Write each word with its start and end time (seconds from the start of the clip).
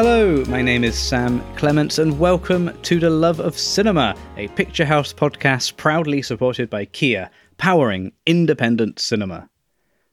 Hello, 0.00 0.44
my 0.44 0.62
name 0.62 0.84
is 0.84 0.96
Sam 0.96 1.42
Clements, 1.56 1.98
and 1.98 2.20
welcome 2.20 2.70
to 2.82 3.00
The 3.00 3.10
Love 3.10 3.40
of 3.40 3.58
Cinema, 3.58 4.14
a 4.36 4.46
Picturehouse 4.46 5.12
podcast 5.12 5.76
proudly 5.76 6.22
supported 6.22 6.70
by 6.70 6.84
Kia, 6.84 7.28
powering 7.56 8.12
independent 8.24 9.00
cinema. 9.00 9.50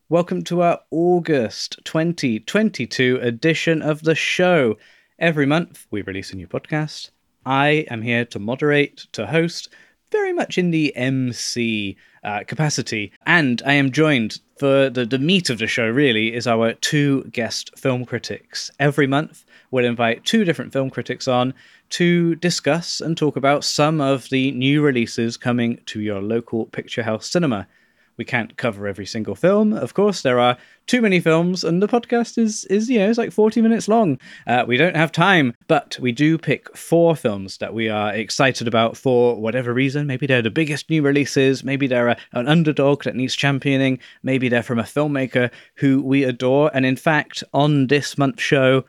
Welcome 0.09 0.43
to 0.45 0.63
our 0.63 0.79
August 0.89 1.79
2022 1.83 3.19
edition 3.21 3.83
of 3.83 4.01
the 4.01 4.15
show. 4.15 4.75
Every 5.19 5.45
month, 5.45 5.85
we 5.91 6.01
release 6.01 6.33
a 6.33 6.35
new 6.35 6.47
podcast. 6.47 7.11
I 7.45 7.85
am 7.91 8.01
here 8.01 8.25
to 8.25 8.39
moderate, 8.39 9.05
to 9.11 9.27
host, 9.27 9.69
very 10.11 10.33
much 10.33 10.57
in 10.57 10.71
the 10.71 10.95
MC 10.95 11.95
uh, 12.23 12.43
capacity. 12.47 13.11
And 13.27 13.61
I 13.63 13.73
am 13.73 13.91
joined 13.91 14.39
for 14.57 14.89
the, 14.89 15.05
the 15.05 15.19
meat 15.19 15.51
of 15.51 15.59
the 15.59 15.67
show, 15.67 15.87
really, 15.87 16.33
is 16.33 16.47
our 16.47 16.73
two 16.73 17.25
guest 17.25 17.77
film 17.77 18.03
critics. 18.03 18.71
Every 18.79 19.05
month, 19.05 19.44
we'll 19.75 19.83
invite 19.83 20.23
two 20.23 20.45
different 20.45 20.71
film 20.71 20.89
critics 20.89 21.27
on 21.27 21.53
to 21.89 22.33
discuss 22.35 23.01
and 23.01 23.17
talk 23.17 23.35
about 23.35 23.65
some 23.65 23.99
of 23.99 24.29
the 24.29 24.51
new 24.51 24.81
releases 24.81 25.35
coming 25.35 25.77
to 25.85 25.99
your 25.99 26.21
local 26.21 26.65
Picturehouse 26.67 27.25
cinema. 27.25 27.67
We 28.15 28.23
can't 28.23 28.55
cover 28.55 28.87
every 28.87 29.05
single 29.05 29.35
film, 29.35 29.73
of 29.73 29.93
course. 29.93 30.21
There 30.21 30.39
are 30.39 30.57
too 30.87 31.01
many 31.01 31.19
films, 31.19 31.65
and 31.65 31.83
the 31.83 31.89
podcast 31.89 32.37
is 32.37 32.63
is 32.65 32.89
you 32.89 32.99
know 32.99 33.09
it's 33.09 33.17
like 33.17 33.33
forty 33.33 33.61
minutes 33.61 33.89
long. 33.89 34.17
Uh, 34.47 34.63
we 34.65 34.77
don't 34.77 34.95
have 34.95 35.11
time, 35.11 35.53
but 35.67 35.99
we 35.99 36.13
do 36.13 36.37
pick 36.37 36.73
four 36.77 37.17
films 37.17 37.57
that 37.57 37.73
we 37.73 37.89
are 37.89 38.13
excited 38.13 38.69
about 38.69 38.95
for 38.95 39.35
whatever 39.35 39.73
reason. 39.73 40.07
Maybe 40.07 40.25
they're 40.25 40.41
the 40.41 40.49
biggest 40.49 40.89
new 40.89 41.01
releases. 41.01 41.65
Maybe 41.65 41.85
they're 41.85 42.07
a, 42.07 42.17
an 42.31 42.47
underdog 42.47 43.03
that 43.03 43.17
needs 43.17 43.35
championing. 43.35 43.99
Maybe 44.23 44.47
they're 44.47 44.63
from 44.63 44.79
a 44.79 44.83
filmmaker 44.83 45.51
who 45.75 46.01
we 46.01 46.23
adore. 46.23 46.71
And 46.73 46.85
in 46.85 46.95
fact, 46.95 47.43
on 47.53 47.87
this 47.87 48.17
month's 48.17 48.41
show, 48.41 48.85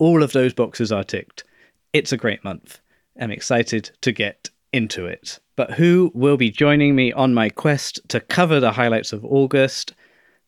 all 0.00 0.24
of 0.24 0.32
those 0.32 0.52
boxes 0.52 0.90
are 0.90 1.04
ticked. 1.04 1.44
It's 1.92 2.10
a 2.10 2.16
great 2.16 2.42
month. 2.42 2.80
I'm 3.20 3.30
excited 3.30 3.90
to 4.00 4.10
get 4.10 4.50
into 4.72 5.06
it. 5.06 5.38
But 5.56 5.72
who 5.72 6.10
will 6.14 6.38
be 6.38 6.50
joining 6.50 6.96
me 6.96 7.12
on 7.12 7.34
my 7.34 7.50
quest 7.50 8.00
to 8.08 8.18
cover 8.18 8.58
the 8.58 8.72
highlights 8.72 9.12
of 9.12 9.24
August? 9.24 9.94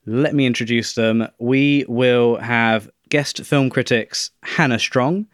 Let 0.06 0.34
me 0.34 0.47
introduce 0.47 0.95
them. 0.95 1.28
We 1.39 1.84
will 1.86 2.36
have 2.36 2.91
guest 3.11 3.45
film 3.45 3.69
critics 3.69 4.30
Hannah 4.42 4.78
Strong, 4.78 5.27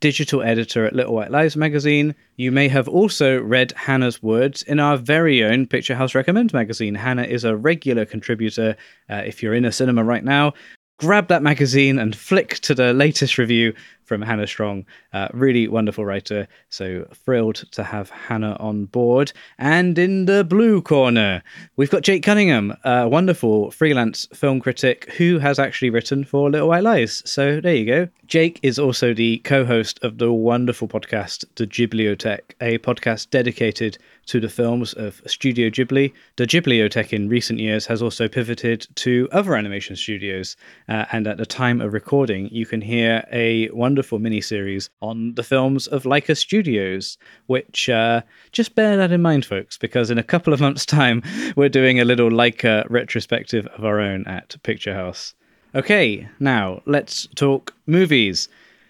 digital 0.00 0.42
editor 0.42 0.84
at 0.84 0.92
Little 0.92 1.14
White 1.14 1.30
Lies 1.30 1.56
magazine. 1.56 2.14
You 2.36 2.52
may 2.52 2.68
have 2.68 2.88
also 2.88 3.40
read 3.40 3.72
Hannah's 3.72 4.22
words 4.22 4.62
in 4.64 4.78
our 4.78 4.98
very 4.98 5.42
own 5.42 5.66
Picturehouse 5.66 6.14
Recommend 6.14 6.52
magazine. 6.52 6.94
Hannah 6.94 7.24
is 7.24 7.44
a 7.44 7.56
regular 7.56 8.04
contributor. 8.04 8.76
Uh, 9.08 9.22
if 9.24 9.42
you're 9.42 9.54
in 9.54 9.64
a 9.64 9.72
cinema 9.72 10.04
right 10.04 10.24
now, 10.24 10.52
grab 10.98 11.28
that 11.28 11.42
magazine 11.42 11.98
and 11.98 12.16
flick 12.16 12.54
to 12.60 12.74
the 12.74 12.92
latest 12.92 13.38
review 13.38 13.74
from 14.06 14.22
Hannah 14.22 14.46
Strong. 14.46 14.86
Uh, 15.12 15.28
really 15.32 15.68
wonderful 15.68 16.04
writer. 16.04 16.48
So 16.70 17.06
thrilled 17.12 17.56
to 17.72 17.82
have 17.82 18.08
Hannah 18.10 18.56
on 18.60 18.86
board. 18.86 19.32
And 19.58 19.98
in 19.98 20.24
the 20.24 20.44
blue 20.44 20.80
corner, 20.80 21.42
we've 21.76 21.90
got 21.90 22.02
Jake 22.02 22.22
Cunningham, 22.22 22.74
a 22.84 23.08
wonderful 23.08 23.70
freelance 23.70 24.26
film 24.32 24.60
critic 24.60 25.12
who 25.12 25.38
has 25.38 25.58
actually 25.58 25.90
written 25.90 26.24
for 26.24 26.50
Little 26.50 26.68
White 26.68 26.84
Lies. 26.84 27.22
So 27.24 27.60
there 27.60 27.74
you 27.74 27.84
go. 27.84 28.08
Jake 28.26 28.58
is 28.62 28.78
also 28.78 29.14
the 29.14 29.38
co 29.38 29.64
host 29.64 29.98
of 30.02 30.18
the 30.18 30.32
wonderful 30.32 30.88
podcast, 30.88 31.44
The 31.56 31.66
Ghibliotheque, 31.66 32.54
a 32.60 32.78
podcast 32.78 33.30
dedicated 33.30 33.98
to 34.26 34.40
the 34.40 34.48
films 34.48 34.92
of 34.94 35.22
Studio 35.26 35.70
Ghibli. 35.70 36.12
The 36.34 36.46
Ghibliotheque 36.46 37.12
in 37.12 37.28
recent 37.28 37.60
years 37.60 37.86
has 37.86 38.02
also 38.02 38.26
pivoted 38.28 38.86
to 38.96 39.28
other 39.30 39.54
animation 39.54 39.94
studios. 39.94 40.56
Uh, 40.88 41.04
and 41.12 41.26
at 41.26 41.38
the 41.38 41.46
time 41.46 41.80
of 41.80 41.92
recording, 41.92 42.48
you 42.50 42.66
can 42.66 42.80
hear 42.80 43.24
a 43.32 43.70
wonderful 43.70 43.95
mini-series 44.18 44.90
on 45.00 45.34
the 45.34 45.42
films 45.42 45.86
of 45.86 46.04
Laika 46.04 46.36
Studios, 46.36 47.18
which 47.46 47.88
uh, 47.88 48.22
just 48.52 48.74
bear 48.74 48.96
that 48.96 49.12
in 49.12 49.22
mind, 49.22 49.44
folks, 49.44 49.78
because 49.78 50.10
in 50.10 50.18
a 50.18 50.22
couple 50.22 50.52
of 50.52 50.60
months' 50.60 50.86
time, 50.86 51.22
we're 51.56 51.68
doing 51.68 52.00
a 52.00 52.04
little 52.04 52.30
Laika 52.30 52.86
retrospective 52.90 53.66
of 53.68 53.84
our 53.84 54.00
own 54.00 54.26
at 54.26 54.56
Picturehouse. 54.62 55.34
Okay, 55.74 56.28
now 56.40 56.82
let's 56.86 57.26
talk 57.34 57.74
movies. 57.86 58.48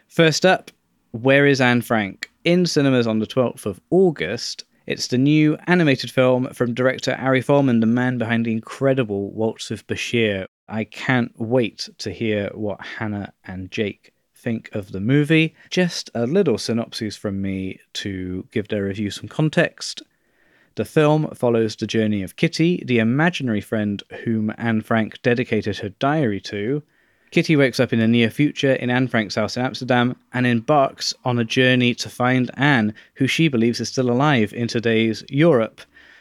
First 0.08 0.46
up, 0.46 0.70
Where 1.10 1.46
is 1.46 1.60
Anne 1.60 1.82
Frank? 1.82 2.30
In 2.44 2.66
cinemas 2.66 3.06
on 3.06 3.18
the 3.18 3.26
12th 3.26 3.66
of 3.66 3.80
August, 3.90 4.64
it's 4.86 5.08
the 5.08 5.18
new 5.18 5.56
animated 5.66 6.12
film 6.12 6.48
from 6.52 6.74
director 6.74 7.14
Ari 7.14 7.42
Folman, 7.42 7.80
the 7.80 7.86
man 7.86 8.18
behind 8.18 8.46
the 8.46 8.52
incredible 8.52 9.32
Waltz 9.32 9.72
of 9.72 9.84
Bashir. 9.88 10.46
I 10.68 10.84
can't 10.84 11.32
wait 11.38 11.88
to 11.98 12.12
hear 12.12 12.50
what 12.54 12.80
Hannah 12.80 13.32
and 13.44 13.70
Jake 13.70 14.12
think 14.36 14.68
of 14.72 14.92
the 14.92 15.00
movie. 15.00 15.54
Just 15.70 16.10
a 16.14 16.26
little 16.26 16.58
synopsis 16.58 17.16
from 17.16 17.40
me 17.40 17.80
to 17.94 18.46
give 18.52 18.68
their 18.68 18.84
review 18.84 19.10
some 19.10 19.28
context. 19.28 20.02
The 20.76 20.84
film 20.84 21.30
follows 21.34 21.74
the 21.74 21.86
journey 21.86 22.22
of 22.22 22.36
Kitty, 22.36 22.82
the 22.84 22.98
imaginary 22.98 23.62
friend 23.62 24.02
whom 24.24 24.52
Anne 24.58 24.82
Frank 24.82 25.20
dedicated 25.22 25.78
her 25.78 25.88
diary 25.88 26.40
to. 26.42 26.82
Kitty 27.30 27.56
wakes 27.56 27.80
up 27.80 27.92
in 27.92 27.98
the 27.98 28.06
near 28.06 28.30
future 28.30 28.74
in 28.74 28.90
Anne 28.90 29.08
Frank's 29.08 29.34
house 29.34 29.56
in 29.56 29.64
Amsterdam 29.64 30.16
and 30.32 30.46
embarks 30.46 31.14
on 31.24 31.38
a 31.38 31.44
journey 31.44 31.94
to 31.94 32.08
find 32.08 32.50
Anne, 32.54 32.94
who 33.14 33.26
she 33.26 33.48
believes 33.48 33.80
is 33.80 33.88
still 33.88 34.10
alive 34.10 34.52
in 34.52 34.68
today's 34.68 35.24
Europe. 35.30 35.80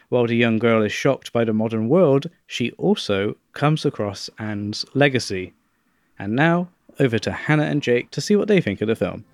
While 0.10 0.28
the 0.28 0.36
young 0.36 0.58
girl 0.58 0.82
is 0.84 0.92
shocked 0.92 1.34
by 1.34 1.44
the 1.44 1.54
modern 1.54 1.90
world, 1.90 2.30
she 2.48 2.72
also 2.72 3.36
comes 3.54 3.86
across 3.86 4.30
Anne's 4.40 4.86
legacy. 4.94 5.54
And 6.18 6.34
now, 6.34 6.70
over 7.00 7.20
to 7.20 7.32
Hannah 7.32 7.64
and 7.64 7.82
Jake 7.82 8.12
to 8.12 8.22
see 8.22 8.36
what 8.36 8.48
they 8.48 8.62
think 8.62 8.82
of 8.82 8.88
the 8.88 8.96
film. 8.96 9.26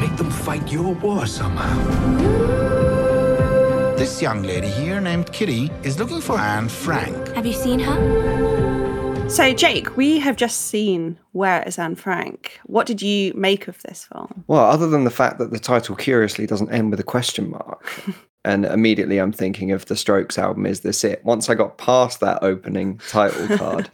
Make 0.00 0.16
them 0.16 0.30
fight 0.30 0.70
your 0.70 0.94
war 0.94 1.26
somehow. 1.26 1.76
This 3.96 4.22
young 4.22 4.42
lady 4.42 4.68
here 4.68 5.00
named 5.00 5.32
Kitty 5.32 5.70
is 5.82 5.98
looking 5.98 6.20
for 6.20 6.38
Anne 6.38 6.68
Frank. 6.68 7.34
Have 7.34 7.46
you 7.46 7.52
seen 7.52 7.80
her? 7.80 9.28
So, 9.28 9.52
Jake, 9.52 9.94
we 9.94 10.18
have 10.20 10.36
just 10.36 10.68
seen 10.68 11.18
Where 11.32 11.62
is 11.64 11.78
Anne 11.78 11.96
Frank? 11.96 12.58
What 12.64 12.86
did 12.86 13.02
you 13.02 13.34
make 13.34 13.68
of 13.68 13.82
this 13.82 14.04
film? 14.04 14.44
Well, 14.46 14.64
other 14.64 14.88
than 14.88 15.04
the 15.04 15.10
fact 15.10 15.38
that 15.38 15.50
the 15.50 15.58
title 15.58 15.96
curiously 15.96 16.46
doesn't 16.46 16.70
end 16.72 16.90
with 16.90 17.00
a 17.00 17.04
question 17.04 17.50
mark. 17.50 17.84
and 18.44 18.64
immediately 18.64 19.18
I'm 19.18 19.32
thinking 19.32 19.70
of 19.70 19.84
the 19.84 19.96
Strokes 19.96 20.38
album, 20.38 20.64
Is 20.64 20.80
This 20.80 21.04
It? 21.04 21.22
Once 21.24 21.50
I 21.50 21.54
got 21.54 21.76
past 21.76 22.20
that 22.20 22.42
opening 22.42 22.98
title 23.08 23.56
card, 23.58 23.90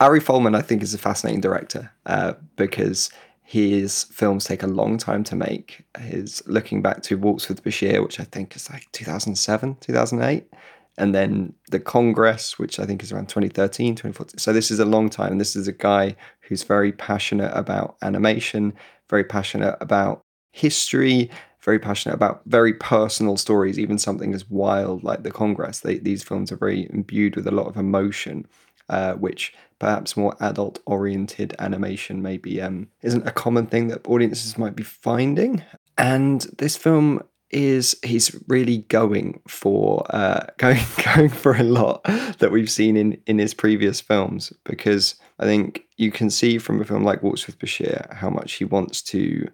Ari 0.00 0.20
Folman, 0.20 0.54
I 0.54 0.62
think, 0.62 0.82
is 0.82 0.94
a 0.94 0.98
fascinating 0.98 1.40
director 1.40 1.90
uh, 2.04 2.34
because 2.56 3.10
his 3.42 4.04
films 4.04 4.44
take 4.44 4.62
a 4.62 4.66
long 4.66 4.98
time 4.98 5.24
to 5.24 5.36
make. 5.36 5.84
His 5.98 6.42
looking 6.46 6.82
back 6.82 7.02
to 7.04 7.16
Waltz 7.16 7.48
with 7.48 7.64
Bashir, 7.64 8.02
which 8.02 8.20
I 8.20 8.24
think 8.24 8.54
is 8.56 8.68
like 8.68 8.90
2007, 8.92 9.76
2008, 9.80 10.52
and 10.98 11.14
then 11.14 11.54
The 11.70 11.80
Congress, 11.80 12.58
which 12.58 12.78
I 12.78 12.84
think 12.84 13.02
is 13.02 13.12
around 13.12 13.28
2013, 13.28 13.94
2014. 13.94 14.38
So 14.38 14.52
this 14.52 14.70
is 14.70 14.80
a 14.80 14.84
long 14.84 15.08
time. 15.08 15.38
This 15.38 15.56
is 15.56 15.68
a 15.68 15.72
guy 15.72 16.16
who's 16.40 16.62
very 16.62 16.92
passionate 16.92 17.52
about 17.54 17.96
animation, 18.02 18.74
very 19.08 19.24
passionate 19.24 19.76
about 19.80 20.22
history, 20.52 21.30
very 21.62 21.78
passionate 21.78 22.14
about 22.14 22.42
very 22.46 22.74
personal 22.74 23.36
stories, 23.36 23.78
even 23.78 23.98
something 23.98 24.34
as 24.34 24.48
wild 24.50 25.04
like 25.04 25.22
The 25.22 25.30
Congress. 25.30 25.80
They, 25.80 25.98
these 25.98 26.22
films 26.22 26.52
are 26.52 26.56
very 26.56 26.88
imbued 26.90 27.36
with 27.36 27.46
a 27.46 27.52
lot 27.52 27.66
of 27.66 27.76
emotion, 27.76 28.46
uh, 28.88 29.14
which 29.14 29.52
perhaps 29.78 30.16
more 30.16 30.36
adult 30.40 30.78
oriented 30.86 31.54
animation 31.58 32.22
maybe 32.22 32.60
um, 32.62 32.88
isn't 33.02 33.26
a 33.26 33.32
common 33.32 33.66
thing 33.66 33.88
that 33.88 34.06
audiences 34.06 34.56
might 34.56 34.76
be 34.76 34.82
finding. 34.82 35.62
And 35.98 36.42
this 36.58 36.76
film 36.76 37.22
is 37.50 37.96
he's 38.02 38.34
really 38.48 38.78
going 38.88 39.40
for 39.48 40.04
uh, 40.10 40.46
going 40.58 40.80
going 41.04 41.28
for 41.28 41.54
a 41.54 41.62
lot 41.62 42.02
that 42.38 42.50
we've 42.50 42.70
seen 42.70 42.96
in 42.96 43.20
in 43.26 43.38
his 43.38 43.54
previous 43.54 44.00
films 44.00 44.52
because 44.64 45.14
I 45.38 45.44
think 45.44 45.84
you 45.96 46.10
can 46.10 46.30
see 46.30 46.58
from 46.58 46.80
a 46.80 46.84
film 46.84 47.04
like 47.04 47.22
Waltz 47.22 47.46
with 47.46 47.58
Bashir 47.58 48.12
how 48.14 48.30
much 48.30 48.54
he 48.54 48.64
wants 48.64 49.02
to 49.02 49.48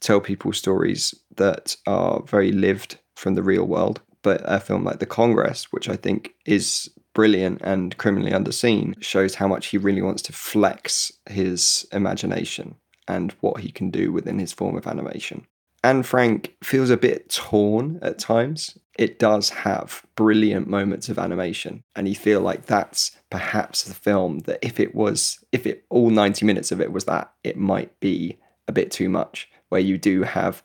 tell 0.00 0.20
people 0.20 0.52
stories 0.52 1.14
that 1.36 1.76
are 1.86 2.22
very 2.22 2.52
lived 2.52 2.98
from 3.16 3.34
the 3.34 3.42
real 3.42 3.64
world. 3.64 4.00
But 4.22 4.42
a 4.44 4.58
film 4.60 4.84
like 4.84 4.98
The 4.98 5.06
Congress, 5.06 5.68
which 5.70 5.88
I 5.88 5.96
think 5.96 6.34
is 6.44 6.90
brilliant 7.18 7.60
and 7.62 7.96
criminally 7.96 8.30
underseen, 8.30 8.94
shows 9.02 9.34
how 9.34 9.48
much 9.48 9.66
he 9.66 9.76
really 9.76 10.00
wants 10.00 10.22
to 10.22 10.32
flex 10.32 11.10
his 11.28 11.84
imagination 11.90 12.76
and 13.08 13.32
what 13.40 13.60
he 13.60 13.72
can 13.72 13.90
do 13.90 14.12
within 14.12 14.38
his 14.38 14.52
form 14.52 14.76
of 14.76 14.86
animation. 14.86 15.44
Anne 15.82 16.04
Frank 16.04 16.54
feels 16.62 16.90
a 16.90 16.96
bit 16.96 17.28
torn 17.28 17.98
at 18.02 18.20
times. 18.20 18.78
It 19.00 19.18
does 19.18 19.50
have 19.50 20.04
brilliant 20.14 20.68
moments 20.68 21.08
of 21.08 21.18
animation, 21.18 21.82
and 21.96 22.06
you 22.06 22.14
feel 22.14 22.40
like 22.40 22.66
that's 22.66 23.10
perhaps 23.30 23.82
the 23.82 23.94
film 23.94 24.38
that 24.46 24.60
if 24.62 24.78
it 24.78 24.94
was, 24.94 25.42
if 25.50 25.66
it 25.66 25.84
all 25.90 26.10
90 26.10 26.46
minutes 26.46 26.70
of 26.70 26.80
it 26.80 26.92
was 26.92 27.06
that, 27.06 27.32
it 27.42 27.56
might 27.56 27.98
be 27.98 28.38
a 28.68 28.72
bit 28.72 28.92
too 28.92 29.08
much, 29.08 29.48
where 29.70 29.80
you 29.80 29.98
do 29.98 30.22
have 30.22 30.62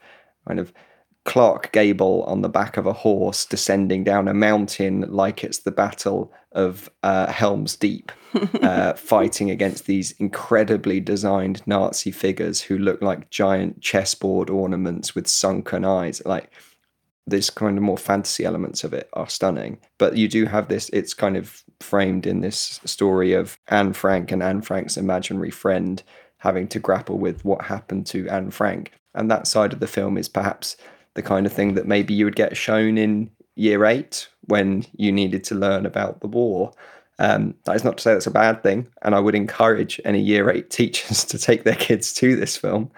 kind 0.48 0.60
of 0.60 0.72
Clark 1.26 1.72
Gable 1.72 2.24
on 2.24 2.42
the 2.42 2.50
back 2.50 2.76
of 2.76 2.86
a 2.86 2.94
horse 2.94 3.46
descending 3.46 4.04
down 4.04 4.28
a 4.28 4.34
mountain 4.34 5.06
like 5.10 5.44
it's 5.44 5.60
the 5.60 5.72
Battle 5.72 6.34
of 6.54 6.90
uh, 7.04 7.32
Helm's 7.32 7.76
Deep, 7.76 8.12
uh, 8.62 8.94
fighting 8.96 9.50
against 9.52 9.86
these 9.86 10.12
incredibly 10.14 11.00
designed 11.00 11.66
Nazi 11.66 12.12
figures 12.12 12.62
who 12.62 12.78
look 12.78 13.02
like 13.02 13.30
giant 13.30 13.82
chessboard 13.82 14.50
ornaments 14.50 15.16
with 15.16 15.28
sunken 15.28 15.86
eyes. 15.86 16.22
Like 16.26 16.52
this 17.26 17.50
kind 17.50 17.78
of 17.78 17.84
more 17.84 17.98
fantasy 17.98 18.44
elements 18.44 18.84
of 18.84 18.94
it 18.94 19.10
are 19.14 19.30
stunning. 19.30 19.80
But 19.98 20.18
you 20.18 20.28
do 20.28 20.46
have 20.46 20.68
this, 20.68 20.90
it's 20.90 21.14
kind 21.14 21.38
of 21.38 21.64
framed 21.80 22.28
in 22.28 22.42
this 22.42 22.80
story 22.86 23.34
of 23.34 23.58
Anne 23.68 23.94
Frank 23.94 24.32
and 24.32 24.44
Anne 24.44 24.62
Frank's 24.62 24.98
imaginary 24.98 25.52
friend 25.52 26.04
having 26.38 26.68
to 26.68 26.80
grapple 26.80 27.18
with 27.18 27.44
what 27.46 27.66
happened 27.66 28.06
to 28.08 28.28
Anne 28.28 28.52
Frank. 28.52 28.92
And 29.16 29.32
that 29.32 29.48
side 29.48 29.72
of 29.74 29.80
the 29.80 29.88
film 29.88 30.18
is 30.18 30.28
perhaps 30.28 30.76
the 31.14 31.22
kind 31.22 31.46
of 31.46 31.54
thing 31.54 31.76
that 31.76 31.88
maybe 31.88 32.14
you 32.14 32.26
would 32.26 32.36
get 32.36 32.58
shown 32.58 32.98
in 32.98 33.30
year 33.56 33.86
eight 33.86 34.28
when 34.46 34.86
you 34.96 35.12
needed 35.12 35.44
to 35.46 35.56
learn 35.56 35.86
about 35.86 36.22
the 36.22 36.28
war. 36.28 36.72
Um, 37.20 37.56
that 37.66 37.76
is 37.76 37.84
not 37.84 37.98
to 37.98 38.04
say 38.04 38.14
that's 38.14 38.28
a 38.28 38.32
bad 38.32 38.64
thing, 38.64 38.88
and 39.02 39.14
I 39.14 39.20
would 39.20 39.36
encourage 39.36 40.02
any 40.04 40.22
year 40.22 40.50
eight 40.50 40.70
teachers 40.70 41.24
to 41.26 41.38
take 41.38 41.64
their 41.64 41.76
kids 41.76 42.14
to 42.16 42.36
this 42.36 42.58
film. 42.58 42.92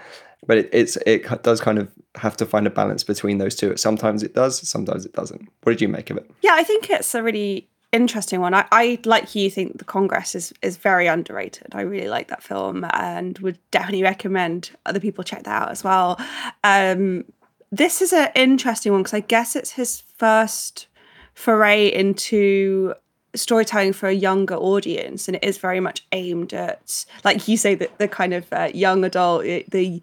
But 0.47 0.59
it, 0.59 0.69
it's 0.71 0.97
it 1.05 1.43
does 1.43 1.59
kind 1.59 1.79
of 1.79 1.91
have 2.15 2.37
to 2.37 2.45
find 2.45 2.67
a 2.67 2.69
balance 2.69 3.03
between 3.03 3.39
those 3.39 3.55
two. 3.55 3.75
Sometimes 3.77 4.23
it 4.23 4.33
does, 4.33 4.67
sometimes 4.67 5.05
it 5.05 5.13
doesn't. 5.13 5.49
What 5.63 5.73
did 5.73 5.81
you 5.81 5.89
make 5.89 6.09
of 6.09 6.17
it? 6.17 6.29
Yeah, 6.41 6.53
I 6.53 6.63
think 6.63 6.89
it's 6.89 7.13
a 7.13 7.23
really 7.23 7.67
interesting 7.91 8.41
one. 8.41 8.53
I, 8.53 8.65
I 8.71 8.99
like 9.05 9.35
you 9.35 9.49
think 9.49 9.79
the 9.79 9.85
Congress 9.85 10.35
is 10.35 10.53
is 10.61 10.77
very 10.77 11.07
underrated. 11.07 11.67
I 11.73 11.81
really 11.81 12.09
like 12.09 12.27
that 12.27 12.43
film 12.43 12.85
and 12.93 13.37
would 13.39 13.57
definitely 13.71 14.03
recommend 14.03 14.71
other 14.85 14.99
people 14.99 15.23
check 15.23 15.43
that 15.43 15.63
out 15.63 15.71
as 15.71 15.83
well. 15.83 16.19
Um, 16.63 17.25
this 17.71 18.01
is 18.01 18.13
an 18.13 18.29
interesting 18.35 18.91
one 18.91 19.01
because 19.01 19.13
I 19.13 19.21
guess 19.21 19.55
it's 19.55 19.71
his 19.71 20.03
first 20.17 20.88
foray 21.33 21.88
into 21.88 22.94
storytelling 23.35 23.94
for 23.94 24.07
a 24.07 24.13
younger 24.13 24.56
audience 24.56 25.27
and 25.27 25.35
it 25.35 25.44
is 25.44 25.57
very 25.57 25.79
much 25.79 26.06
aimed 26.13 26.53
at 26.53 27.06
like 27.23 27.47
you 27.47 27.57
say 27.57 27.75
the, 27.75 27.89
the 27.97 28.07
kind 28.07 28.33
of 28.33 28.51
uh, 28.53 28.69
young 28.73 29.03
adult 29.03 29.44
the 29.44 30.01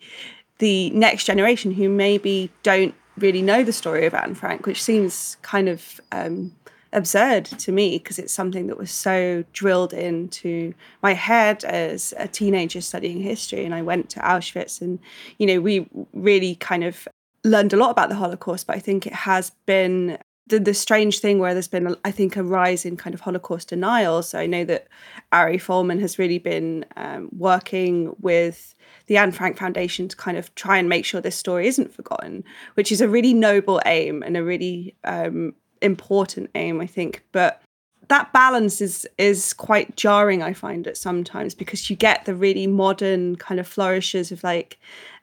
the 0.59 0.91
next 0.91 1.25
generation 1.25 1.73
who 1.73 1.89
maybe 1.89 2.51
don't 2.63 2.95
really 3.19 3.43
know 3.43 3.63
the 3.63 3.73
story 3.73 4.07
of 4.07 4.15
Anne 4.15 4.35
Frank 4.35 4.67
which 4.67 4.83
seems 4.83 5.37
kind 5.43 5.69
of 5.69 6.01
um, 6.13 6.55
absurd 6.93 7.47
to 7.47 7.73
me 7.73 7.99
because 7.99 8.19
it's 8.19 8.33
something 8.33 8.67
that 8.67 8.77
was 8.77 8.91
so 8.91 9.45
drilled 9.53 9.95
into 9.95 10.75
my 11.03 11.15
head 11.15 11.65
as 11.65 12.13
a 12.19 12.29
teenager 12.29 12.81
studying 12.81 13.23
history 13.23 13.65
and 13.65 13.75
I 13.75 13.81
went 13.83 14.11
to 14.11 14.21
Auschwitz 14.21 14.83
and 14.83 14.99
you 15.39 15.47
know 15.47 15.61
we 15.61 15.89
really 16.13 16.55
kind 16.57 16.85
of 16.85 17.09
learned 17.45 17.73
a 17.73 17.77
lot 17.77 17.91
about 17.91 18.09
the 18.09 18.15
Holocaust, 18.15 18.67
but 18.67 18.77
I 18.77 18.79
think 18.79 19.07
it 19.07 19.13
has 19.13 19.51
been 19.67 20.19
the, 20.47 20.59
the 20.59 20.75
strange 20.75 21.21
thing 21.21 21.39
where 21.39 21.55
there's 21.55 21.69
been, 21.69 21.97
I 22.05 22.11
think, 22.11 22.37
a 22.37 22.43
rise 22.43 22.85
in 22.85 22.97
kind 22.97 23.15
of 23.15 23.21
Holocaust 23.21 23.69
denial. 23.69 24.23
So 24.23 24.39
I 24.39 24.47
know 24.47 24.65
that 24.65 24.89
Ari 25.33 25.59
Folman 25.59 26.01
has 26.01 26.19
really 26.19 26.39
been 26.39 26.85
um, 26.97 27.29
working 27.33 28.15
with 28.21 28.75
the 29.07 29.17
Anne 29.17 29.33
Frank 29.33 29.57
Foundation 29.57 30.09
to 30.09 30.17
kind 30.17 30.37
of 30.37 30.55
try 30.55 30.79
and 30.79 30.89
make 30.89 31.05
sure 31.05 31.21
this 31.21 31.37
story 31.37 31.67
isn't 31.69 31.95
forgotten, 31.95 32.45
which 32.75 32.93
is 32.93 33.01
a 33.01 33.09
really 33.09 33.35
noble 33.35 33.81
aim 33.87 34.23
and 34.23 34.37
a 34.37 34.45
really 34.45 34.95
um, 35.05 35.55
important 35.81 36.51
aim, 36.55 36.81
I 36.81 36.87
think. 36.87 37.25
But 37.33 37.63
that 38.09 38.33
balance 38.33 38.81
is 38.81 39.09
is 39.17 39.53
quite 39.53 39.97
jarring 39.97 40.43
i 40.43 40.53
find 40.53 40.87
it 40.87 40.97
sometimes 40.97 41.55
because 41.55 41.89
you 41.89 41.97
get 41.97 42.25
the 42.25 42.35
really 42.35 42.67
modern 42.67 43.37
kind 43.37 43.61
of 43.61 43.67
flourishes 43.67 44.33
of 44.33 44.43
like 44.43 44.79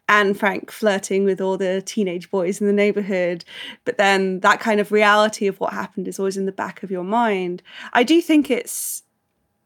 Anne 0.09 0.33
Frank 0.33 0.71
flirting 0.71 1.23
with 1.23 1.39
all 1.39 1.56
the 1.56 1.81
teenage 1.83 2.31
boys 2.31 2.59
in 2.59 2.67
the 2.67 2.73
neighborhood. 2.73 3.45
But 3.85 3.97
then 3.97 4.39
that 4.41 4.59
kind 4.59 4.79
of 4.79 4.91
reality 4.91 5.45
of 5.47 5.59
what 5.59 5.71
happened 5.71 6.07
is 6.07 6.19
always 6.19 6.35
in 6.35 6.47
the 6.47 6.51
back 6.51 6.81
of 6.81 6.89
your 6.91 7.03
mind. 7.03 7.61
I 7.94 8.03
do 8.03 8.19
think 8.19 8.50
it's 8.50 9.03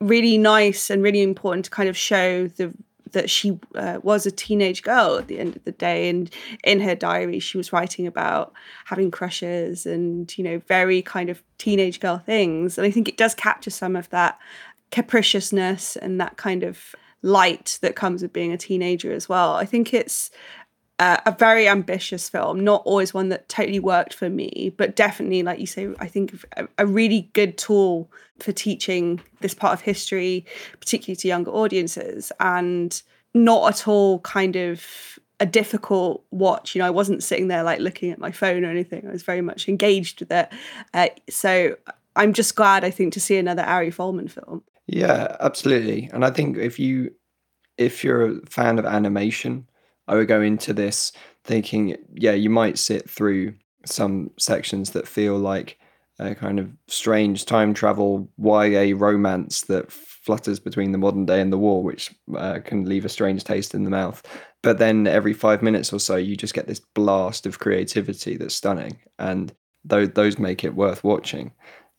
really 0.01 0.37
nice 0.37 0.89
and 0.89 1.01
really 1.01 1.21
important 1.21 1.65
to 1.65 1.71
kind 1.71 1.87
of 1.87 1.97
show 1.97 2.47
the 2.47 2.73
that 3.13 3.29
she 3.29 3.59
uh, 3.75 3.99
was 4.01 4.25
a 4.25 4.31
teenage 4.31 4.81
girl 4.81 5.17
at 5.17 5.27
the 5.27 5.37
end 5.37 5.55
of 5.55 5.63
the 5.65 5.71
day 5.71 6.09
and 6.09 6.33
in 6.63 6.79
her 6.79 6.95
diary 6.95 7.39
she 7.39 7.57
was 7.57 7.71
writing 7.71 8.07
about 8.07 8.51
having 8.85 9.11
crushes 9.11 9.85
and 9.85 10.35
you 10.35 10.43
know 10.43 10.59
very 10.67 10.99
kind 11.03 11.29
of 11.29 11.43
teenage 11.59 11.99
girl 11.99 12.17
things 12.17 12.75
and 12.75 12.87
i 12.87 12.89
think 12.91 13.07
it 13.07 13.15
does 13.15 13.35
capture 13.35 13.69
some 13.69 13.95
of 13.95 14.09
that 14.09 14.39
capriciousness 14.89 15.95
and 15.95 16.19
that 16.19 16.37
kind 16.37 16.63
of 16.63 16.95
light 17.23 17.79
that 17.81 17.95
comes 17.95 18.21
with 18.21 18.31
being 18.31 18.53
a 18.53 18.57
teenager 18.57 19.11
as 19.11 19.27
well. 19.27 19.53
I 19.53 19.65
think 19.65 19.93
it's 19.93 20.29
uh, 20.99 21.17
a 21.25 21.31
very 21.31 21.67
ambitious 21.67 22.29
film, 22.29 22.63
not 22.63 22.83
always 22.85 23.13
one 23.13 23.29
that 23.29 23.49
totally 23.49 23.79
worked 23.79 24.13
for 24.13 24.29
me, 24.29 24.71
but 24.77 24.95
definitely, 24.95 25.41
like 25.41 25.59
you 25.59 25.65
say, 25.65 25.87
I 25.99 26.07
think 26.07 26.45
a, 26.55 26.67
a 26.77 26.85
really 26.85 27.31
good 27.33 27.57
tool 27.57 28.11
for 28.39 28.51
teaching 28.51 29.19
this 29.41 29.53
part 29.53 29.73
of 29.73 29.81
history, 29.81 30.45
particularly 30.79 31.15
to 31.15 31.27
younger 31.27 31.51
audiences, 31.51 32.31
and 32.39 33.01
not 33.33 33.73
at 33.73 33.87
all 33.87 34.19
kind 34.19 34.55
of 34.55 35.19
a 35.39 35.45
difficult 35.45 36.23
watch. 36.31 36.75
You 36.75 36.79
know, 36.79 36.87
I 36.87 36.91
wasn't 36.91 37.23
sitting 37.23 37.47
there 37.47 37.63
like 37.63 37.79
looking 37.79 38.11
at 38.11 38.19
my 38.19 38.31
phone 38.31 38.63
or 38.63 38.69
anything. 38.69 39.07
I 39.07 39.11
was 39.11 39.23
very 39.23 39.41
much 39.41 39.67
engaged 39.67 40.19
with 40.19 40.31
it. 40.31 40.49
Uh, 40.93 41.07
so 41.29 41.75
I'm 42.15 42.33
just 42.33 42.55
glad, 42.55 42.83
I 42.83 42.91
think, 42.91 43.13
to 43.13 43.19
see 43.19 43.37
another 43.37 43.63
Ari 43.63 43.91
Folman 43.91 44.29
film. 44.29 44.63
Yeah, 44.87 45.35
absolutely. 45.39 46.09
And 46.13 46.25
I 46.25 46.29
think 46.31 46.57
if 46.57 46.79
you 46.79 47.11
if 47.77 48.03
you're 48.03 48.37
a 48.39 48.47
fan 48.47 48.79
of 48.79 48.85
animation, 48.85 49.67
I 50.07 50.15
would 50.15 50.27
go 50.29 50.41
into 50.41 50.73
this 50.73 51.11
thinking, 51.45 51.97
yeah, 52.15 52.33
you 52.33 52.49
might 52.49 52.77
sit 52.79 53.09
through 53.09 53.55
some 53.85 54.31
sections 54.39 54.91
that 54.91 55.07
feel 55.07 55.37
like 55.37 55.79
a 56.19 56.35
kind 56.35 56.59
of 56.59 56.69
strange 56.87 57.45
time 57.45 57.73
travel 57.73 58.29
YA 58.37 58.93
romance 58.97 59.63
that 59.63 59.91
flutters 59.91 60.59
between 60.59 60.91
the 60.93 60.97
modern 60.99 61.25
day 61.25 61.41
and 61.41 61.53
the 61.53 61.57
war, 61.57 61.83
which 61.83 62.11
uh, 62.37 62.59
can 62.65 62.85
leave 62.85 63.05
a 63.05 63.09
strange 63.09 63.43
taste 63.43 63.75
in 63.75 63.83
the 63.83 63.89
mouth. 63.91 64.23
But 64.63 64.79
then 64.79 65.07
every 65.07 65.33
five 65.33 65.63
minutes 65.63 65.93
or 65.93 65.99
so, 65.99 66.15
you 66.17 66.35
just 66.37 66.53
get 66.53 66.67
this 66.67 66.81
blast 66.95 67.45
of 67.47 67.59
creativity 67.59 68.37
that's 68.37 68.55
stunning, 68.55 68.99
and 69.19 69.53
those 69.85 70.09
those 70.11 70.39
make 70.39 70.63
it 70.63 70.75
worth 70.75 71.03
watching. 71.03 71.51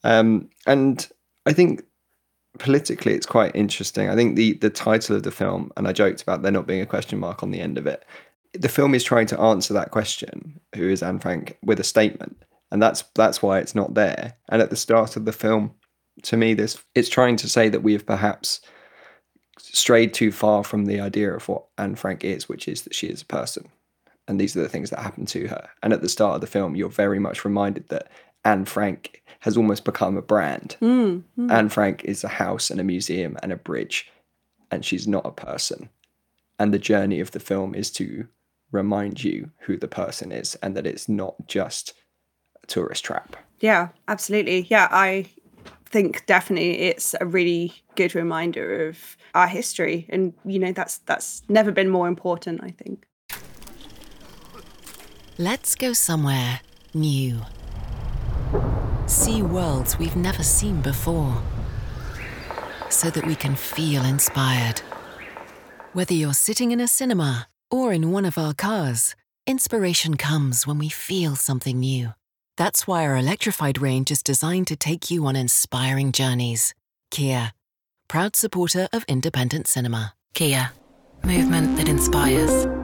Um, 0.05 0.51
and 0.67 1.07
I 1.47 1.53
think 1.53 1.83
politically 2.59 3.15
it's 3.15 3.27
quite 3.27 3.55
interesting. 3.55 4.09
I 4.09 4.15
think 4.15 4.37
the 4.37 4.55
the 4.55 4.71
title 4.71 5.17
of 5.17 5.23
the 5.23 5.31
film, 5.31 5.73
and 5.77 5.87
I 5.89 5.93
joked 5.93 6.23
about 6.23 6.43
there 6.43 6.53
not 6.53 6.67
being 6.67 6.81
a 6.81 6.87
question 6.87 7.19
mark 7.19 7.43
on 7.43 7.51
the 7.51 7.61
end 7.61 7.79
of 7.79 7.87
it. 7.87 8.05
The 8.53 8.69
film 8.69 8.95
is 8.95 9.03
trying 9.03 9.27
to 9.29 9.41
answer 9.41 9.75
that 9.75 9.91
question, 9.91 10.61
who 10.77 10.89
is 10.89 11.03
Anne 11.03 11.19
Frank, 11.19 11.59
with 11.63 11.81
a 11.81 11.85
statement. 11.85 12.37
And 12.71 12.83
that's 12.83 13.03
that's 13.15 13.43
why 13.43 13.59
it's 13.59 13.75
not 13.75 13.95
there. 13.95 14.35
And 14.49 14.63
at 14.63 14.71
the 14.71 14.77
start 14.77 15.17
of 15.17 15.25
the 15.25 15.33
film, 15.33 15.75
to 16.23 16.37
me, 16.37 16.55
this 16.55 16.83
it's 16.95 17.09
trying 17.09 17.37
to 17.37 17.49
say 17.49 17.69
that 17.69 17.83
we 17.83 17.93
have 17.93 18.07
perhaps 18.07 18.61
strayed 19.59 20.15
too 20.15 20.31
far 20.31 20.65
from 20.65 20.85
the 20.85 21.01
idea 21.01 21.33
of 21.33 21.49
what 21.49 21.67
Anne 21.79 21.97
Frank 21.97 22.25
is, 22.25 22.49
which 22.49 22.69
is 22.69 22.83
that 22.83 22.95
she 22.95 23.09
is 23.09 23.23
a 23.23 23.27
person. 23.27 23.69
And 24.27 24.41
these 24.41 24.57
are 24.57 24.63
the 24.63 24.69
things 24.69 24.91
that 24.91 25.01
happen 25.01 25.27
to 25.27 25.49
her. 25.49 25.69
And 25.83 25.93
at 25.93 26.01
the 26.01 26.09
start 26.09 26.37
of 26.37 26.41
the 26.41 26.47
film, 26.47 26.77
you're 26.77 26.89
very 26.89 27.19
much 27.19 27.45
reminded 27.45 27.89
that 27.89 28.11
Anne 28.45 28.65
Frank 28.65 29.23
has 29.41 29.57
almost 29.57 29.85
become 29.85 30.17
a 30.17 30.23
brand. 30.23 30.77
Mm, 30.81 31.23
mm. 31.39 31.51
Anne 31.51 31.69
Frank 31.69 32.05
is 32.05 32.25
a 32.25 32.29
house 32.29 32.71
and 32.71 32.81
a 32.81 32.85
museum 32.85 33.37
and 33.43 33.53
a 33.53 33.57
bridge, 33.57 34.11
and 34.71 34.85
she's 34.85 35.07
not 35.09 35.27
a 35.27 35.31
person. 35.31 35.89
And 36.59 36.73
the 36.73 36.79
journey 36.79 37.21
of 37.21 37.33
the 37.33 37.41
film 37.41 37.75
is 37.75 37.91
to 37.93 38.29
remind 38.71 39.23
you 39.23 39.51
who 39.61 39.77
the 39.77 39.89
person 39.89 40.33
is 40.33 40.55
and 40.57 40.77
that 40.77 40.87
it's 40.87 41.09
not 41.09 41.47
just 41.47 41.95
a 42.63 42.67
tourist 42.67 43.05
trap. 43.05 43.37
Yeah, 43.61 43.89
absolutely. 44.09 44.67
Yeah, 44.71 44.89
I 44.91 45.27
think 45.87 46.27
definitely 46.27 46.81
it's 46.81 47.15
a 47.21 47.27
really 47.27 47.73
good 47.95 48.15
reminder 48.15 48.89
of 48.89 49.17
our 49.35 49.47
history 49.47 50.07
and 50.09 50.35
you 50.45 50.59
know 50.59 50.73
that's 50.73 50.99
that's 50.99 51.43
never 51.49 51.71
been 51.71 51.89
more 51.89 52.09
important, 52.09 52.63
I 52.63 52.71
think. 52.71 53.07
Let's 55.39 55.75
go 55.75 55.93
somewhere 55.93 56.61
new 56.93 57.41
see 59.07 59.43
worlds 59.43 59.99
we've 59.99 60.17
never 60.17 60.43
seen 60.43 60.81
before, 60.81 61.43
so 62.91 63.11
that 63.11 63.27
we 63.27 63.35
can 63.35 63.55
feel 63.55 64.05
inspired. 64.05 64.81
Whether 65.93 66.15
you're 66.15 66.35
sitting 66.35 66.71
in 66.73 66.81
a 66.81 66.89
cinema 66.89 67.49
or 67.71 67.93
in 67.93 68.11
one 68.11 68.25
of 68.25 68.39
our 68.39 68.55
cars, 68.55 69.15
inspiration 69.47 70.17
comes 70.17 70.67
when 70.67 70.79
we 70.79 70.89
feel 70.89 71.37
something 71.37 71.81
new. 71.81 72.15
That's 72.57 72.87
why 72.87 73.05
our 73.07 73.17
electrified 73.17 73.81
range 73.81 74.11
is 74.11 74.23
designed 74.23 74.69
to 74.69 74.77
take 74.77 75.11
you 75.11 75.27
on 75.27 75.37
inspiring 75.37 76.13
journeys. 76.13 76.75
Kia, 77.11 77.53
proud 78.09 78.37
supporter 78.37 78.89
of 78.93 79.05
independent 79.09 79.67
cinema. 79.67 80.15
Kia, 80.35 80.71
movement 81.25 81.77
that 81.77 81.89
inspires. 81.89 82.84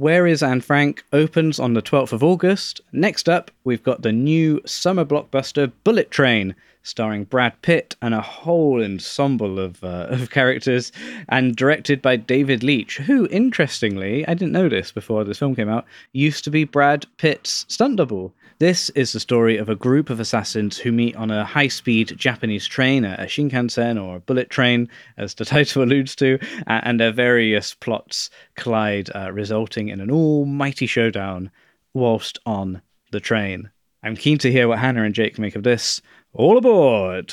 Where 0.00 0.26
is 0.26 0.42
Anne 0.42 0.62
Frank 0.62 1.04
opens 1.12 1.60
on 1.60 1.74
the 1.74 1.82
12th 1.82 2.14
of 2.14 2.24
August. 2.24 2.80
Next 2.90 3.28
up, 3.28 3.50
we've 3.64 3.82
got 3.82 4.00
the 4.00 4.12
new 4.12 4.62
summer 4.64 5.04
blockbuster 5.04 5.70
Bullet 5.84 6.10
Train, 6.10 6.54
starring 6.82 7.24
Brad 7.24 7.60
Pitt 7.60 7.96
and 8.00 8.14
a 8.14 8.22
whole 8.22 8.82
ensemble 8.82 9.58
of, 9.58 9.84
uh, 9.84 10.06
of 10.08 10.30
characters, 10.30 10.90
and 11.28 11.54
directed 11.54 12.00
by 12.00 12.16
David 12.16 12.62
Leitch, 12.62 12.96
who, 12.96 13.28
interestingly, 13.30 14.26
I 14.26 14.32
didn't 14.32 14.52
know 14.52 14.70
this 14.70 14.90
before 14.90 15.22
this 15.22 15.38
film 15.38 15.54
came 15.54 15.68
out, 15.68 15.84
used 16.14 16.44
to 16.44 16.50
be 16.50 16.64
Brad 16.64 17.04
Pitt's 17.18 17.66
stunt 17.68 17.96
double. 17.96 18.32
This 18.60 18.90
is 18.90 19.14
the 19.14 19.20
story 19.20 19.56
of 19.56 19.70
a 19.70 19.74
group 19.74 20.10
of 20.10 20.20
assassins 20.20 20.76
who 20.76 20.92
meet 20.92 21.16
on 21.16 21.30
a 21.30 21.46
high 21.46 21.68
speed 21.68 22.12
Japanese 22.18 22.66
train, 22.66 23.06
a 23.06 23.24
Shinkansen 23.24 23.98
or 23.98 24.16
a 24.16 24.20
bullet 24.20 24.50
train, 24.50 24.86
as 25.16 25.32
the 25.32 25.44
title 25.46 25.82
alludes 25.82 26.14
to, 26.16 26.38
and 26.66 27.00
their 27.00 27.10
various 27.10 27.72
plots 27.72 28.28
collide, 28.56 29.08
uh, 29.14 29.32
resulting 29.32 29.88
in 29.88 29.98
an 29.98 30.10
almighty 30.10 30.86
showdown 30.86 31.50
whilst 31.94 32.38
on 32.44 32.82
the 33.12 33.18
train. 33.18 33.70
I'm 34.02 34.14
keen 34.14 34.36
to 34.36 34.52
hear 34.52 34.68
what 34.68 34.78
Hannah 34.78 35.04
and 35.04 35.14
Jake 35.14 35.38
make 35.38 35.56
of 35.56 35.62
this. 35.62 36.02
All 36.34 36.58
aboard! 36.58 37.32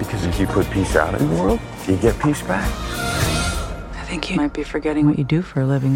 Because 0.00 0.24
if 0.24 0.40
you 0.40 0.48
put 0.48 0.68
peace 0.72 0.96
out 0.96 1.14
in 1.14 1.28
the 1.28 1.40
world, 1.40 1.60
you 1.86 1.96
get 1.96 2.18
peace 2.18 2.42
back. 2.42 2.68
I 3.94 4.04
think 4.04 4.28
you 4.30 4.36
might 4.36 4.52
be 4.52 4.64
forgetting 4.64 5.06
what 5.06 5.16
you 5.16 5.22
do 5.22 5.42
for 5.42 5.60
a 5.60 5.66
living. 5.66 5.94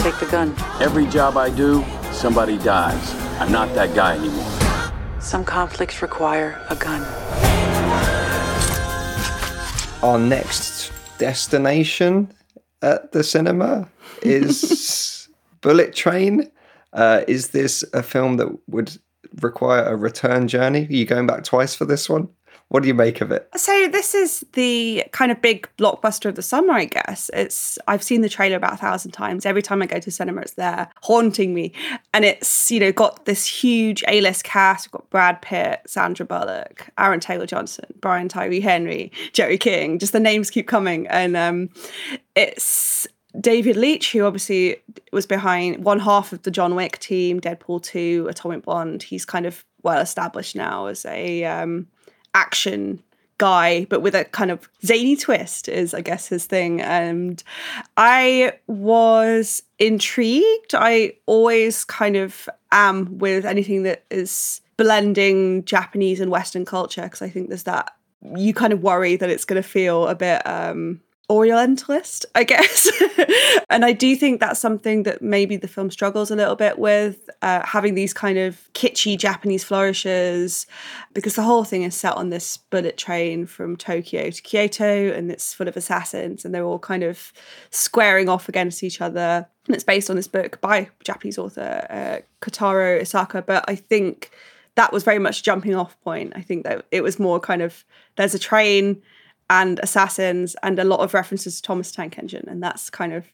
Take 0.00 0.20
the 0.20 0.28
gun. 0.30 0.54
Every 0.82 1.06
job 1.06 1.38
I 1.38 1.48
do, 1.48 1.82
somebody 2.12 2.58
dies. 2.58 3.23
I'm 3.40 3.50
not 3.50 3.74
that 3.74 3.94
guy 3.94 4.16
anymore. 4.16 4.90
Some 5.20 5.44
conflicts 5.44 6.00
require 6.02 6.64
a 6.70 6.76
gun. 6.76 7.02
Our 10.02 10.18
next 10.18 10.92
destination 11.18 12.32
at 12.82 13.12
the 13.12 13.24
cinema 13.24 13.88
is 14.22 15.28
Bullet 15.62 15.94
Train. 15.94 16.50
Uh, 16.92 17.22
is 17.26 17.48
this 17.48 17.84
a 17.92 18.02
film 18.02 18.36
that 18.36 18.48
would 18.68 18.96
require 19.40 19.84
a 19.84 19.96
return 19.96 20.46
journey? 20.46 20.86
Are 20.86 20.92
you 20.92 21.04
going 21.04 21.26
back 21.26 21.42
twice 21.42 21.74
for 21.74 21.86
this 21.86 22.08
one? 22.08 22.28
What 22.68 22.82
do 22.82 22.88
you 22.88 22.94
make 22.94 23.20
of 23.20 23.30
it? 23.30 23.48
So 23.56 23.88
this 23.88 24.14
is 24.14 24.44
the 24.54 25.04
kind 25.12 25.30
of 25.30 25.40
big 25.40 25.68
blockbuster 25.78 26.26
of 26.26 26.34
the 26.34 26.42
summer, 26.42 26.72
I 26.72 26.86
guess. 26.86 27.30
It's 27.32 27.78
I've 27.86 28.02
seen 28.02 28.22
the 28.22 28.28
trailer 28.28 28.56
about 28.56 28.72
a 28.72 28.76
thousand 28.76 29.12
times. 29.12 29.46
Every 29.46 29.62
time 29.62 29.82
I 29.82 29.86
go 29.86 30.00
to 30.00 30.10
cinema, 30.10 30.40
it's 30.40 30.54
there 30.54 30.90
haunting 31.02 31.54
me. 31.54 31.72
And 32.12 32.24
it's, 32.24 32.70
you 32.70 32.80
know, 32.80 32.90
got 32.90 33.26
this 33.26 33.46
huge 33.46 34.02
A-list 34.08 34.44
cast. 34.44 34.86
We've 34.86 34.92
got 34.92 35.10
Brad 35.10 35.42
Pitt, 35.42 35.82
Sandra 35.86 36.26
Bullock, 36.26 36.88
Aaron 36.98 37.20
Taylor 37.20 37.46
Johnson, 37.46 37.86
Brian 38.00 38.28
Tyree 38.28 38.60
Henry, 38.60 39.12
Joey 39.32 39.58
King. 39.58 39.98
Just 39.98 40.12
the 40.12 40.20
names 40.20 40.50
keep 40.50 40.66
coming. 40.66 41.06
And 41.08 41.36
um, 41.36 41.70
it's 42.34 43.06
David 43.40 43.76
Leitch, 43.76 44.12
who 44.12 44.24
obviously 44.24 44.76
was 45.12 45.26
behind 45.26 45.84
one 45.84 46.00
half 46.00 46.32
of 46.32 46.42
the 46.42 46.50
John 46.50 46.74
Wick 46.74 46.98
team, 46.98 47.40
Deadpool 47.40 47.82
2, 47.82 48.26
Atomic 48.28 48.64
Blonde, 48.64 49.02
He's 49.02 49.24
kind 49.24 49.46
of 49.46 49.64
well 49.82 50.00
established 50.00 50.56
now 50.56 50.86
as 50.86 51.04
a 51.04 51.44
um, 51.44 51.86
action 52.34 53.02
guy, 53.38 53.84
but 53.86 54.00
with 54.00 54.14
a 54.14 54.24
kind 54.24 54.50
of 54.50 54.68
zany 54.84 55.16
twist, 55.16 55.68
is 55.68 55.94
I 55.94 56.00
guess 56.00 56.28
his 56.28 56.46
thing. 56.46 56.80
And 56.80 57.42
I 57.96 58.52
was 58.66 59.62
intrigued. 59.78 60.74
I 60.74 61.14
always 61.26 61.84
kind 61.84 62.16
of 62.16 62.48
am 62.72 63.18
with 63.18 63.44
anything 63.44 63.82
that 63.84 64.04
is 64.10 64.60
blending 64.76 65.64
Japanese 65.64 66.20
and 66.20 66.30
Western 66.30 66.64
culture 66.64 67.02
because 67.02 67.22
I 67.22 67.28
think 67.28 67.48
there's 67.48 67.64
that 67.64 67.92
you 68.36 68.54
kind 68.54 68.72
of 68.72 68.82
worry 68.82 69.16
that 69.16 69.30
it's 69.30 69.44
going 69.44 69.62
to 69.62 69.68
feel 69.68 70.08
a 70.08 70.14
bit 70.14 70.46
um 70.46 71.00
Orientalist, 71.30 72.26
I 72.34 72.44
guess. 72.44 72.90
and 73.70 73.84
I 73.84 73.92
do 73.92 74.14
think 74.14 74.40
that's 74.40 74.60
something 74.60 75.04
that 75.04 75.22
maybe 75.22 75.56
the 75.56 75.68
film 75.68 75.90
struggles 75.90 76.30
a 76.30 76.36
little 76.36 76.54
bit 76.54 76.78
with, 76.78 77.30
uh, 77.40 77.64
having 77.64 77.94
these 77.94 78.12
kind 78.12 78.36
of 78.36 78.68
kitschy 78.74 79.18
Japanese 79.18 79.64
flourishes, 79.64 80.66
because 81.14 81.34
the 81.34 81.42
whole 81.42 81.64
thing 81.64 81.82
is 81.82 81.94
set 81.94 82.14
on 82.14 82.28
this 82.28 82.58
bullet 82.58 82.98
train 82.98 83.46
from 83.46 83.76
Tokyo 83.76 84.30
to 84.30 84.42
Kyoto, 84.42 85.12
and 85.12 85.30
it's 85.30 85.54
full 85.54 85.68
of 85.68 85.76
assassins, 85.76 86.44
and 86.44 86.54
they're 86.54 86.64
all 86.64 86.78
kind 86.78 87.02
of 87.02 87.32
squaring 87.70 88.28
off 88.28 88.48
against 88.48 88.82
each 88.82 89.00
other. 89.00 89.48
And 89.66 89.74
it's 89.74 89.84
based 89.84 90.10
on 90.10 90.16
this 90.16 90.28
book 90.28 90.60
by 90.60 90.90
Japanese 91.02 91.38
author 91.38 91.86
uh, 91.88 92.18
Kotaro 92.42 93.00
Isaka. 93.00 93.46
But 93.46 93.64
I 93.66 93.76
think 93.76 94.30
that 94.74 94.92
was 94.92 95.04
very 95.04 95.18
much 95.18 95.42
jumping 95.42 95.74
off 95.74 95.98
point. 96.02 96.34
I 96.36 96.42
think 96.42 96.64
that 96.64 96.84
it 96.90 97.02
was 97.02 97.18
more 97.18 97.40
kind 97.40 97.62
of 97.62 97.84
there's 98.16 98.34
a 98.34 98.38
train 98.38 99.00
and 99.50 99.78
assassins 99.80 100.56
and 100.62 100.78
a 100.78 100.84
lot 100.84 101.00
of 101.00 101.14
references 101.14 101.56
to 101.56 101.62
Thomas 101.62 101.92
Tank 101.92 102.18
Engine, 102.18 102.44
and 102.48 102.62
that's 102.62 102.90
kind 102.90 103.12
of 103.12 103.26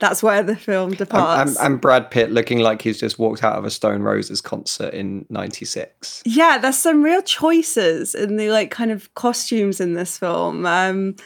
that's 0.00 0.22
where 0.22 0.42
the 0.42 0.56
film 0.56 0.92
departs. 0.92 1.40
And, 1.40 1.50
and, 1.50 1.66
and, 1.66 1.80
Brad 1.80 2.10
Pitt 2.10 2.30
looking 2.32 2.58
like 2.58 2.82
he's 2.82 2.98
just 2.98 3.18
walked 3.18 3.44
out 3.44 3.56
of 3.56 3.64
a 3.64 3.70
Stone 3.70 4.02
Roses 4.02 4.40
concert 4.40 4.92
in 4.92 5.24
'96. 5.30 6.22
Yeah, 6.26 6.58
there's 6.58 6.76
some 6.76 7.02
real 7.02 7.22
choices 7.22 8.14
in 8.14 8.36
the 8.36 8.50
like 8.50 8.70
kind 8.70 8.90
of 8.90 9.12
costumes 9.14 9.80
in 9.80 9.94
this 9.94 10.18
film. 10.18 10.66
Um, 10.66 11.16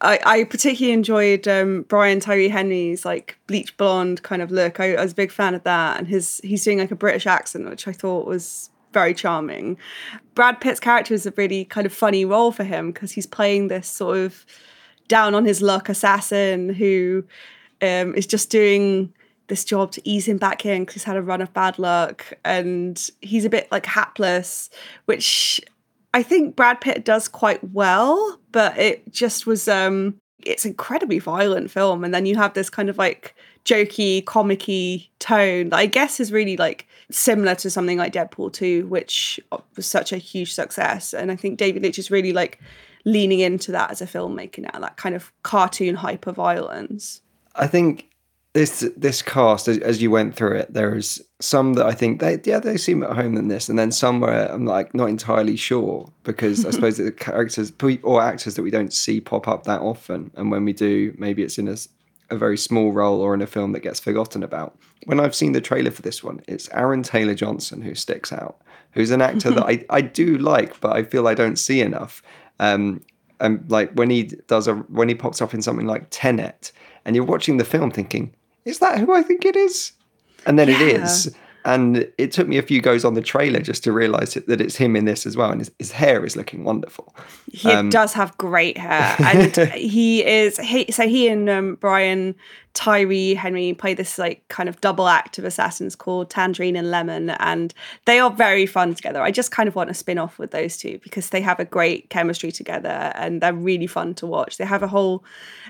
I, 0.00 0.20
I 0.24 0.44
particularly 0.44 0.92
enjoyed 0.92 1.48
um, 1.48 1.82
Brian 1.88 2.20
Tyree 2.20 2.48
Henry's 2.48 3.04
like 3.04 3.38
bleach 3.46 3.76
blonde 3.76 4.22
kind 4.22 4.42
of 4.42 4.50
look. 4.50 4.80
I, 4.80 4.94
I 4.94 5.02
was 5.02 5.12
a 5.12 5.16
big 5.16 5.32
fan 5.32 5.54
of 5.54 5.62
that, 5.64 5.98
and 5.98 6.06
his 6.06 6.40
he's 6.44 6.64
doing 6.64 6.78
like 6.78 6.90
a 6.90 6.96
British 6.96 7.26
accent, 7.26 7.68
which 7.68 7.88
I 7.88 7.92
thought 7.92 8.26
was 8.26 8.70
very 8.94 9.12
charming. 9.12 9.76
Brad 10.34 10.60
Pitt's 10.60 10.80
character 10.80 11.12
is 11.12 11.26
a 11.26 11.34
really 11.36 11.66
kind 11.66 11.86
of 11.86 11.92
funny 11.92 12.24
role 12.24 12.52
for 12.52 12.64
him 12.64 12.92
because 12.92 13.12
he's 13.12 13.26
playing 13.26 13.68
this 13.68 13.88
sort 13.88 14.18
of 14.18 14.46
down 15.08 15.34
on 15.34 15.44
his 15.44 15.60
luck 15.60 15.90
assassin 15.90 16.72
who 16.72 17.24
um, 17.82 18.14
is 18.14 18.26
just 18.26 18.48
doing 18.50 19.12
this 19.48 19.64
job 19.64 19.92
to 19.92 20.08
ease 20.08 20.26
him 20.26 20.38
back 20.38 20.64
in 20.64 20.82
because 20.82 20.94
he's 20.94 21.04
had 21.04 21.16
a 21.16 21.22
run 21.22 21.42
of 21.42 21.52
bad 21.52 21.78
luck 21.78 22.32
and 22.44 23.10
he's 23.20 23.44
a 23.44 23.50
bit 23.50 23.70
like 23.70 23.84
hapless, 23.84 24.70
which 25.04 25.60
I 26.14 26.22
think 26.22 26.56
Brad 26.56 26.80
Pitt 26.80 27.04
does 27.04 27.28
quite 27.28 27.62
well, 27.72 28.38
but 28.52 28.78
it 28.78 29.12
just 29.12 29.46
was 29.46 29.68
um 29.68 30.16
it's 30.42 30.64
incredibly 30.64 31.18
violent 31.18 31.70
film 31.70 32.04
and 32.04 32.12
then 32.12 32.26
you 32.26 32.36
have 32.36 32.54
this 32.54 32.68
kind 32.68 32.88
of 32.88 32.98
like 32.98 33.34
jokey 33.64 34.22
comicky 34.24 35.08
tone 35.18 35.70
that 35.70 35.78
i 35.78 35.86
guess 35.86 36.20
is 36.20 36.32
really 36.32 36.56
like 36.56 36.86
similar 37.10 37.54
to 37.54 37.70
something 37.70 37.98
like 37.98 38.12
deadpool 38.12 38.52
2 38.52 38.86
which 38.86 39.40
was 39.76 39.86
such 39.86 40.12
a 40.12 40.18
huge 40.18 40.52
success. 40.52 41.14
And 41.14 41.30
i 41.30 41.36
think 41.36 41.58
david 41.58 41.82
leitch 41.82 41.98
is 41.98 42.10
really 42.10 42.32
like 42.32 42.60
leaning 43.04 43.40
into 43.40 43.72
that 43.72 43.90
as 43.90 44.00
a 44.02 44.06
filmmaker 44.06 44.60
now 44.72 44.80
that 44.80 44.96
kind 44.96 45.14
of 45.14 45.32
cartoon 45.42 45.94
hyper 45.94 46.32
violence 46.32 47.20
i 47.54 47.66
think 47.66 48.08
this 48.54 48.88
this 48.96 49.20
cast 49.20 49.66
as, 49.66 49.78
as 49.78 50.00
you 50.00 50.10
went 50.10 50.34
through 50.34 50.56
it 50.56 50.72
there's 50.72 51.20
some 51.40 51.74
that 51.74 51.86
i 51.86 51.92
think 51.92 52.20
they 52.20 52.40
yeah 52.44 52.60
they 52.60 52.76
seem 52.76 53.02
at 53.02 53.14
home 53.14 53.34
than 53.34 53.48
this 53.48 53.68
and 53.68 53.78
then 53.78 53.90
some 53.90 54.20
where 54.20 54.50
i'm 54.50 54.64
like 54.64 54.94
not 54.94 55.08
entirely 55.08 55.56
sure 55.56 56.08
because 56.22 56.64
i 56.64 56.70
suppose 56.70 56.96
the 56.96 57.10
characters 57.10 57.72
or 58.02 58.22
actors 58.22 58.54
that 58.54 58.62
we 58.62 58.70
don't 58.70 58.92
see 58.92 59.20
pop 59.20 59.48
up 59.48 59.64
that 59.64 59.80
often 59.80 60.30
and 60.36 60.52
when 60.52 60.64
we 60.64 60.72
do 60.72 61.12
maybe 61.18 61.42
it's 61.42 61.58
in 61.58 61.66
a, 61.66 61.76
a 62.30 62.36
very 62.36 62.56
small 62.56 62.92
role 62.92 63.20
or 63.20 63.34
in 63.34 63.42
a 63.42 63.46
film 63.46 63.72
that 63.72 63.80
gets 63.80 64.00
forgotten 64.00 64.42
about. 64.42 64.78
When 65.06 65.18
i've 65.18 65.34
seen 65.34 65.52
the 65.52 65.60
trailer 65.60 65.90
for 65.90 66.02
this 66.02 66.22
one 66.22 66.40
it's 66.46 66.68
aaron 66.70 67.02
taylor 67.02 67.34
johnson 67.34 67.82
who 67.82 67.94
sticks 67.96 68.32
out 68.32 68.60
who's 68.92 69.10
an 69.10 69.20
actor 69.20 69.50
that 69.50 69.64
I, 69.66 69.84
I 69.90 70.00
do 70.00 70.38
like 70.38 70.80
but 70.80 70.94
i 70.94 71.02
feel 71.02 71.26
i 71.28 71.34
don't 71.34 71.56
see 71.56 71.80
enough. 71.80 72.22
Um 72.60 73.02
and 73.40 73.68
like 73.68 73.92
when 73.94 74.10
he 74.10 74.22
does 74.46 74.68
a 74.68 74.74
when 74.74 75.08
he 75.08 75.14
pops 75.16 75.42
up 75.42 75.54
in 75.54 75.60
something 75.60 75.88
like 75.88 76.06
tenet 76.10 76.70
and 77.04 77.16
you're 77.16 77.24
watching 77.24 77.56
the 77.56 77.64
film 77.64 77.90
thinking 77.90 78.32
is 78.64 78.78
that 78.78 78.98
who 78.98 79.12
I 79.12 79.22
think 79.22 79.44
it 79.44 79.56
is? 79.56 79.92
And 80.46 80.58
then 80.58 80.68
yeah. 80.68 80.80
it 80.80 81.02
is. 81.02 81.34
And 81.66 82.06
it 82.18 82.30
took 82.30 82.46
me 82.46 82.58
a 82.58 82.62
few 82.62 82.82
goes 82.82 83.06
on 83.06 83.14
the 83.14 83.22
trailer 83.22 83.60
just 83.60 83.82
to 83.84 83.92
realize 83.92 84.34
that 84.34 84.60
it's 84.60 84.76
him 84.76 84.96
in 84.96 85.06
this 85.06 85.24
as 85.24 85.34
well. 85.34 85.50
And 85.50 85.62
his, 85.62 85.70
his 85.78 85.92
hair 85.92 86.22
is 86.26 86.36
looking 86.36 86.62
wonderful. 86.62 87.16
He 87.50 87.70
um, 87.70 87.88
does 87.88 88.12
have 88.12 88.36
great 88.36 88.76
hair. 88.76 89.16
And 89.24 89.56
he 89.72 90.22
is, 90.26 90.58
he, 90.58 90.92
so 90.92 91.08
he 91.08 91.26
and 91.28 91.48
um, 91.48 91.76
Brian 91.76 92.34
Tyree 92.74 93.32
Henry 93.32 93.72
play 93.72 93.94
this 93.94 94.18
like 94.18 94.46
kind 94.48 94.68
of 94.68 94.78
double 94.82 95.08
act 95.08 95.38
of 95.38 95.46
assassins 95.46 95.96
called 95.96 96.28
Tangerine 96.28 96.76
and 96.76 96.90
Lemon. 96.90 97.30
And 97.30 97.72
they 98.04 98.18
are 98.18 98.30
very 98.30 98.66
fun 98.66 98.94
together. 98.94 99.22
I 99.22 99.30
just 99.30 99.50
kind 99.50 99.66
of 99.66 99.74
want 99.74 99.88
a 99.88 99.94
spin 99.94 100.18
off 100.18 100.38
with 100.38 100.50
those 100.50 100.76
two 100.76 100.98
because 101.02 101.30
they 101.30 101.40
have 101.40 101.60
a 101.60 101.64
great 101.64 102.10
chemistry 102.10 102.52
together 102.52 103.10
and 103.14 103.40
they're 103.40 103.54
really 103.54 103.86
fun 103.86 104.12
to 104.16 104.26
watch. 104.26 104.58
They 104.58 104.66
have 104.66 104.82
a 104.82 104.88
whole 104.88 105.24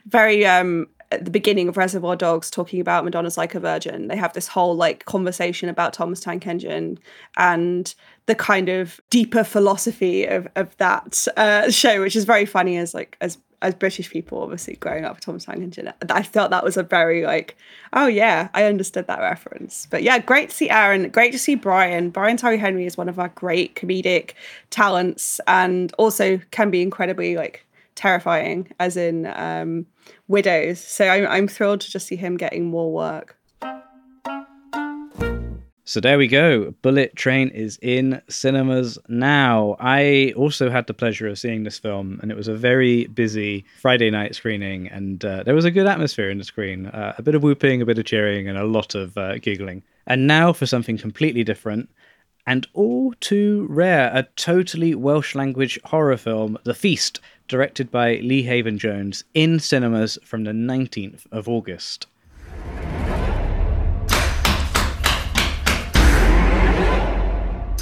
very 0.07 0.45
um 0.45 0.89
at 1.15 1.25
the 1.25 1.31
beginning 1.31 1.69
of 1.69 1.77
Reservoir 1.77 2.17
Dogs 2.17 2.51
talking 2.51 2.81
about 2.81 3.05
Madonna's 3.05 3.39
like 3.39 3.55
a 3.55 3.61
virgin. 3.61 4.09
They 4.09 4.17
have 4.17 4.33
this 4.33 4.49
whole 4.49 4.75
like 4.75 5.05
conversation 5.05 5.69
about 5.69 5.93
Thomas 5.93 6.21
Tank 6.21 6.47
Engine 6.47 6.99
and 7.37 7.95
the 8.27 8.35
kind 8.35 8.69
of 8.69 9.01
deeper 9.11 9.45
philosophy 9.45 10.25
of 10.25 10.49
of 10.57 10.77
that 10.79 11.27
uh, 11.37 11.71
show, 11.71 12.01
which 12.01 12.17
is 12.17 12.25
very 12.25 12.47
funny 12.47 12.77
as 12.77 12.95
like 12.95 13.17
as 13.21 13.39
as 13.63 13.75
British 13.75 14.11
people, 14.11 14.43
obviously 14.43 14.77
growing 14.77 15.07
up 15.07 15.15
with 15.15 15.25
Thomas 15.25 15.47
Tank 15.47 15.63
Engine. 15.63 15.91
I 16.11 16.23
felt 16.23 16.51
that 16.51 16.63
was 16.63 16.77
a 16.77 16.83
very 16.83 17.25
like, 17.25 17.57
oh 17.95 18.07
yeah, 18.07 18.49
I 18.53 18.65
understood 18.65 19.07
that 19.07 19.21
reference. 19.21 19.87
But 19.91 20.03
yeah, 20.03 20.19
great 20.19 20.51
to 20.51 20.55
see 20.55 20.69
Aaron. 20.69 21.09
Great 21.09 21.33
to 21.33 21.39
see 21.39 21.55
Brian. 21.55 22.11
Brian 22.11 22.37
Tyree 22.37 22.59
Henry 22.59 22.85
is 22.85 22.99
one 22.99 23.09
of 23.09 23.19
our 23.19 23.29
great 23.29 23.75
comedic 23.75 24.33
talents, 24.69 25.41
and 25.47 25.93
also 25.99 26.41
can 26.51 26.71
be 26.71 26.83
incredibly 26.83 27.37
like 27.37 27.64
terrifying, 27.95 28.71
as 28.79 28.97
in 28.97 29.27
um, 29.35 29.87
Widows. 30.29 30.81
So 30.81 31.09
I'm, 31.09 31.27
I'm 31.27 31.49
thrilled 31.49 31.81
to 31.83 31.91
just 31.91 32.07
see 32.07 32.17
him 32.17 32.37
getting 32.37 32.67
more 32.67 32.93
work. 32.93 33.37
So 35.87 36.01
there 36.01 36.17
we 36.17 36.29
go. 36.29 36.73
Bullet 36.81 37.15
Train 37.15 37.51
is 37.51 37.79
in 37.83 38.23
cinemas 38.29 38.99
now. 39.09 39.77
I 39.79 40.33
also 40.35 40.71
had 40.71 40.87
the 40.87 40.95
pleasure 40.95 41.29
of 41.29 41.39
seeing 41.39 41.65
this 41.65 41.79
film, 41.79 42.19
and 42.23 42.31
it 42.31 42.37
was 42.39 42.49
a 42.49 42.55
very 42.55 43.07
busy 43.09 43.67
Friday 43.83 44.11
night 44.11 44.35
screening, 44.35 44.89
and 44.89 45.23
uh, 45.23 45.43
there 45.43 45.55
was 45.55 45.67
a 45.67 45.71
good 45.71 45.87
atmosphere 45.87 46.31
in 46.31 46.39
the 46.39 46.45
screen. 46.45 46.87
Uh, 46.87 47.15
a 47.19 47.23
bit 47.23 47.35
of 47.35 47.43
whooping, 47.43 47.83
a 47.83 47.87
bit 47.87 47.99
of 47.99 48.07
cheering, 48.07 48.49
and 48.49 48.57
a 48.57 48.65
lot 48.65 48.95
of 48.95 49.17
uh, 49.19 49.37
giggling. 49.37 49.83
And 50.07 50.27
now 50.27 50.55
for 50.55 50.65
something 50.65 50.97
completely 50.97 51.45
different 51.45 51.91
and 52.47 52.67
all 52.75 53.13
too 53.21 53.67
rare 53.71 54.11
a 54.15 54.25
totally 54.37 54.95
Welsh 54.95 55.35
language 55.35 55.79
horror 55.85 56.17
film, 56.17 56.59
The 56.65 56.75
Feast, 56.75 57.21
directed 57.49 57.91
by 57.91 58.17
Lee 58.17 58.43
Haven 58.43 58.79
Jones, 58.79 59.25
in 59.35 59.59
cinemas 59.61 60.19
from 60.25 60.45
the 60.45 60.53
19th 60.53 61.27
of 61.31 61.49
August. 61.49 62.07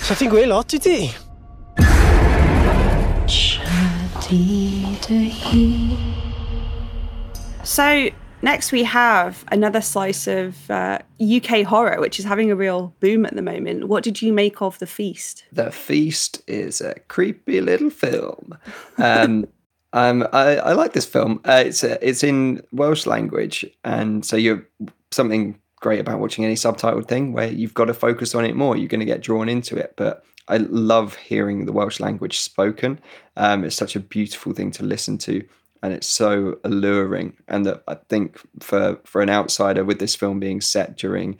Sa 0.02 0.14
ti'n 0.18 0.32
gweud 0.32 0.48
lot 0.50 0.74
i 0.74 0.80
ti? 0.82 0.96
So 7.62 8.10
next 8.42 8.72
we 8.72 8.82
have 8.84 9.44
another 9.50 9.80
slice 9.80 10.26
of 10.26 10.70
uh, 10.70 10.98
UK 11.20 11.62
horror, 11.62 12.00
which 12.00 12.18
is 12.18 12.24
having 12.24 12.50
a 12.50 12.56
real 12.56 12.94
boom 13.00 13.24
at 13.24 13.34
the 13.34 13.42
moment. 13.42 13.88
What 13.88 14.04
did 14.04 14.20
you 14.20 14.32
make 14.32 14.60
of 14.60 14.78
the 14.78 14.86
feast? 14.86 15.44
The 15.52 15.70
Feast 15.70 16.42
is 16.46 16.80
a 16.80 16.94
creepy 17.08 17.60
little 17.60 17.90
film. 17.90 18.58
Um, 18.98 19.46
um, 19.92 20.26
I, 20.32 20.56
I 20.56 20.72
like 20.72 20.92
this 20.92 21.06
film. 21.06 21.40
Uh, 21.44 21.62
it's 21.66 21.84
uh, 21.84 21.98
it's 22.02 22.22
in 22.22 22.62
Welsh 22.72 23.06
language, 23.06 23.64
and 23.84 24.24
so 24.24 24.36
you're 24.36 24.66
something 25.10 25.58
great 25.82 26.00
about 26.00 26.20
watching 26.20 26.44
any 26.44 26.54
subtitled 26.54 27.08
thing 27.08 27.32
where 27.32 27.50
you've 27.50 27.74
got 27.74 27.86
to 27.86 27.94
focus 27.94 28.34
on 28.34 28.44
it 28.44 28.56
more. 28.56 28.76
You're 28.76 28.88
going 28.88 29.00
to 29.00 29.06
get 29.06 29.20
drawn 29.20 29.48
into 29.48 29.76
it. 29.76 29.94
But 29.96 30.24
I 30.48 30.58
love 30.58 31.16
hearing 31.16 31.66
the 31.66 31.72
Welsh 31.72 32.00
language 32.00 32.38
spoken. 32.38 33.00
Um, 33.36 33.64
it's 33.64 33.76
such 33.76 33.96
a 33.96 34.00
beautiful 34.00 34.52
thing 34.52 34.70
to 34.72 34.84
listen 34.84 35.18
to 35.18 35.44
and 35.82 35.92
it's 35.92 36.06
so 36.06 36.58
alluring. 36.64 37.36
And 37.48 37.66
that 37.66 37.82
I 37.88 37.94
think 38.08 38.38
for 38.60 38.98
for 39.04 39.20
an 39.20 39.30
outsider, 39.30 39.84
with 39.84 39.98
this 39.98 40.14
film 40.14 40.40
being 40.40 40.60
set 40.60 40.96
during 40.96 41.38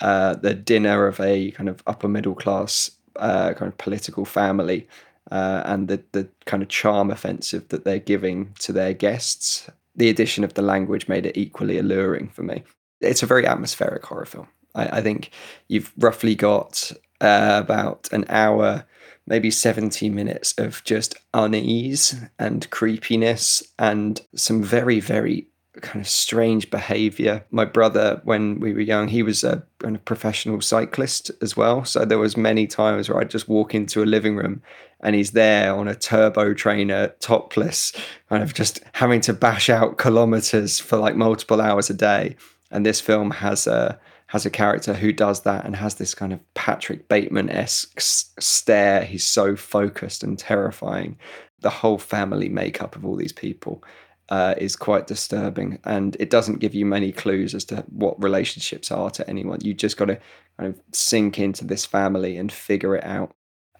uh, 0.00 0.34
the 0.34 0.54
dinner 0.54 1.06
of 1.06 1.20
a 1.20 1.50
kind 1.52 1.68
of 1.68 1.82
upper 1.86 2.08
middle 2.08 2.34
class 2.34 2.90
uh, 3.16 3.52
kind 3.54 3.70
of 3.70 3.78
political 3.78 4.24
family, 4.24 4.88
uh, 5.30 5.62
and 5.64 5.88
the 5.88 6.02
the 6.12 6.28
kind 6.46 6.62
of 6.62 6.68
charm 6.68 7.10
offensive 7.10 7.68
that 7.68 7.84
they're 7.84 7.98
giving 7.98 8.52
to 8.60 8.72
their 8.72 8.94
guests, 8.94 9.68
the 9.94 10.08
addition 10.08 10.44
of 10.44 10.54
the 10.54 10.62
language 10.62 11.08
made 11.08 11.26
it 11.26 11.36
equally 11.36 11.78
alluring 11.78 12.28
for 12.28 12.42
me. 12.42 12.62
It's 13.00 13.22
a 13.22 13.26
very 13.26 13.46
atmospheric 13.46 14.04
horror 14.04 14.26
film. 14.26 14.48
I, 14.74 14.98
I 14.98 15.02
think 15.02 15.30
you've 15.68 15.92
roughly 15.98 16.34
got 16.34 16.92
uh, 17.20 17.60
about 17.62 18.08
an 18.12 18.24
hour 18.28 18.84
maybe 19.26 19.50
70 19.50 20.08
minutes 20.10 20.54
of 20.58 20.82
just 20.84 21.14
unease 21.32 22.16
and 22.38 22.68
creepiness 22.70 23.62
and 23.78 24.20
some 24.34 24.62
very, 24.62 25.00
very 25.00 25.46
kind 25.80 26.00
of 26.04 26.08
strange 26.08 26.70
behavior. 26.70 27.44
My 27.50 27.64
brother, 27.64 28.20
when 28.24 28.60
we 28.60 28.72
were 28.74 28.80
young, 28.80 29.08
he 29.08 29.22
was 29.22 29.42
a 29.42 29.62
kind 29.78 29.96
of 29.96 30.04
professional 30.04 30.60
cyclist 30.60 31.30
as 31.40 31.56
well. 31.56 31.84
So 31.84 32.04
there 32.04 32.18
was 32.18 32.36
many 32.36 32.66
times 32.66 33.08
where 33.08 33.18
I'd 33.18 33.30
just 33.30 33.48
walk 33.48 33.74
into 33.74 34.02
a 34.02 34.04
living 34.04 34.36
room 34.36 34.62
and 35.00 35.16
he's 35.16 35.32
there 35.32 35.74
on 35.74 35.88
a 35.88 35.94
turbo 35.94 36.54
trainer, 36.54 36.94
uh, 36.94 37.08
topless, 37.20 37.92
kind 38.28 38.42
of 38.42 38.54
just 38.54 38.80
having 38.92 39.20
to 39.22 39.32
bash 39.32 39.68
out 39.68 39.98
kilometers 39.98 40.78
for 40.78 40.96
like 40.96 41.16
multiple 41.16 41.60
hours 41.60 41.90
a 41.90 41.94
day. 41.94 42.36
And 42.70 42.86
this 42.86 43.00
film 43.00 43.30
has 43.32 43.66
a 43.66 43.98
has 44.32 44.46
a 44.46 44.50
character 44.50 44.94
who 44.94 45.12
does 45.12 45.42
that 45.42 45.66
and 45.66 45.76
has 45.76 45.96
this 45.96 46.14
kind 46.14 46.32
of 46.32 46.40
Patrick 46.54 47.06
Bateman 47.06 47.50
esque 47.50 48.00
stare. 48.00 49.04
He's 49.04 49.24
so 49.24 49.56
focused 49.56 50.22
and 50.22 50.38
terrifying. 50.38 51.18
The 51.60 51.68
whole 51.68 51.98
family 51.98 52.48
makeup 52.48 52.96
of 52.96 53.04
all 53.04 53.14
these 53.14 53.34
people 53.34 53.84
uh, 54.30 54.54
is 54.56 54.74
quite 54.74 55.06
disturbing, 55.06 55.80
and 55.84 56.16
it 56.18 56.30
doesn't 56.30 56.60
give 56.60 56.74
you 56.74 56.86
many 56.86 57.12
clues 57.12 57.54
as 57.54 57.66
to 57.66 57.84
what 57.90 58.22
relationships 58.22 58.90
are 58.90 59.10
to 59.10 59.28
anyone. 59.28 59.58
You 59.60 59.74
just 59.74 59.98
got 59.98 60.06
to 60.06 60.18
kind 60.58 60.74
of 60.74 60.80
sink 60.92 61.38
into 61.38 61.66
this 61.66 61.84
family 61.84 62.38
and 62.38 62.50
figure 62.50 62.96
it 62.96 63.04
out. 63.04 63.32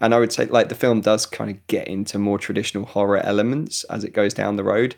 And 0.03 0.15
I 0.15 0.19
would 0.19 0.33
say, 0.33 0.45
like, 0.45 0.69
the 0.69 0.75
film 0.75 1.01
does 1.01 1.25
kind 1.25 1.51
of 1.51 1.67
get 1.67 1.89
into 1.89 2.19
more 2.19 2.39
traditional 2.39 2.85
horror 2.85 3.21
elements 3.21 3.85
as 3.85 4.05
it 4.05 4.13
goes 4.13 4.35
down 4.35 4.57
the 4.57 4.65
road, 4.65 4.97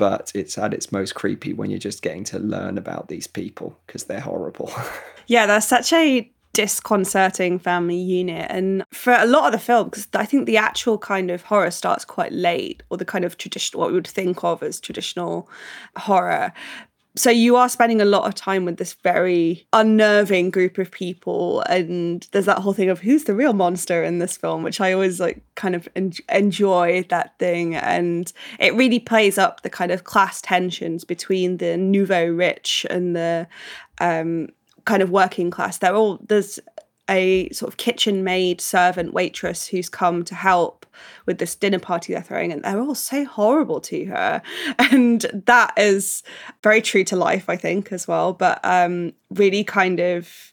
but 0.00 0.32
it's 0.34 0.56
at 0.56 0.72
its 0.72 0.90
most 0.90 1.14
creepy 1.14 1.52
when 1.52 1.68
you're 1.68 1.78
just 1.78 2.00
getting 2.00 2.24
to 2.24 2.38
learn 2.38 2.78
about 2.78 3.08
these 3.08 3.26
people 3.26 3.78
because 3.86 4.04
they're 4.04 4.18
horrible. 4.18 4.72
yeah, 5.26 5.44
they're 5.44 5.60
such 5.60 5.92
a 5.92 6.32
disconcerting 6.54 7.58
family 7.58 7.98
unit. 7.98 8.46
And 8.48 8.82
for 8.94 9.12
a 9.12 9.26
lot 9.26 9.44
of 9.44 9.52
the 9.52 9.58
film, 9.58 9.90
because 9.90 10.08
I 10.14 10.24
think 10.24 10.46
the 10.46 10.56
actual 10.56 10.96
kind 10.96 11.30
of 11.30 11.42
horror 11.42 11.70
starts 11.70 12.06
quite 12.06 12.32
late, 12.32 12.82
or 12.88 12.96
the 12.96 13.04
kind 13.04 13.26
of 13.26 13.36
traditional, 13.36 13.82
what 13.82 13.90
we 13.90 13.94
would 13.94 14.08
think 14.08 14.42
of 14.42 14.62
as 14.62 14.80
traditional 14.80 15.50
horror 15.98 16.54
so 17.16 17.30
you 17.30 17.56
are 17.56 17.68
spending 17.68 18.00
a 18.00 18.04
lot 18.04 18.26
of 18.26 18.34
time 18.34 18.64
with 18.64 18.76
this 18.76 18.94
very 18.94 19.66
unnerving 19.72 20.50
group 20.50 20.78
of 20.78 20.90
people 20.90 21.62
and 21.62 22.28
there's 22.32 22.46
that 22.46 22.58
whole 22.58 22.72
thing 22.72 22.88
of 22.88 23.00
who's 23.00 23.24
the 23.24 23.34
real 23.34 23.52
monster 23.52 24.02
in 24.04 24.18
this 24.18 24.36
film? 24.36 24.62
which 24.62 24.80
i 24.80 24.92
always 24.92 25.20
like 25.20 25.42
kind 25.54 25.74
of 25.74 25.88
en- 25.96 26.12
enjoy 26.32 27.04
that 27.08 27.38
thing 27.38 27.74
and 27.74 28.32
it 28.58 28.74
really 28.74 29.00
plays 29.00 29.38
up 29.38 29.62
the 29.62 29.70
kind 29.70 29.90
of 29.90 30.04
class 30.04 30.40
tensions 30.40 31.04
between 31.04 31.56
the 31.56 31.76
nouveau 31.76 32.26
rich 32.26 32.86
and 32.90 33.16
the 33.16 33.46
um, 34.00 34.48
kind 34.84 35.02
of 35.02 35.10
working 35.10 35.50
class. 35.50 35.78
They're 35.78 35.94
all 35.94 36.18
there's 36.26 36.58
a 37.10 37.50
sort 37.50 37.70
of 37.70 37.76
kitchen 37.76 38.24
maid 38.24 38.60
servant 38.60 39.12
waitress 39.12 39.66
who's 39.66 39.88
come 39.88 40.24
to 40.24 40.34
help 40.34 40.86
with 41.26 41.38
this 41.38 41.54
dinner 41.54 41.78
party 41.78 42.12
they're 42.12 42.22
throwing 42.22 42.52
and 42.52 42.62
they're 42.62 42.80
all 42.80 42.94
so 42.94 43.24
horrible 43.24 43.80
to 43.80 44.04
her 44.06 44.40
and 44.78 45.26
that 45.46 45.72
is 45.76 46.22
very 46.62 46.80
true 46.80 47.04
to 47.04 47.16
life 47.16 47.48
i 47.48 47.56
think 47.56 47.92
as 47.92 48.06
well 48.06 48.32
but 48.32 48.60
um 48.64 49.12
really 49.30 49.64
kind 49.64 50.00
of 50.00 50.52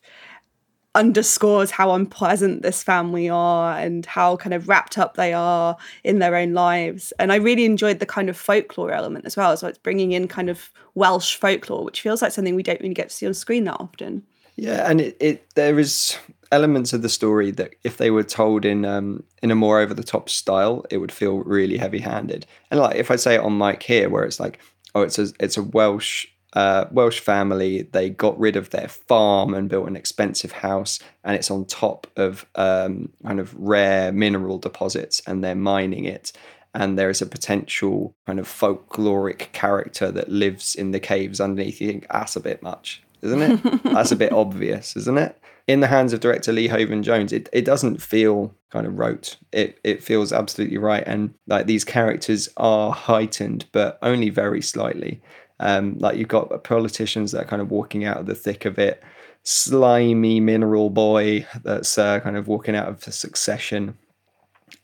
underscores 0.97 1.69
how 1.69 1.91
unpleasant 1.91 2.63
this 2.63 2.81
family 2.81 3.29
are 3.29 3.77
and 3.77 4.05
how 4.07 4.35
kind 4.35 4.53
of 4.53 4.67
wrapped 4.67 4.97
up 4.97 5.15
they 5.15 5.31
are 5.31 5.77
in 6.03 6.17
their 6.17 6.35
own 6.35 6.53
lives. 6.53 7.13
And 7.19 7.31
I 7.31 7.35
really 7.35 7.65
enjoyed 7.65 7.99
the 7.99 8.05
kind 8.07 8.29
of 8.29 8.35
folklore 8.35 8.91
element 8.91 9.25
as 9.25 9.37
well. 9.37 9.55
So 9.55 9.67
it's 9.67 9.77
bringing 9.77 10.13
in 10.13 10.27
kind 10.27 10.49
of 10.49 10.71
Welsh 10.95 11.35
folklore, 11.35 11.85
which 11.85 12.01
feels 12.01 12.23
like 12.23 12.31
something 12.31 12.55
we 12.55 12.63
don't 12.63 12.81
really 12.81 12.95
get 12.95 13.09
to 13.09 13.15
see 13.15 13.27
on 13.27 13.35
screen 13.35 13.65
that 13.65 13.77
often. 13.79 14.23
Yeah, 14.55 14.89
and 14.89 14.99
it, 14.99 15.15
it 15.19 15.53
there 15.53 15.77
is 15.77 16.17
elements 16.51 16.93
of 16.93 17.01
the 17.01 17.09
story 17.09 17.51
that 17.51 17.75
if 17.83 17.97
they 17.97 18.11
were 18.11 18.23
told 18.23 18.65
in 18.65 18.85
um 18.85 19.23
in 19.41 19.51
a 19.51 19.55
more 19.55 19.79
over 19.79 19.93
the 19.93 20.03
top 20.03 20.29
style, 20.29 20.85
it 20.89 20.97
would 20.97 21.11
feel 21.11 21.39
really 21.39 21.77
heavy 21.77 21.99
handed. 21.99 22.45
And 22.71 22.79
like 22.79 22.95
if 22.95 23.11
I 23.11 23.15
say 23.15 23.35
it 23.35 23.41
on 23.41 23.57
mic 23.57 23.83
here, 23.83 24.09
where 24.09 24.23
it's 24.23 24.39
like, 24.39 24.59
oh, 24.95 25.01
it's 25.01 25.19
a 25.19 25.27
it's 25.39 25.57
a 25.57 25.63
Welsh 25.63 26.27
uh, 26.53 26.85
Welsh 26.91 27.19
family. 27.19 27.83
They 27.83 28.09
got 28.09 28.39
rid 28.39 28.55
of 28.55 28.71
their 28.71 28.87
farm 28.87 29.53
and 29.53 29.69
built 29.69 29.87
an 29.87 29.95
expensive 29.95 30.51
house, 30.51 30.99
and 31.23 31.35
it's 31.35 31.51
on 31.51 31.65
top 31.65 32.07
of 32.15 32.45
um, 32.55 33.09
kind 33.23 33.39
of 33.39 33.53
rare 33.55 34.11
mineral 34.11 34.57
deposits, 34.57 35.21
and 35.27 35.43
they're 35.43 35.55
mining 35.55 36.05
it. 36.05 36.31
And 36.73 36.97
there 36.97 37.09
is 37.09 37.21
a 37.21 37.25
potential 37.25 38.15
kind 38.25 38.39
of 38.39 38.47
folkloric 38.47 39.51
character 39.51 40.11
that 40.11 40.29
lives 40.29 40.75
in 40.75 40.91
the 40.91 40.99
caves 40.99 41.39
underneath. 41.39 41.81
You 41.81 41.89
think 41.89 42.07
that's 42.11 42.35
a 42.35 42.39
bit 42.39 42.61
much, 42.61 43.03
isn't 43.21 43.41
it? 43.41 43.83
that's 43.83 44.11
a 44.11 44.15
bit 44.15 44.31
obvious, 44.31 44.95
isn't 44.95 45.17
it? 45.17 45.36
In 45.67 45.81
the 45.81 45.87
hands 45.87 46.13
of 46.13 46.21
director 46.21 46.53
Lee 46.53 46.69
Haven 46.69 47.03
Jones, 47.03 47.33
it, 47.33 47.49
it 47.51 47.65
doesn't 47.65 48.01
feel 48.01 48.55
kind 48.71 48.87
of 48.87 48.97
rote. 48.97 49.37
It 49.51 49.79
it 49.83 50.01
feels 50.01 50.31
absolutely 50.31 50.77
right, 50.77 51.03
and 51.05 51.33
like 51.45 51.65
these 51.65 51.83
characters 51.83 52.49
are 52.57 52.91
heightened, 52.91 53.65
but 53.71 53.99
only 54.01 54.29
very 54.29 54.61
slightly. 54.61 55.21
Um, 55.59 55.97
like 55.97 56.17
you've 56.17 56.27
got 56.27 56.63
politicians 56.63 57.31
that 57.31 57.41
are 57.43 57.47
kind 57.47 57.61
of 57.61 57.71
walking 57.71 58.05
out 58.05 58.17
of 58.17 58.27
the 58.27 58.35
thick 58.35 58.65
of 58.65 58.79
it, 58.79 59.03
slimy 59.43 60.39
mineral 60.39 60.89
boy 60.89 61.45
that's 61.63 61.97
uh, 61.97 62.19
kind 62.19 62.37
of 62.37 62.47
walking 62.47 62.75
out 62.75 62.87
of 62.87 63.01
the 63.01 63.11
succession, 63.11 63.97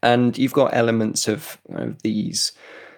and 0.01 0.37
you've 0.37 0.53
got 0.53 0.75
elements 0.75 1.27
of 1.27 1.57
you 1.69 1.75
know, 1.75 1.95
these 2.03 2.51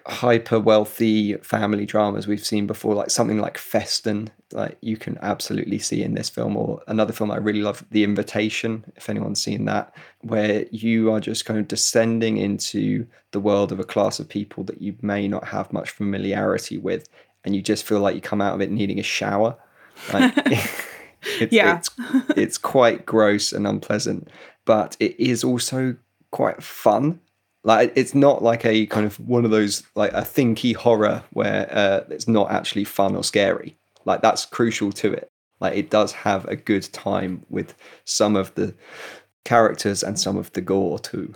hyper 0.07 0.59
wealthy 0.59 1.33
family 1.37 1.85
dramas 1.85 2.27
we've 2.27 2.45
seen 2.45 2.67
before, 2.67 2.93
like 2.93 3.09
something 3.09 3.39
like 3.39 3.57
Festen, 3.57 4.29
like 4.51 4.77
you 4.81 4.97
can 4.97 5.17
absolutely 5.21 5.79
see 5.79 6.03
in 6.03 6.13
this 6.13 6.29
film, 6.29 6.55
or 6.55 6.81
another 6.87 7.11
film 7.11 7.31
I 7.31 7.37
really 7.37 7.61
love, 7.61 7.83
The 7.89 8.03
Invitation, 8.03 8.85
if 8.95 9.09
anyone's 9.09 9.41
seen 9.41 9.65
that, 9.65 9.95
where 10.21 10.65
you 10.71 11.11
are 11.11 11.19
just 11.19 11.45
kind 11.45 11.59
of 11.59 11.67
descending 11.67 12.37
into 12.37 13.07
the 13.31 13.39
world 13.39 13.71
of 13.71 13.79
a 13.79 13.83
class 13.83 14.19
of 14.19 14.29
people 14.29 14.63
that 14.65 14.81
you 14.81 14.95
may 15.01 15.27
not 15.27 15.47
have 15.47 15.73
much 15.73 15.89
familiarity 15.89 16.77
with, 16.77 17.09
and 17.43 17.55
you 17.55 17.61
just 17.61 17.83
feel 17.83 17.99
like 17.99 18.15
you 18.15 18.21
come 18.21 18.41
out 18.41 18.53
of 18.53 18.61
it 18.61 18.71
needing 18.71 18.99
a 18.99 19.03
shower. 19.03 19.57
Like, 20.13 20.33
it's, 21.39 21.53
yeah. 21.53 21.77
it's, 21.77 21.89
it's 22.35 22.57
quite 22.59 23.05
gross 23.07 23.51
and 23.51 23.65
unpleasant, 23.65 24.29
but 24.65 24.95
it 24.99 25.19
is 25.19 25.43
also 25.43 25.95
quite 26.29 26.61
fun 26.61 27.19
like 27.65 27.91
it's 27.95 28.13
not 28.13 28.43
like 28.43 28.63
a 28.63 28.86
kind 28.86 29.08
of 29.08 29.19
one 29.19 29.43
of 29.43 29.49
those 29.49 29.84
like 29.95 30.13
a 30.13 30.21
thinky 30.21 30.75
horror 30.75 31.23
where 31.32 31.67
uh, 31.75 32.01
it's 32.10 32.28
not 32.28 32.51
actually 32.51 32.84
fun 32.84 33.15
or 33.15 33.23
scary. 33.23 33.75
Like 34.06 34.21
that's 34.21 34.45
crucial 34.45 34.91
to 34.93 35.12
it. 35.12 35.32
Like 35.60 35.75
it 35.75 35.89
does 35.89 36.12
have 36.12 36.45
a 36.45 36.56
good 36.56 36.84
time 36.93 37.43
with 37.49 37.73
some 38.06 38.36
of 38.36 38.54
the 38.54 38.75
characters 39.45 40.04
and 40.04 40.19
some 40.19 40.38
of 40.38 40.51
the 40.54 40.62
gore 40.62 40.99
too. 40.99 41.34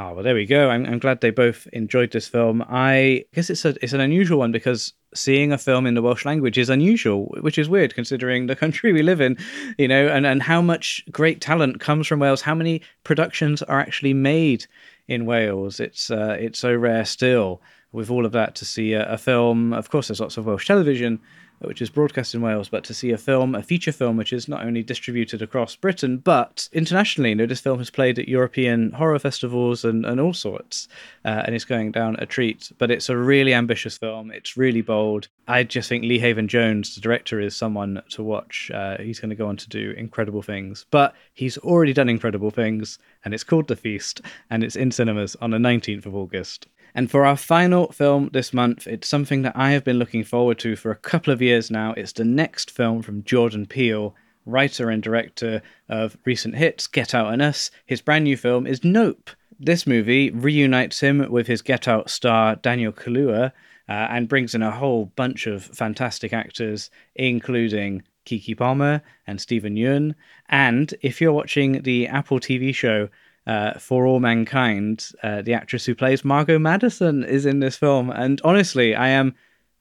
Oh 0.00 0.12
well, 0.12 0.22
there 0.22 0.36
we 0.36 0.46
go. 0.46 0.70
I'm, 0.70 0.86
I'm 0.86 1.00
glad 1.00 1.20
they 1.20 1.30
both 1.30 1.66
enjoyed 1.72 2.12
this 2.12 2.28
film. 2.28 2.64
I 2.68 3.24
guess 3.34 3.50
it's 3.50 3.64
a 3.64 3.74
it's 3.82 3.92
an 3.92 4.00
unusual 4.00 4.38
one 4.38 4.52
because 4.52 4.92
seeing 5.12 5.50
a 5.50 5.58
film 5.58 5.86
in 5.86 5.94
the 5.94 6.02
Welsh 6.02 6.24
language 6.24 6.56
is 6.56 6.70
unusual, 6.70 7.34
which 7.40 7.58
is 7.58 7.68
weird 7.68 7.96
considering 7.96 8.46
the 8.46 8.54
country 8.62 8.92
we 8.92 9.02
live 9.02 9.20
in, 9.20 9.36
you 9.76 9.88
know, 9.88 10.06
and, 10.06 10.24
and 10.24 10.40
how 10.40 10.62
much 10.62 11.04
great 11.10 11.40
talent 11.40 11.80
comes 11.80 12.06
from 12.06 12.20
Wales. 12.20 12.42
How 12.42 12.54
many 12.54 12.80
productions 13.02 13.60
are 13.62 13.80
actually 13.80 14.14
made 14.14 14.66
in 15.08 15.26
Wales? 15.26 15.80
It's 15.80 16.12
uh, 16.12 16.36
it's 16.38 16.60
so 16.60 16.72
rare 16.76 17.04
still. 17.04 17.60
With 17.90 18.10
all 18.10 18.26
of 18.26 18.32
that, 18.32 18.54
to 18.56 18.66
see 18.66 18.92
a, 18.92 19.10
a 19.14 19.16
film, 19.16 19.72
of 19.72 19.88
course, 19.90 20.08
there's 20.08 20.20
lots 20.20 20.36
of 20.36 20.44
Welsh 20.44 20.66
television, 20.66 21.18
which 21.60 21.82
is 21.82 21.90
broadcast 21.90 22.34
in 22.34 22.40
Wales, 22.40 22.68
but 22.68 22.84
to 22.84 22.94
see 22.94 23.10
a 23.10 23.18
film, 23.18 23.54
a 23.54 23.62
feature 23.62 23.92
film, 23.92 24.16
which 24.16 24.32
is 24.32 24.48
not 24.48 24.64
only 24.64 24.82
distributed 24.82 25.42
across 25.42 25.76
Britain, 25.76 26.18
but 26.18 26.68
internationally. 26.72 27.30
You 27.30 27.36
know, 27.36 27.46
this 27.46 27.60
film 27.60 27.78
has 27.78 27.90
played 27.90 28.18
at 28.18 28.28
European 28.28 28.92
horror 28.92 29.18
festivals 29.18 29.84
and, 29.84 30.04
and 30.06 30.20
all 30.20 30.32
sorts, 30.32 30.88
uh, 31.24 31.42
and 31.44 31.54
it's 31.54 31.64
going 31.64 31.92
down 31.92 32.16
a 32.18 32.26
treat. 32.26 32.70
But 32.78 32.90
it's 32.90 33.08
a 33.08 33.16
really 33.16 33.54
ambitious 33.54 33.98
film. 33.98 34.30
It's 34.30 34.56
really 34.56 34.82
bold. 34.82 35.28
I 35.46 35.64
just 35.64 35.88
think 35.88 36.04
Lee 36.04 36.18
Haven 36.18 36.48
Jones, 36.48 36.94
the 36.94 37.00
director, 37.00 37.40
is 37.40 37.56
someone 37.56 38.02
to 38.10 38.22
watch. 38.22 38.70
Uh, 38.72 38.98
he's 38.98 39.20
going 39.20 39.30
to 39.30 39.36
go 39.36 39.48
on 39.48 39.56
to 39.56 39.68
do 39.68 39.92
incredible 39.96 40.42
things, 40.42 40.86
but 40.90 41.14
he's 41.34 41.58
already 41.58 41.92
done 41.92 42.08
incredible 42.08 42.50
things, 42.50 42.98
and 43.24 43.34
it's 43.34 43.44
called 43.44 43.68
The 43.68 43.76
Feast, 43.76 44.20
and 44.50 44.62
it's 44.62 44.76
in 44.76 44.90
cinemas 44.90 45.36
on 45.40 45.50
the 45.50 45.58
19th 45.58 46.06
of 46.06 46.14
August. 46.14 46.68
And 46.94 47.10
for 47.10 47.24
our 47.24 47.36
final 47.36 47.92
film 47.92 48.30
this 48.32 48.52
month, 48.52 48.86
it's 48.86 49.08
something 49.08 49.42
that 49.42 49.56
I 49.56 49.70
have 49.72 49.84
been 49.84 49.98
looking 49.98 50.24
forward 50.24 50.58
to 50.60 50.76
for 50.76 50.90
a 50.90 50.96
couple 50.96 51.32
of 51.32 51.42
years 51.42 51.70
now. 51.70 51.92
It's 51.96 52.12
the 52.12 52.24
next 52.24 52.70
film 52.70 53.02
from 53.02 53.24
Jordan 53.24 53.66
Peele, 53.66 54.14
writer 54.46 54.90
and 54.90 55.02
director 55.02 55.62
of 55.88 56.16
recent 56.24 56.56
hits 56.56 56.86
Get 56.86 57.14
Out 57.14 57.32
and 57.32 57.42
Us. 57.42 57.70
His 57.86 58.00
brand 58.00 58.24
new 58.24 58.36
film 58.36 58.66
is 58.66 58.84
Nope. 58.84 59.30
This 59.60 59.86
movie 59.86 60.30
reunites 60.30 61.00
him 61.00 61.30
with 61.30 61.46
his 61.46 61.62
Get 61.62 61.88
Out 61.88 62.10
star 62.10 62.56
Daniel 62.56 62.92
Kaluuya 62.92 63.52
uh, 63.88 63.92
and 63.92 64.28
brings 64.28 64.54
in 64.54 64.62
a 64.62 64.70
whole 64.70 65.06
bunch 65.16 65.46
of 65.46 65.64
fantastic 65.64 66.32
actors, 66.32 66.90
including 67.16 68.02
Keke 68.26 68.56
Palmer 68.56 69.02
and 69.26 69.40
Steven 69.40 69.74
Yeun. 69.74 70.14
And 70.48 70.94
if 71.00 71.20
you're 71.20 71.32
watching 71.32 71.82
the 71.82 72.06
Apple 72.06 72.38
TV 72.38 72.74
show 72.74 73.08
uh, 73.48 73.78
For 73.78 74.06
All 74.06 74.20
Mankind, 74.20 75.08
uh, 75.22 75.42
the 75.42 75.54
actress 75.54 75.86
who 75.86 75.94
plays 75.94 76.24
Margo 76.24 76.58
Madison 76.58 77.24
is 77.24 77.46
in 77.46 77.60
this 77.60 77.76
film. 77.76 78.10
And 78.10 78.40
honestly, 78.44 78.94
I 78.94 79.08
am 79.08 79.34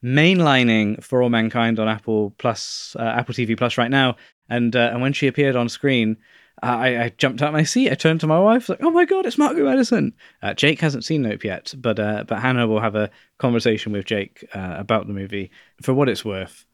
mainlining 0.04 1.04
For 1.04 1.22
All 1.22 1.30
Mankind 1.30 1.78
on 1.78 1.90
Apple 1.90 2.34
Plus, 2.38 2.96
uh, 2.98 3.04
Apple 3.04 3.36
TV 3.36 3.58
Plus 3.58 3.78
right 3.78 3.92
now. 3.92 4.16
And 4.50 4.76
uh, 4.76 4.90
and 4.94 5.02
when 5.02 5.12
she 5.12 5.28
appeared 5.28 5.58
on 5.58 5.68
screen, 5.68 6.16
I, 6.64 7.04
I, 7.04 7.10
jumped 7.18 7.42
out 7.42 7.50
of 7.50 7.54
my 7.54 7.64
seat. 7.64 7.92
I 7.92 7.96
turned 7.96 8.22
to 8.22 8.28
my 8.28 8.40
wife, 8.40 8.70
like, 8.70 8.82
"Oh 8.82 8.90
my 8.90 9.04
god, 9.04 9.26
it's 9.26 9.38
Margo 9.38 9.66
Madison!" 9.66 10.14
Uh, 10.42 10.54
Jake 10.54 10.80
hasn't 10.80 11.04
seen 11.04 11.22
Nope 11.22 11.44
yet, 11.44 11.74
but 11.78 12.00
uh, 12.00 12.24
but 12.26 12.40
Hannah 12.40 12.66
will 12.66 12.80
have 12.80 12.96
a 12.96 13.12
conversation 13.38 13.92
with 13.92 14.06
Jake 14.06 14.46
about 14.54 15.06
the 15.06 15.14
movie. 15.14 15.52
For 15.82 15.94
what 15.94 16.08
it's 16.08 16.24
worth, 16.24 16.66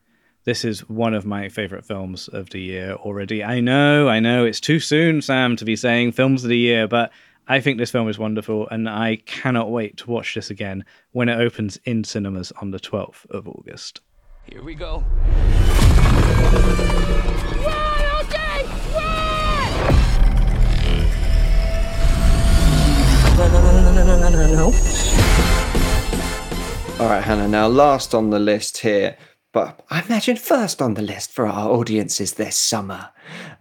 this 0.46 0.66
is 0.66 0.88
one 0.90 1.14
of 1.14 1.26
my 1.26 1.48
favorite 1.48 1.86
films 1.86 2.28
of 2.28 2.50
the 2.50 2.60
year 2.60 2.94
already. 2.94 3.44
I 3.44 3.62
know, 3.62 4.10
I 4.10 4.20
know, 4.20 4.46
it's 4.46 4.60
too 4.60 4.80
soon, 4.80 5.22
Sam, 5.22 5.56
to 5.56 5.66
be 5.66 5.76
saying 5.76 6.12
films 6.12 6.44
of 6.44 6.50
the 6.50 6.58
year, 6.58 6.88
but 6.88 7.12
I 7.48 7.62
think 7.62 7.78
this 7.78 7.92
film 7.92 8.10
is 8.10 8.20
wonderful, 8.20 8.68
and 8.70 8.90
I 8.90 9.18
cannot 9.26 9.72
wait 9.72 9.98
to 9.98 10.10
watch 10.10 10.36
this 10.36 10.50
again 10.50 10.84
when 11.12 11.30
it 11.30 11.40
opens 11.40 11.78
in 11.86 12.04
cinemas 12.04 12.52
on 12.62 12.72
the 12.72 12.80
12th 12.80 13.26
of 13.30 13.48
August. 13.48 14.02
Here 14.46 14.64
we 14.64 14.76
go. 14.76 15.04
No, 23.38 23.48
no, 23.48 23.62
no, 23.62 23.72
no, 23.72 24.04
no, 24.06 24.18
no, 24.18 24.30
no, 24.30 24.56
no. 24.56 24.66
All 27.00 27.10
right, 27.10 27.24
Hannah. 27.24 27.48
Now, 27.48 27.68
last 27.68 28.14
on 28.14 28.30
the 28.30 28.40
list 28.40 28.78
here, 28.78 29.18
but 29.54 29.86
I 29.90 30.02
imagine 30.02 30.36
first 30.36 30.82
on 30.82 30.96
the 30.96 31.02
list 31.02 31.32
for 31.32 31.48
our 31.48 31.70
audiences 31.70 32.34
this 32.34 32.58
summer 32.58 33.10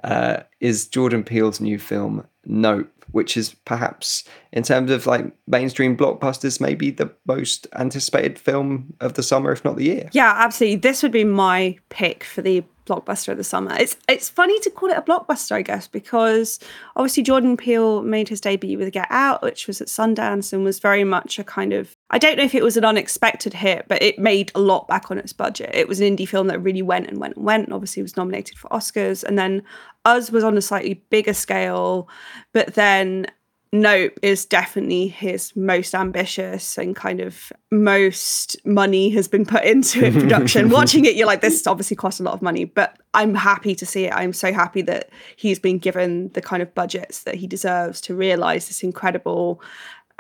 uh, 0.03 0.39
is 0.59 0.89
Jordan 0.89 1.23
Peele's 1.23 1.61
new 1.61 1.79
film 1.79 2.27
Nope, 2.45 2.91
which 3.13 3.37
is 3.37 3.55
perhaps, 3.65 4.25
in 4.53 4.63
terms 4.63 4.91
of 4.91 5.07
like 5.07 5.33
mainstream 5.47 5.97
blockbusters, 5.97 6.61
maybe 6.61 6.91
the 6.91 7.13
most 7.27 7.67
anticipated 7.75 8.39
film 8.39 8.95
of 9.01 9.15
the 9.15 9.23
summer, 9.23 9.53
if 9.53 9.65
not 9.65 9.77
the 9.77 9.85
year. 9.85 10.11
Yeah, 10.13 10.33
absolutely. 10.37 10.77
This 10.77 11.03
would 11.03 11.13
be 11.13 11.25
my 11.25 11.79
pick 11.89 12.25
for 12.25 12.43
the 12.43 12.65
blockbuster 12.87 13.29
of 13.29 13.37
the 13.37 13.45
summer. 13.45 13.77
It's 13.79 13.97
it's 14.09 14.29
funny 14.29 14.59
to 14.61 14.71
call 14.71 14.91
it 14.91 14.97
a 14.97 15.03
blockbuster, 15.03 15.53
I 15.53 15.63
guess, 15.63 15.87
because 15.87 16.59
obviously 16.97 17.23
Jordan 17.23 17.57
Peele 17.57 18.03
made 18.03 18.29
his 18.29 18.41
debut 18.41 18.77
with 18.79 18.93
Get 18.93 19.07
Out, 19.11 19.43
which 19.43 19.67
was 19.67 19.81
at 19.81 19.89
Sundance 19.89 20.53
and 20.53 20.65
was 20.65 20.81
very 20.81 21.05
much 21.05 21.39
a 21.39 21.45
kind 21.45 21.73
of 21.73 21.97
I 22.13 22.19
don't 22.19 22.37
know 22.37 22.45
if 22.45 22.55
it 22.55 22.63
was 22.63 22.77
an 22.77 22.85
unexpected 22.85 23.55
hit, 23.55 23.87
but 23.89 24.03
it 24.03 24.19
made 24.19 24.53
a 24.55 24.61
lot 24.61 24.87
back 24.87 25.11
on 25.11 25.19
its 25.19 25.33
budget. 25.33 25.71
It 25.73 25.89
was 25.89 26.01
an 26.01 26.15
indie 26.15 26.29
film 26.29 26.47
that 26.49 26.61
really 26.61 26.83
went 26.83 27.09
and 27.09 27.19
went 27.19 27.37
and 27.37 27.45
went. 27.45 27.65
And 27.65 27.75
obviously, 27.75 28.03
was 28.03 28.17
nominated 28.17 28.59
for 28.59 28.69
Oscars, 28.69 29.25
and 29.25 29.39
then 29.39 29.63
Us 30.05 30.31
was 30.31 30.45
on 30.45 30.57
a 30.57 30.63
slightly 30.63 31.03
bigger 31.09 31.33
scale, 31.33 32.09
but 32.53 32.75
then 32.75 33.27
Nope 33.75 34.19
is 34.21 34.45
definitely 34.45 35.09
his 35.09 35.57
most 35.57 35.95
ambitious 35.95 36.77
and 36.77 36.95
kind 36.95 37.21
of 37.21 37.51
most 37.71 38.55
money 38.67 39.09
has 39.11 39.29
been 39.29 39.47
put 39.47 39.65
into 39.65 40.05
it 40.05 40.13
production. 40.13 40.69
Watching 40.71 41.07
it, 41.07 41.15
you're 41.15 41.27
like, 41.27 41.41
this 41.41 41.67
obviously 41.67 41.97
cost 41.97 42.21
a 42.21 42.23
lot 42.23 42.35
of 42.35 42.43
money, 42.43 42.67
but 42.67 42.99
I'm 43.15 43.35
happy 43.35 43.75
to 43.77 43.87
see 43.87 44.05
it. 44.05 44.13
I'm 44.15 44.35
so 44.35 44.53
happy 44.53 44.83
that 44.83 45.09
he's 45.37 45.59
been 45.59 45.79
given 45.79 46.29
the 46.35 46.43
kind 46.43 46.63
of 46.63 46.75
budgets 46.75 47.23
that 47.23 47.37
he 47.37 47.47
deserves 47.47 48.03
to 48.03 48.15
realize 48.15 48.69
this 48.69 48.83
incredible 48.83 49.63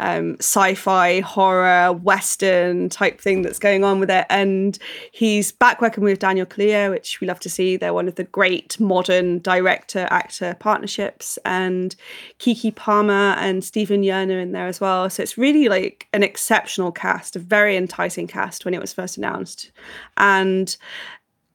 um, 0.03 0.35
sci-fi 0.41 1.21
horror 1.21 1.93
western 1.93 2.88
type 2.88 3.21
thing 3.21 3.43
that's 3.43 3.61
going 3.61 3.85
on 3.85 4.01
with 4.01 4.11
it. 4.11 4.27
And 4.29 4.79
he's 5.12 5.53
back 5.53 5.81
working 5.81 6.03
with 6.03 6.19
daniel 6.19 6.45
kaluuya 6.45 6.91
which 6.91 7.21
we 7.21 7.27
love 7.27 7.41
to 7.41 7.51
see. 7.51 7.77
They're 7.77 7.95
one 7.95 8.09
of 8.09 8.17
the 8.17 8.25
great 8.25 8.79
modern 8.81 9.38
director 9.38 10.09
actor 10.11 10.57
partnerships. 10.59 11.38
And 11.45 11.95
keke 12.38 12.75
palmer 12.75 13.37
and 13.38 13.62
steven 13.65 14.03
yeun 14.03 14.31
are 14.35 14.41
in 14.41 14.53
there 14.53 14.67
as 14.67 14.81
well. 14.81 15.09
So 15.09 15.23
it's 15.23 15.38
really 15.38 15.69
like 15.69 16.09
an 16.12 16.23
exceptional 16.23 16.91
cast 16.93 17.37
a 17.37 17.38
very 17.38 17.77
enticing 17.77 18.27
cast 18.27 18.65
when 18.65 18.75
it 18.75 18.81
was 18.81 18.93
first 18.93 19.17
announced. 19.17 19.71
And 20.17 20.77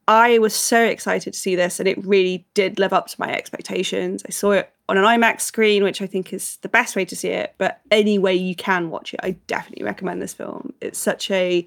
I 0.06 0.38
was 0.38 0.54
so 0.54 0.82
excited 0.82 1.34
to 1.34 1.38
see 1.38 1.54
this, 1.54 1.78
and 1.78 1.86
it 1.86 2.02
really 2.04 2.46
did 2.54 2.78
live 2.78 2.94
up 2.94 3.08
to 3.08 3.16
my 3.20 3.30
expectations. 3.30 4.22
I 4.26 4.30
saw 4.30 4.52
it 4.52 4.72
on 4.88 4.96
an 4.96 5.04
IMAX 5.04 5.42
screen, 5.42 5.82
which 5.82 6.00
I 6.00 6.06
think 6.06 6.32
is 6.32 6.56
the 6.62 6.68
best 6.68 6.96
way 6.96 7.04
to 7.04 7.16
see 7.16 7.28
it. 7.28 7.54
But 7.58 7.80
any 7.90 8.18
way 8.18 8.34
you 8.34 8.54
can 8.54 8.90
watch 8.90 9.12
it, 9.12 9.20
I 9.22 9.32
definitely 9.46 9.84
recommend 9.84 10.22
this 10.22 10.32
film. 10.32 10.72
It's 10.80 10.98
such 10.98 11.30
a 11.30 11.66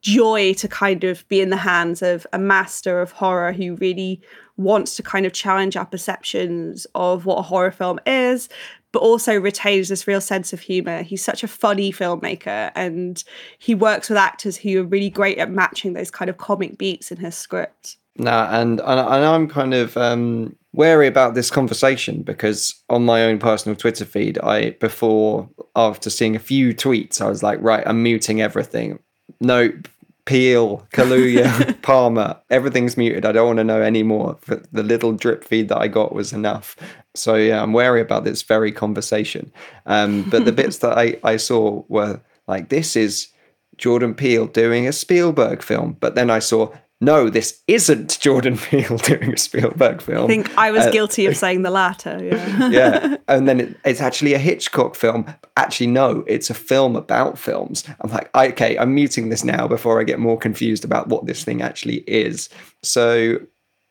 joy 0.00 0.52
to 0.54 0.68
kind 0.68 1.04
of 1.04 1.26
be 1.28 1.40
in 1.40 1.50
the 1.50 1.56
hands 1.56 2.02
of 2.02 2.26
a 2.32 2.38
master 2.38 3.00
of 3.00 3.12
horror 3.12 3.52
who 3.52 3.76
really 3.76 4.20
wants 4.56 4.96
to 4.96 5.02
kind 5.02 5.24
of 5.26 5.32
challenge 5.32 5.76
our 5.76 5.86
perceptions 5.86 6.86
of 6.94 7.24
what 7.24 7.38
a 7.38 7.42
horror 7.42 7.70
film 7.70 8.00
is, 8.06 8.48
but 8.90 8.98
also 8.98 9.38
retains 9.38 9.88
this 9.88 10.06
real 10.06 10.20
sense 10.20 10.52
of 10.52 10.60
humor. 10.60 11.02
He's 11.02 11.24
such 11.24 11.42
a 11.42 11.48
funny 11.48 11.92
filmmaker 11.92 12.72
and 12.74 13.22
he 13.58 13.74
works 13.74 14.08
with 14.08 14.18
actors 14.18 14.56
who 14.56 14.80
are 14.80 14.84
really 14.84 15.10
great 15.10 15.38
at 15.38 15.50
matching 15.50 15.92
those 15.92 16.10
kind 16.10 16.28
of 16.28 16.36
comic 16.36 16.78
beats 16.78 17.10
in 17.10 17.18
his 17.18 17.36
script. 17.36 17.96
No, 18.16 18.46
and, 18.50 18.80
and 18.80 19.00
and 19.00 19.24
I'm 19.24 19.48
kind 19.48 19.72
of 19.72 19.96
um, 19.96 20.54
wary 20.72 21.06
about 21.06 21.34
this 21.34 21.50
conversation 21.50 22.22
because 22.22 22.82
on 22.88 23.04
my 23.04 23.24
own 23.24 23.38
personal 23.38 23.76
Twitter 23.76 24.04
feed, 24.04 24.38
I 24.38 24.70
before 24.70 25.48
after 25.76 26.10
seeing 26.10 26.36
a 26.36 26.40
few 26.40 26.74
tweets, 26.74 27.20
I 27.20 27.28
was 27.28 27.42
like, 27.42 27.58
right, 27.60 27.82
I'm 27.86 28.02
muting 28.02 28.40
everything. 28.40 28.98
Nope, 29.40 29.88
Peele, 30.24 30.86
Kaluuya, 30.92 31.80
Palmer, 31.82 32.40
everything's 32.48 32.96
muted. 32.96 33.26
I 33.26 33.32
don't 33.32 33.46
want 33.46 33.56
to 33.58 33.64
know 33.64 33.82
anymore. 33.82 34.38
The 34.46 34.82
little 34.82 35.12
drip 35.12 35.44
feed 35.44 35.68
that 35.68 35.78
I 35.78 35.88
got 35.88 36.14
was 36.14 36.32
enough. 36.32 36.76
So 37.14 37.34
yeah, 37.34 37.62
I'm 37.62 37.72
wary 37.72 38.00
about 38.00 38.24
this 38.24 38.42
very 38.42 38.72
conversation. 38.72 39.52
Um, 39.86 40.22
but 40.30 40.44
the 40.44 40.52
bits 40.60 40.78
that 40.78 40.96
I, 40.96 41.18
I 41.24 41.36
saw 41.36 41.84
were 41.88 42.20
like, 42.46 42.68
this 42.68 42.96
is 42.96 43.28
Jordan 43.78 44.14
Peele 44.14 44.46
doing 44.46 44.86
a 44.86 44.92
Spielberg 44.92 45.62
film. 45.62 45.96
But 45.98 46.14
then 46.14 46.30
I 46.30 46.38
saw 46.38 46.72
no, 47.02 47.28
this 47.28 47.60
isn't 47.66 48.18
Jordan 48.20 48.56
Peele 48.56 48.96
doing 48.98 49.34
a 49.34 49.36
Spielberg 49.36 50.00
film. 50.00 50.24
I 50.24 50.26
think 50.28 50.56
I 50.56 50.70
was 50.70 50.86
uh, 50.86 50.90
guilty 50.92 51.26
of 51.26 51.36
saying 51.36 51.62
the 51.62 51.70
latter. 51.70 52.18
Yeah. 52.22 52.68
yeah. 52.70 53.16
And 53.28 53.48
then 53.48 53.60
it, 53.60 53.76
it's 53.84 54.00
actually 54.00 54.34
a 54.34 54.38
Hitchcock 54.38 54.94
film. 54.94 55.32
Actually, 55.56 55.86
no, 55.86 56.22
it's 56.26 56.50
a 56.50 56.54
film 56.54 56.96
about 56.96 57.38
films. 57.38 57.82
I'm 58.00 58.10
like, 58.10 58.34
okay, 58.34 58.76
I'm 58.76 58.94
muting 58.94 59.30
this 59.30 59.42
now 59.42 59.66
before 59.66 60.00
I 60.00 60.04
get 60.04 60.18
more 60.18 60.36
confused 60.36 60.84
about 60.84 61.08
what 61.08 61.24
this 61.24 61.42
thing 61.42 61.62
actually 61.62 62.04
is. 62.06 62.50
So, 62.82 63.38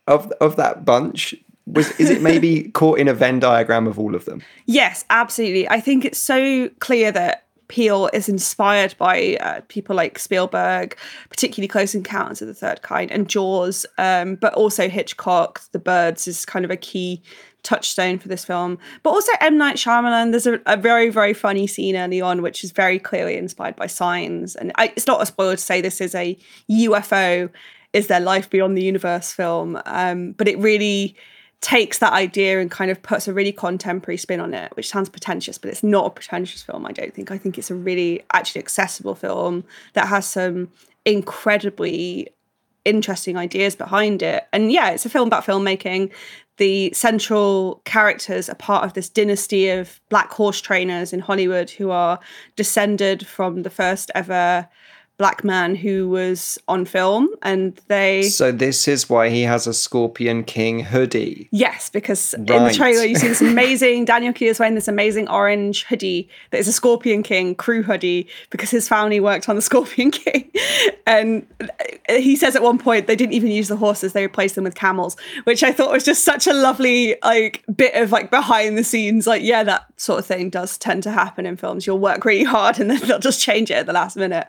of 0.06 0.32
of 0.40 0.58
that 0.58 0.86
bunch, 0.86 1.34
was 1.66 1.90
is 2.00 2.12
it 2.12 2.22
maybe 2.22 2.70
caught 2.72 3.00
in 3.00 3.08
a 3.08 3.14
Venn 3.14 3.40
diagram 3.40 3.88
of 3.88 3.98
all 3.98 4.14
of 4.14 4.26
them? 4.26 4.44
Yes, 4.68 5.06
absolutely. 5.10 5.68
I 5.68 5.80
think 5.80 6.06
it's 6.06 6.20
so 6.20 6.70
clear 6.80 7.12
that 7.12 7.48
Peele 7.72 8.10
is 8.12 8.28
inspired 8.28 8.96
by 8.98 9.38
uh, 9.40 9.62
people 9.70 9.96
like 9.96 10.20
Spielberg, 10.20 10.98
particularly 11.30 11.70
Close 11.70 11.96
Encounters 11.96 12.42
of 12.42 12.50
the 12.50 12.54
Third 12.54 12.82
Kind 12.82 13.10
and 13.12 13.30
Jaws, 13.30 13.86
um, 13.98 14.36
but 14.36 14.54
also 14.56 14.90
Hitchcock. 14.90 15.62
The 15.72 15.80
Birds 15.80 16.28
is 16.28 16.44
kind 16.46 16.66
of 16.66 16.70
a 16.70 16.76
key 16.76 17.22
touchstone 17.64 18.20
for 18.20 18.28
this 18.28 18.44
film. 18.44 18.78
But 19.04 19.12
also 19.12 19.32
M. 19.40 19.58
Night 19.58 19.78
Shyamalan, 19.78 20.32
there's 20.32 20.48
a, 20.48 20.60
a, 20.66 20.76
very, 20.76 21.10
very 21.10 21.34
funny 21.34 21.66
scene 21.66 21.96
early 21.96 22.20
on, 22.20 22.42
which 22.42 22.66
is 22.66 22.72
very 22.72 23.00
clearly 23.00 23.38
inspired 23.38 23.78
by 23.78 23.88
Signs. 23.88 24.58
And 24.58 24.74
I, 24.76 24.92
it's 24.98 25.08
not 25.08 25.22
a 25.22 25.26
spoiler 25.26 25.56
to 25.56 25.62
say 25.62 25.80
this 25.80 26.02
is 26.02 26.14
a 26.14 26.38
UFO, 26.70 27.50
is 27.94 28.08
there 28.08 28.20
life 28.20 28.50
beyond 28.50 28.76
the 28.76 28.84
universe 28.84 29.32
film? 29.32 29.82
Um, 29.86 30.34
but 30.34 30.50
it 30.50 30.60
really 30.60 31.16
takes 31.62 32.00
that 32.00 32.12
idea 32.12 32.60
and 32.60 32.72
kind 32.72 32.90
of 32.90 33.02
puts 33.04 33.28
a 33.28 33.34
really 33.34 33.52
contemporary 33.52 34.18
spin 34.18 34.40
on 34.40 34.54
it, 34.54 34.76
which 34.76 34.90
sounds 34.90 35.10
pretentious, 35.10 35.58
but 35.60 35.70
it's 35.70 35.84
not 35.84 36.08
a 36.08 36.10
pretentious 36.10 36.64
film, 36.64 36.86
I 36.88 36.92
don't 36.92 37.14
think. 37.14 37.32
I 37.32 37.38
think 37.38 37.58
it's 37.58 37.72
a 37.72 37.76
really 37.76 38.24
actually 38.34 38.60
accessible 38.60 39.14
film 39.14 39.64
that 39.94 40.08
has 40.08 40.26
some 40.26 40.72
incredibly 41.06 42.30
interesting 42.84 43.38
ideas 43.38 43.76
behind 43.76 44.24
it. 44.24 44.48
And 44.52 44.72
yeah, 44.72 44.90
it's 44.90 45.06
a 45.06 45.10
film 45.10 45.28
about 45.28 45.46
filmmaking. 45.46 46.12
The 46.58 46.92
central 46.94 47.82
characters 47.86 48.50
are 48.50 48.56
part 48.56 48.84
of 48.84 48.94
this 48.94 49.08
dynasty 49.08 49.70
of 49.70 50.02
black 50.10 50.32
horse 50.32 50.62
trainers 50.62 51.14
in 51.14 51.20
Hollywood 51.20 51.70
who 51.70 51.92
are 51.92 52.20
descended 52.56 53.26
from 53.26 53.62
the 53.62 53.70
first 53.70 54.10
ever 54.16 54.68
black 55.22 55.44
man 55.44 55.76
who 55.76 56.10
was 56.10 56.58
on 56.68 56.84
film 56.84 57.30
and 57.44 57.80
they 57.88 58.24
so 58.24 58.52
this 58.52 58.88
is 58.88 59.08
why 59.08 59.30
he 59.30 59.44
has 59.44 59.68
a 59.68 59.74
scorpion 59.74 60.44
king 60.44 60.80
hoodie. 60.80 61.48
Yes 61.52 61.90
because 61.90 62.34
right. 62.40 62.50
in 62.50 62.64
the 62.64 62.74
trailer 62.74 63.04
you 63.04 63.16
see 63.16 63.28
this 63.28 63.42
amazing 63.54 64.06
daniel 64.06 64.34
is 64.42 64.60
wearing 64.60 64.74
this 64.74 64.88
amazing 64.88 65.30
orange 65.30 65.84
hoodie 65.84 66.28
that 66.50 66.58
is 66.58 66.68
a 66.68 66.74
scorpion 66.74 67.22
king 67.22 67.54
crew 67.54 67.84
hoodie 67.84 68.28
because 68.50 68.72
his 68.72 68.88
family 68.88 69.20
worked 69.20 69.48
on 69.48 69.56
the 69.56 69.62
scorpion 69.72 70.10
king. 70.10 70.52
And 71.06 71.46
he 72.10 72.36
says 72.36 72.56
at 72.56 72.64
one 72.64 72.80
point 72.80 73.06
they 73.06 73.16
didn't 73.16 73.34
even 73.34 73.52
use 73.52 73.68
the 73.68 73.78
horses 73.78 74.14
they 74.14 74.24
replaced 74.24 74.56
them 74.56 74.64
with 74.64 74.76
camels 74.76 75.16
which 75.44 75.64
i 75.64 75.72
thought 75.72 75.92
was 75.92 76.04
just 76.04 76.24
such 76.24 76.48
a 76.48 76.54
lovely 76.54 77.16
like 77.24 77.64
bit 77.76 77.94
of 77.96 78.12
like 78.12 78.32
behind 78.32 78.78
the 78.78 78.84
scenes. 78.84 79.28
Like 79.28 79.44
yeah 79.44 79.64
that 79.64 79.86
sort 79.98 80.20
of 80.20 80.26
thing 80.26 80.50
does 80.50 80.78
tend 80.78 81.04
to 81.04 81.12
happen 81.12 81.46
in 81.46 81.58
films. 81.58 81.86
You'll 81.86 82.00
work 82.00 82.26
really 82.26 82.44
hard 82.44 82.80
and 82.80 82.90
then 82.90 83.00
they'll 83.08 83.20
just 83.20 83.42
change 83.42 83.72
it 83.72 83.76
at 83.76 83.86
the 83.86 83.94
last 83.94 84.18
minute. 84.18 84.48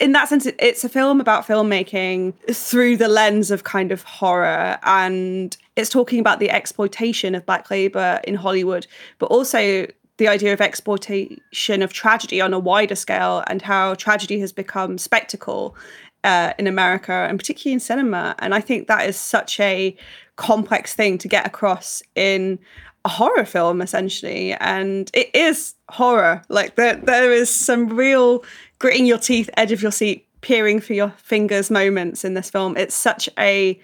In 0.00 0.12
that 0.14 0.28
sense, 0.28 0.46
it's 0.58 0.84
a 0.84 0.88
film 0.88 1.20
about 1.20 1.46
filmmaking 1.46 2.34
through 2.52 2.96
the 2.96 3.08
lens 3.08 3.50
of 3.50 3.64
kind 3.64 3.92
of 3.92 4.02
horror. 4.02 4.78
And 4.82 5.56
it's 5.76 5.90
talking 5.90 6.18
about 6.18 6.40
the 6.40 6.50
exploitation 6.50 7.34
of 7.34 7.46
black 7.46 7.70
labor 7.70 8.20
in 8.24 8.34
Hollywood, 8.34 8.86
but 9.18 9.26
also 9.26 9.86
the 10.16 10.28
idea 10.28 10.52
of 10.52 10.60
exploitation 10.60 11.82
of 11.82 11.92
tragedy 11.92 12.40
on 12.40 12.54
a 12.54 12.58
wider 12.58 12.94
scale 12.94 13.42
and 13.48 13.62
how 13.62 13.94
tragedy 13.94 14.38
has 14.40 14.52
become 14.52 14.96
spectacle 14.96 15.76
uh, 16.22 16.52
in 16.58 16.66
America 16.66 17.12
and 17.12 17.38
particularly 17.38 17.74
in 17.74 17.80
cinema. 17.80 18.34
And 18.38 18.54
I 18.54 18.60
think 18.60 18.86
that 18.88 19.08
is 19.08 19.18
such 19.18 19.58
a 19.60 19.96
complex 20.36 20.94
thing 20.94 21.18
to 21.18 21.28
get 21.28 21.46
across 21.46 22.02
in 22.14 22.58
a 23.04 23.08
horror 23.08 23.44
film 23.44 23.82
essentially 23.82 24.54
and 24.54 25.10
it 25.12 25.28
is 25.34 25.74
horror 25.90 26.42
like 26.48 26.74
there 26.76 26.96
there 26.96 27.30
is 27.30 27.50
some 27.50 27.88
real 27.88 28.42
gritting 28.78 29.06
your 29.06 29.18
teeth, 29.18 29.50
edge 29.56 29.72
of 29.72 29.82
your 29.82 29.92
seat, 29.92 30.26
peering 30.40 30.80
for 30.80 30.92
your 30.92 31.10
fingers 31.16 31.70
moments 31.70 32.24
in 32.24 32.34
this 32.34 32.50
film. 32.50 32.76
It's 32.76 32.94
such 32.94 33.28
a 33.38 33.80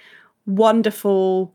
wonderful 0.46 1.54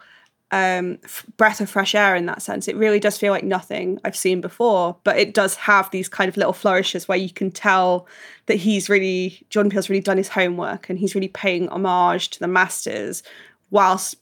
um, 0.52 1.00
f- 1.04 1.26
breath 1.38 1.60
of 1.60 1.69
fresh 1.69 1.95
air 1.95 2.15
in 2.15 2.26
that 2.28 2.41
sense. 2.41 2.67
It 2.67 2.76
really 2.76 3.00
does 3.00 3.17
feel 3.17 3.32
like 3.32 3.43
nothing 3.43 4.00
I've 4.04 4.15
seen 4.15 4.41
before, 4.41 4.98
but 5.04 5.17
it 5.17 5.34
does 5.34 5.56
have 5.56 5.91
these 5.91 6.08
kind 6.08 6.30
of 6.30 6.38
little 6.38 6.54
flourishes 6.54 7.08
where 7.08 7.17
you 7.17 7.30
can 7.30 7.52
tell 7.52 8.08
that 8.45 8.56
he's 8.56 8.89
really, 8.89 9.45
Jordan 9.50 9.69
Peele's 9.69 9.89
really 9.89 10.02
done 10.02 10.17
his 10.17 10.30
homework 10.30 10.89
and 10.89 10.98
he's 10.98 11.15
really 11.15 11.28
paying 11.28 11.67
homage 11.69 12.30
to 12.32 12.39
the 12.39 12.48
masters 12.48 13.21
whilst 13.69 14.15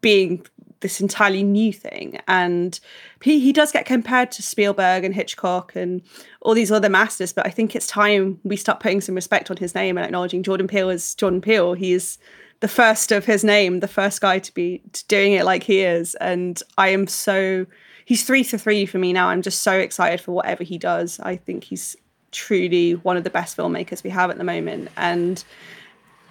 being 0.00 0.44
this 0.80 1.00
entirely 1.00 1.42
new 1.42 1.72
thing. 1.72 2.20
And 2.28 2.78
he, 3.22 3.40
he 3.40 3.52
does 3.52 3.72
get 3.72 3.86
compared 3.86 4.30
to 4.32 4.42
Spielberg 4.42 5.04
and 5.04 5.14
Hitchcock 5.14 5.74
and 5.74 6.02
all 6.40 6.54
these 6.54 6.70
other 6.70 6.88
masters, 6.88 7.32
but 7.32 7.46
I 7.46 7.50
think 7.50 7.74
it's 7.74 7.86
time 7.86 8.40
we 8.44 8.56
start 8.56 8.80
putting 8.80 9.00
some 9.00 9.14
respect 9.14 9.50
on 9.50 9.56
his 9.56 9.74
name 9.74 9.96
and 9.98 10.04
acknowledging 10.04 10.42
Jordan 10.42 10.68
Peele 10.68 10.90
as 10.90 11.14
Jordan 11.14 11.40
Peele. 11.40 11.74
He's 11.74 12.18
the 12.60 12.68
first 12.68 13.12
of 13.12 13.24
his 13.24 13.44
name, 13.44 13.80
the 13.80 13.88
first 13.88 14.20
guy 14.20 14.38
to 14.38 14.54
be 14.54 14.82
doing 15.08 15.32
it 15.32 15.44
like 15.44 15.62
he 15.62 15.80
is. 15.80 16.14
And 16.16 16.60
I 16.76 16.88
am 16.88 17.06
so, 17.06 17.66
he's 18.04 18.24
three 18.24 18.44
to 18.44 18.58
three 18.58 18.86
for 18.86 18.98
me 18.98 19.12
now. 19.12 19.28
I'm 19.28 19.42
just 19.42 19.62
so 19.62 19.72
excited 19.72 20.20
for 20.20 20.32
whatever 20.32 20.64
he 20.64 20.78
does. 20.78 21.20
I 21.20 21.36
think 21.36 21.64
he's 21.64 21.96
truly 22.30 22.92
one 22.92 23.16
of 23.16 23.24
the 23.24 23.30
best 23.30 23.56
filmmakers 23.56 24.02
we 24.02 24.10
have 24.10 24.30
at 24.30 24.38
the 24.38 24.44
moment. 24.44 24.88
And 24.96 25.42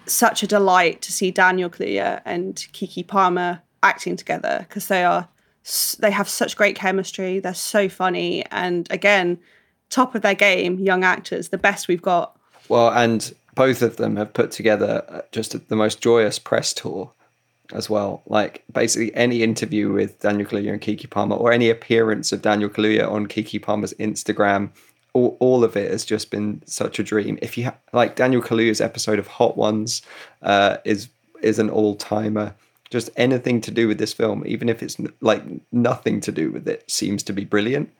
such 0.06 0.42
a 0.42 0.46
delight 0.46 1.02
to 1.02 1.12
see 1.12 1.30
Daniel 1.30 1.70
Kaluuya 1.70 2.22
and 2.24 2.54
Keke 2.72 3.06
Palmer 3.06 3.62
acting 3.82 4.16
together 4.16 4.66
because 4.68 4.88
they 4.88 5.04
are 5.04 5.28
they 5.98 6.10
have 6.10 6.28
such 6.28 6.56
great 6.56 6.76
chemistry. 6.76 7.40
They're 7.40 7.54
so 7.54 7.88
funny, 7.88 8.44
and 8.50 8.90
again, 8.90 9.38
top 9.90 10.14
of 10.14 10.22
their 10.22 10.34
game, 10.34 10.78
young 10.78 11.04
actors, 11.04 11.48
the 11.48 11.58
best 11.58 11.88
we've 11.88 12.02
got. 12.02 12.38
Well, 12.68 12.90
and 12.90 13.32
both 13.54 13.82
of 13.82 13.96
them 13.96 14.16
have 14.16 14.32
put 14.32 14.50
together 14.50 15.04
uh, 15.08 15.20
just 15.32 15.68
the 15.68 15.76
most 15.76 16.00
joyous 16.00 16.38
press 16.38 16.72
tour 16.72 17.12
as 17.72 17.90
well. 17.90 18.22
Like 18.26 18.64
basically 18.72 19.14
any 19.14 19.42
interview 19.42 19.92
with 19.92 20.20
Daniel 20.20 20.48
Kaluuya 20.48 20.72
and 20.72 20.80
Keke 20.80 21.10
Palmer, 21.10 21.36
or 21.36 21.52
any 21.52 21.68
appearance 21.68 22.32
of 22.32 22.42
Daniel 22.42 22.70
Kaluuya 22.70 23.10
on 23.10 23.26
Keke 23.26 23.62
Palmer's 23.62 23.94
Instagram, 23.94 24.70
all, 25.12 25.36
all 25.40 25.64
of 25.64 25.76
it 25.76 25.90
has 25.90 26.04
just 26.04 26.30
been 26.30 26.62
such 26.66 26.98
a 26.98 27.02
dream. 27.02 27.38
If 27.42 27.58
you 27.58 27.64
ha- 27.64 27.76
like 27.92 28.16
Daniel 28.16 28.42
Kaluuya's 28.42 28.80
episode 28.80 29.18
of 29.18 29.26
Hot 29.26 29.56
Ones, 29.56 30.02
uh, 30.42 30.78
is 30.84 31.08
is 31.42 31.58
an 31.58 31.70
all 31.70 31.94
timer 31.94 32.54
just 32.90 33.10
anything 33.16 33.60
to 33.62 33.70
do 33.70 33.88
with 33.88 33.98
this 33.98 34.12
film, 34.12 34.44
even 34.46 34.68
if 34.68 34.82
it's 34.82 34.96
like 35.20 35.42
nothing 35.72 36.20
to 36.22 36.32
do 36.32 36.50
with 36.50 36.66
it, 36.68 36.90
seems 36.90 37.22
to 37.24 37.32
be 37.32 37.44
brilliant. 37.44 37.92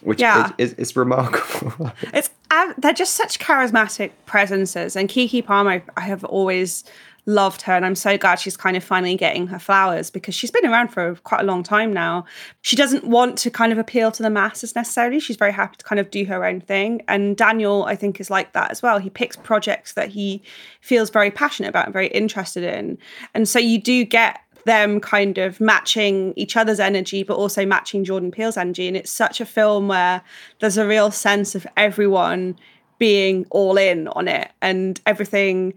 Which 0.00 0.20
yeah. 0.20 0.50
is, 0.58 0.72
is, 0.72 0.96
remarkable. 0.96 1.92
it's 2.12 2.28
uh, 2.50 2.72
they're 2.76 2.92
just 2.92 3.14
such 3.14 3.38
charismatic 3.38 4.10
presences, 4.26 4.96
and 4.96 5.08
Keke 5.08 5.46
Palmer, 5.46 5.80
I 5.96 6.00
have 6.00 6.24
always 6.24 6.82
loved 7.26 7.62
her 7.62 7.72
and 7.72 7.86
I'm 7.86 7.94
so 7.94 8.18
glad 8.18 8.36
she's 8.36 8.56
kind 8.56 8.76
of 8.76 8.82
finally 8.82 9.16
getting 9.16 9.46
her 9.46 9.58
flowers 9.58 10.10
because 10.10 10.34
she's 10.34 10.50
been 10.50 10.66
around 10.66 10.88
for 10.88 11.14
quite 11.16 11.40
a 11.40 11.44
long 11.44 11.62
time 11.62 11.92
now. 11.92 12.24
She 12.62 12.74
doesn't 12.74 13.04
want 13.04 13.38
to 13.38 13.50
kind 13.50 13.72
of 13.72 13.78
appeal 13.78 14.10
to 14.12 14.22
the 14.22 14.30
masses 14.30 14.74
necessarily. 14.74 15.20
She's 15.20 15.36
very 15.36 15.52
happy 15.52 15.76
to 15.76 15.84
kind 15.84 16.00
of 16.00 16.10
do 16.10 16.24
her 16.24 16.44
own 16.44 16.60
thing. 16.60 17.02
And 17.06 17.36
Daniel, 17.36 17.84
I 17.84 17.94
think, 17.94 18.20
is 18.20 18.28
like 18.28 18.52
that 18.54 18.72
as 18.72 18.82
well. 18.82 18.98
He 18.98 19.08
picks 19.08 19.36
projects 19.36 19.92
that 19.92 20.08
he 20.08 20.42
feels 20.80 21.10
very 21.10 21.30
passionate 21.30 21.68
about 21.68 21.86
and 21.86 21.92
very 21.92 22.08
interested 22.08 22.64
in. 22.64 22.98
And 23.34 23.48
so 23.48 23.60
you 23.60 23.80
do 23.80 24.04
get 24.04 24.40
them 24.64 25.00
kind 25.00 25.38
of 25.38 25.60
matching 25.60 26.32
each 26.36 26.56
other's 26.56 26.80
energy, 26.80 27.22
but 27.22 27.36
also 27.36 27.64
matching 27.64 28.04
Jordan 28.04 28.30
Peele's 28.30 28.56
energy. 28.56 28.88
And 28.88 28.96
it's 28.96 29.10
such 29.10 29.40
a 29.40 29.46
film 29.46 29.88
where 29.88 30.22
there's 30.60 30.78
a 30.78 30.86
real 30.86 31.10
sense 31.10 31.54
of 31.54 31.66
everyone 31.76 32.56
being 32.98 33.46
all 33.50 33.76
in 33.76 34.08
on 34.08 34.28
it 34.28 34.50
and 34.60 35.00
everything 35.06 35.74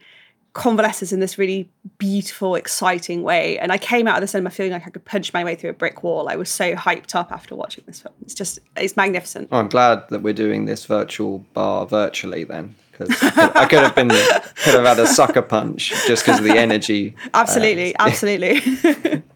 convalesces 0.55 1.11
in 1.11 1.19
this 1.19 1.37
really 1.37 1.69
beautiful, 1.97 2.55
exciting 2.55 3.23
way. 3.23 3.59
And 3.59 3.73
I 3.73 3.77
came 3.77 4.07
out 4.07 4.15
of 4.15 4.21
the 4.21 4.27
cinema 4.27 4.49
feeling 4.49 4.71
like 4.71 4.87
I 4.87 4.89
could 4.89 5.03
punch 5.03 5.33
my 5.33 5.43
way 5.43 5.53
through 5.53 5.69
a 5.71 5.73
brick 5.73 6.01
wall. 6.01 6.29
I 6.29 6.37
was 6.37 6.49
so 6.49 6.73
hyped 6.75 7.13
up 7.13 7.31
after 7.31 7.55
watching 7.55 7.83
this 7.85 7.99
film. 7.99 8.15
It's 8.21 8.33
just, 8.33 8.59
it's 8.77 8.95
magnificent. 8.95 9.49
Oh, 9.51 9.59
I'm 9.59 9.67
glad 9.67 10.07
that 10.09 10.23
we're 10.23 10.33
doing 10.33 10.63
this 10.65 10.85
virtual 10.85 11.39
bar 11.53 11.85
virtually 11.85 12.45
then. 12.45 12.75
Because 12.91 13.21
I 13.21 13.65
could 13.65 13.79
have 13.79 13.93
been, 13.93 14.07
could 14.07 14.75
have 14.75 14.85
had 14.85 14.99
a 14.99 15.07
sucker 15.07 15.41
punch 15.41 15.89
just 16.07 16.25
because 16.25 16.39
of 16.39 16.45
the 16.45 16.57
energy. 16.57 17.13
Absolutely, 17.33 17.93
uh, 17.97 18.07
absolutely. 18.07 19.23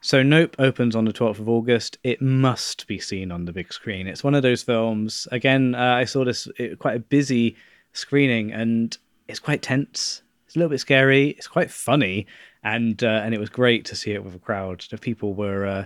So 0.00 0.22
Nope 0.22 0.54
opens 0.60 0.94
on 0.94 1.04
the 1.04 1.12
12th 1.12 1.40
of 1.40 1.48
August. 1.48 1.98
It 2.04 2.22
must 2.22 2.86
be 2.86 3.00
seen 3.00 3.32
on 3.32 3.44
the 3.44 3.50
big 3.50 3.72
screen. 3.72 4.06
It's 4.06 4.22
one 4.22 4.36
of 4.36 4.42
those 4.42 4.62
films. 4.62 5.26
Again, 5.32 5.74
uh, 5.74 5.94
I 5.94 6.04
saw 6.04 6.24
this 6.24 6.46
it, 6.60 6.78
quite 6.78 6.94
a 6.94 7.00
busy 7.00 7.56
screening, 7.96 8.52
and 8.52 8.96
it's 9.28 9.40
quite 9.40 9.62
tense. 9.62 10.22
It's 10.46 10.56
a 10.56 10.58
little 10.58 10.70
bit 10.70 10.80
scary. 10.80 11.30
It's 11.30 11.48
quite 11.48 11.70
funny, 11.70 12.26
and 12.62 13.02
uh, 13.02 13.20
and 13.24 13.34
it 13.34 13.40
was 13.40 13.50
great 13.50 13.84
to 13.86 13.96
see 13.96 14.12
it 14.12 14.24
with 14.24 14.34
a 14.34 14.38
crowd. 14.38 14.84
The 14.90 14.98
people 14.98 15.34
were 15.34 15.66
uh, 15.66 15.84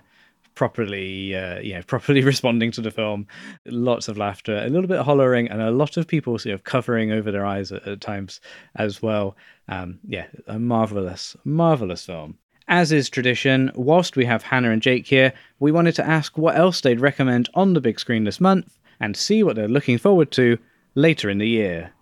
properly, 0.54 1.34
uh, 1.34 1.60
yeah, 1.60 1.82
properly 1.86 2.22
responding 2.22 2.70
to 2.72 2.80
the 2.80 2.90
film. 2.90 3.26
Lots 3.66 4.08
of 4.08 4.18
laughter, 4.18 4.58
a 4.58 4.68
little 4.68 4.88
bit 4.88 4.98
of 4.98 5.06
hollering, 5.06 5.48
and 5.48 5.62
a 5.62 5.70
lot 5.70 5.96
of 5.96 6.06
people 6.06 6.38
sort 6.38 6.54
of 6.54 6.64
covering 6.64 7.12
over 7.12 7.30
their 7.30 7.46
eyes 7.46 7.72
at, 7.72 7.86
at 7.86 8.00
times 8.00 8.40
as 8.76 9.02
well. 9.02 9.36
Um, 9.68 9.98
yeah, 10.06 10.26
a 10.46 10.58
marvelous, 10.58 11.36
marvelous 11.44 12.04
film. 12.04 12.38
As 12.68 12.92
is 12.92 13.10
tradition, 13.10 13.72
whilst 13.74 14.16
we 14.16 14.24
have 14.26 14.44
Hannah 14.44 14.70
and 14.70 14.80
Jake 14.80 15.06
here, 15.06 15.32
we 15.58 15.72
wanted 15.72 15.94
to 15.96 16.06
ask 16.06 16.38
what 16.38 16.56
else 16.56 16.80
they'd 16.80 17.00
recommend 17.00 17.48
on 17.54 17.72
the 17.72 17.80
big 17.80 17.98
screen 17.98 18.22
this 18.22 18.40
month 18.40 18.78
and 19.00 19.16
see 19.16 19.42
what 19.42 19.56
they're 19.56 19.66
looking 19.66 19.98
forward 19.98 20.30
to 20.32 20.56
later 21.00 21.30
in 21.30 21.38
the 21.38 21.48
year. 21.48 21.92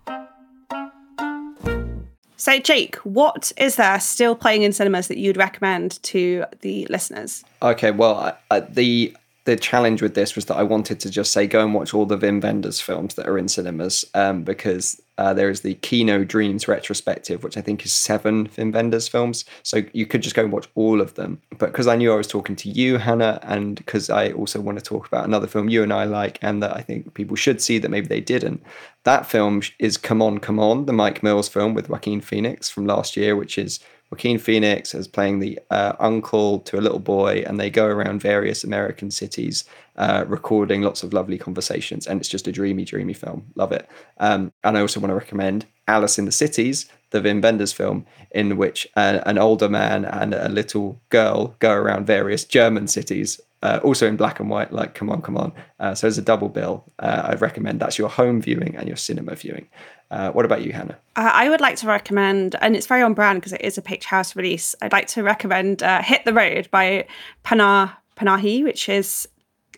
So, 2.35 2.57
Jake, 2.57 2.95
what 2.97 3.51
is 3.57 3.75
there 3.75 3.99
still 3.99 4.33
playing 4.33 4.63
in 4.63 4.71
cinemas 4.71 5.09
that 5.09 5.17
you'd 5.17 5.35
recommend 5.35 6.01
to 6.03 6.45
the 6.61 6.85
listeners? 6.89 7.43
Okay, 7.61 7.91
well, 7.91 8.15
I, 8.15 8.33
I, 8.49 8.59
the 8.61 9.13
the 9.45 9.55
challenge 9.55 10.01
with 10.01 10.15
this 10.15 10.35
was 10.35 10.45
that 10.45 10.57
I 10.57 10.63
wanted 10.63 10.99
to 10.99 11.09
just 11.09 11.31
say 11.31 11.47
go 11.47 11.61
and 11.63 11.73
watch 11.73 11.93
all 11.93 12.05
the 12.05 12.17
Wim 12.17 12.43
Wenders 12.43 12.79
films 12.81 13.15
that 13.15 13.27
are 13.27 13.37
in 13.37 13.47
cinemas 13.47 14.05
um, 14.13 14.43
because 14.43 15.01
uh, 15.17 15.33
there 15.33 15.49
is 15.49 15.61
the 15.61 15.75
Kino 15.75 16.23
Dreams 16.23 16.67
retrospective, 16.67 17.43
which 17.43 17.57
I 17.57 17.61
think 17.61 17.85
is 17.85 17.91
seven 17.91 18.47
Wim 18.49 18.73
Wenders 18.73 19.07
films. 19.07 19.45
So 19.63 19.83
you 19.93 20.05
could 20.05 20.21
just 20.21 20.35
go 20.35 20.43
and 20.43 20.51
watch 20.51 20.67
all 20.75 21.01
of 21.01 21.15
them. 21.15 21.41
But 21.57 21.71
because 21.71 21.87
I 21.87 21.95
knew 21.95 22.13
I 22.13 22.17
was 22.17 22.27
talking 22.27 22.55
to 22.57 22.69
you, 22.69 22.97
Hannah, 22.97 23.39
and 23.43 23.75
because 23.75 24.09
I 24.09 24.31
also 24.31 24.61
want 24.61 24.77
to 24.77 24.83
talk 24.83 25.07
about 25.07 25.25
another 25.25 25.47
film 25.47 25.69
you 25.69 25.83
and 25.83 25.93
I 25.93 26.03
like 26.03 26.37
and 26.41 26.61
that 26.61 26.75
I 26.75 26.81
think 26.81 27.13
people 27.13 27.35
should 27.35 27.61
see 27.61 27.79
that 27.79 27.89
maybe 27.89 28.07
they 28.07 28.21
didn't, 28.21 28.61
that 29.03 29.25
film 29.25 29.61
is 29.79 29.97
Come 29.97 30.21
On, 30.21 30.37
Come 30.37 30.59
On, 30.59 30.85
the 30.85 30.93
Mike 30.93 31.23
Mills 31.23 31.49
film 31.49 31.73
with 31.73 31.89
Joaquin 31.89 32.21
Phoenix 32.21 32.69
from 32.69 32.85
last 32.85 33.17
year, 33.17 33.35
which 33.35 33.57
is 33.57 33.79
Joaquin 34.09 34.39
Phoenix 34.39 34.95
as 34.95 35.07
playing 35.07 35.39
the 35.39 35.59
uh, 35.69 35.93
uncle 35.99 36.59
to 36.61 36.79
a 36.79 36.81
little 36.81 36.99
boy, 36.99 37.43
and 37.45 37.59
they 37.59 37.69
go 37.69 37.85
around 37.85 38.21
various 38.21 38.63
American 38.63 39.11
cities 39.11 39.65
uh, 39.97 40.25
recording 40.27 40.81
lots 40.81 41.03
of 41.03 41.13
lovely 41.13 41.37
conversations. 41.37 42.07
And 42.07 42.19
it's 42.19 42.29
just 42.29 42.47
a 42.47 42.51
dreamy, 42.51 42.85
dreamy 42.85 43.13
film. 43.13 43.45
Love 43.55 43.71
it. 43.71 43.87
Um, 44.17 44.51
and 44.63 44.77
I 44.77 44.81
also 44.81 44.99
want 44.99 45.11
to 45.11 45.15
recommend 45.15 45.67
Alice 45.87 46.17
in 46.17 46.25
the 46.25 46.31
Cities, 46.31 46.87
the 47.11 47.21
Wim 47.21 47.73
film, 47.73 48.05
in 48.31 48.57
which 48.57 48.87
uh, 48.95 49.19
an 49.25 49.37
older 49.37 49.69
man 49.69 50.05
and 50.05 50.33
a 50.33 50.49
little 50.49 50.99
girl 51.09 51.55
go 51.59 51.73
around 51.73 52.07
various 52.07 52.45
German 52.45 52.87
cities. 52.87 53.39
Uh, 53.61 53.79
also 53.83 54.07
in 54.07 54.15
black 54.15 54.39
and 54.39 54.49
white, 54.49 54.71
like 54.71 54.95
come 54.95 55.09
on, 55.09 55.21
come 55.21 55.35
on. 55.35 55.51
Uh, 55.79 55.93
so 55.93 56.07
as 56.07 56.17
a 56.17 56.21
double 56.21 56.47
bill, 56.47 56.85
uh, 56.99 57.23
I'd 57.25 57.41
recommend 57.41 57.79
that's 57.79 57.97
your 57.97 58.07
home 58.07 58.41
viewing 58.41 58.75
and 58.77 58.87
your 58.87 58.95
cinema 58.95 59.35
viewing. 59.35 59.67
Uh, 60.09 60.31
what 60.31 60.45
about 60.45 60.63
you, 60.63 60.71
Hannah? 60.71 60.97
Uh, 61.15 61.31
I 61.33 61.49
would 61.49 61.59
like 61.59 61.75
to 61.77 61.87
recommend, 61.87 62.55
and 62.61 62.75
it's 62.75 62.87
very 62.87 63.01
on 63.01 63.13
brand 63.13 63.41
because 63.41 63.53
it 63.53 63.61
is 63.61 63.77
a 63.77 63.81
Picturehouse 63.81 64.35
release. 64.35 64.75
I'd 64.81 64.93
like 64.93 65.07
to 65.07 65.23
recommend 65.23 65.83
uh, 65.83 66.01
"Hit 66.01 66.23
the 66.23 66.33
Road" 66.33 66.69
by 66.71 67.05
Panah 67.43 67.91
Panahi, 68.15 68.63
which 68.63 68.87
is 68.87 69.27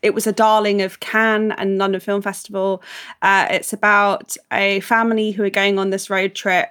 it 0.04 0.14
was 0.14 0.28
a 0.28 0.32
darling 0.32 0.82
of 0.82 1.00
Cannes 1.00 1.52
and 1.58 1.78
London 1.78 2.02
Film 2.02 2.22
Festival. 2.22 2.84
It's 3.24 3.74
about 3.74 4.36
a 4.52 4.80
family 4.82 5.32
who 5.32 5.44
are 5.44 5.50
going 5.50 5.80
on 5.80 5.90
this 5.90 6.10
road 6.10 6.34
trip 6.34 6.70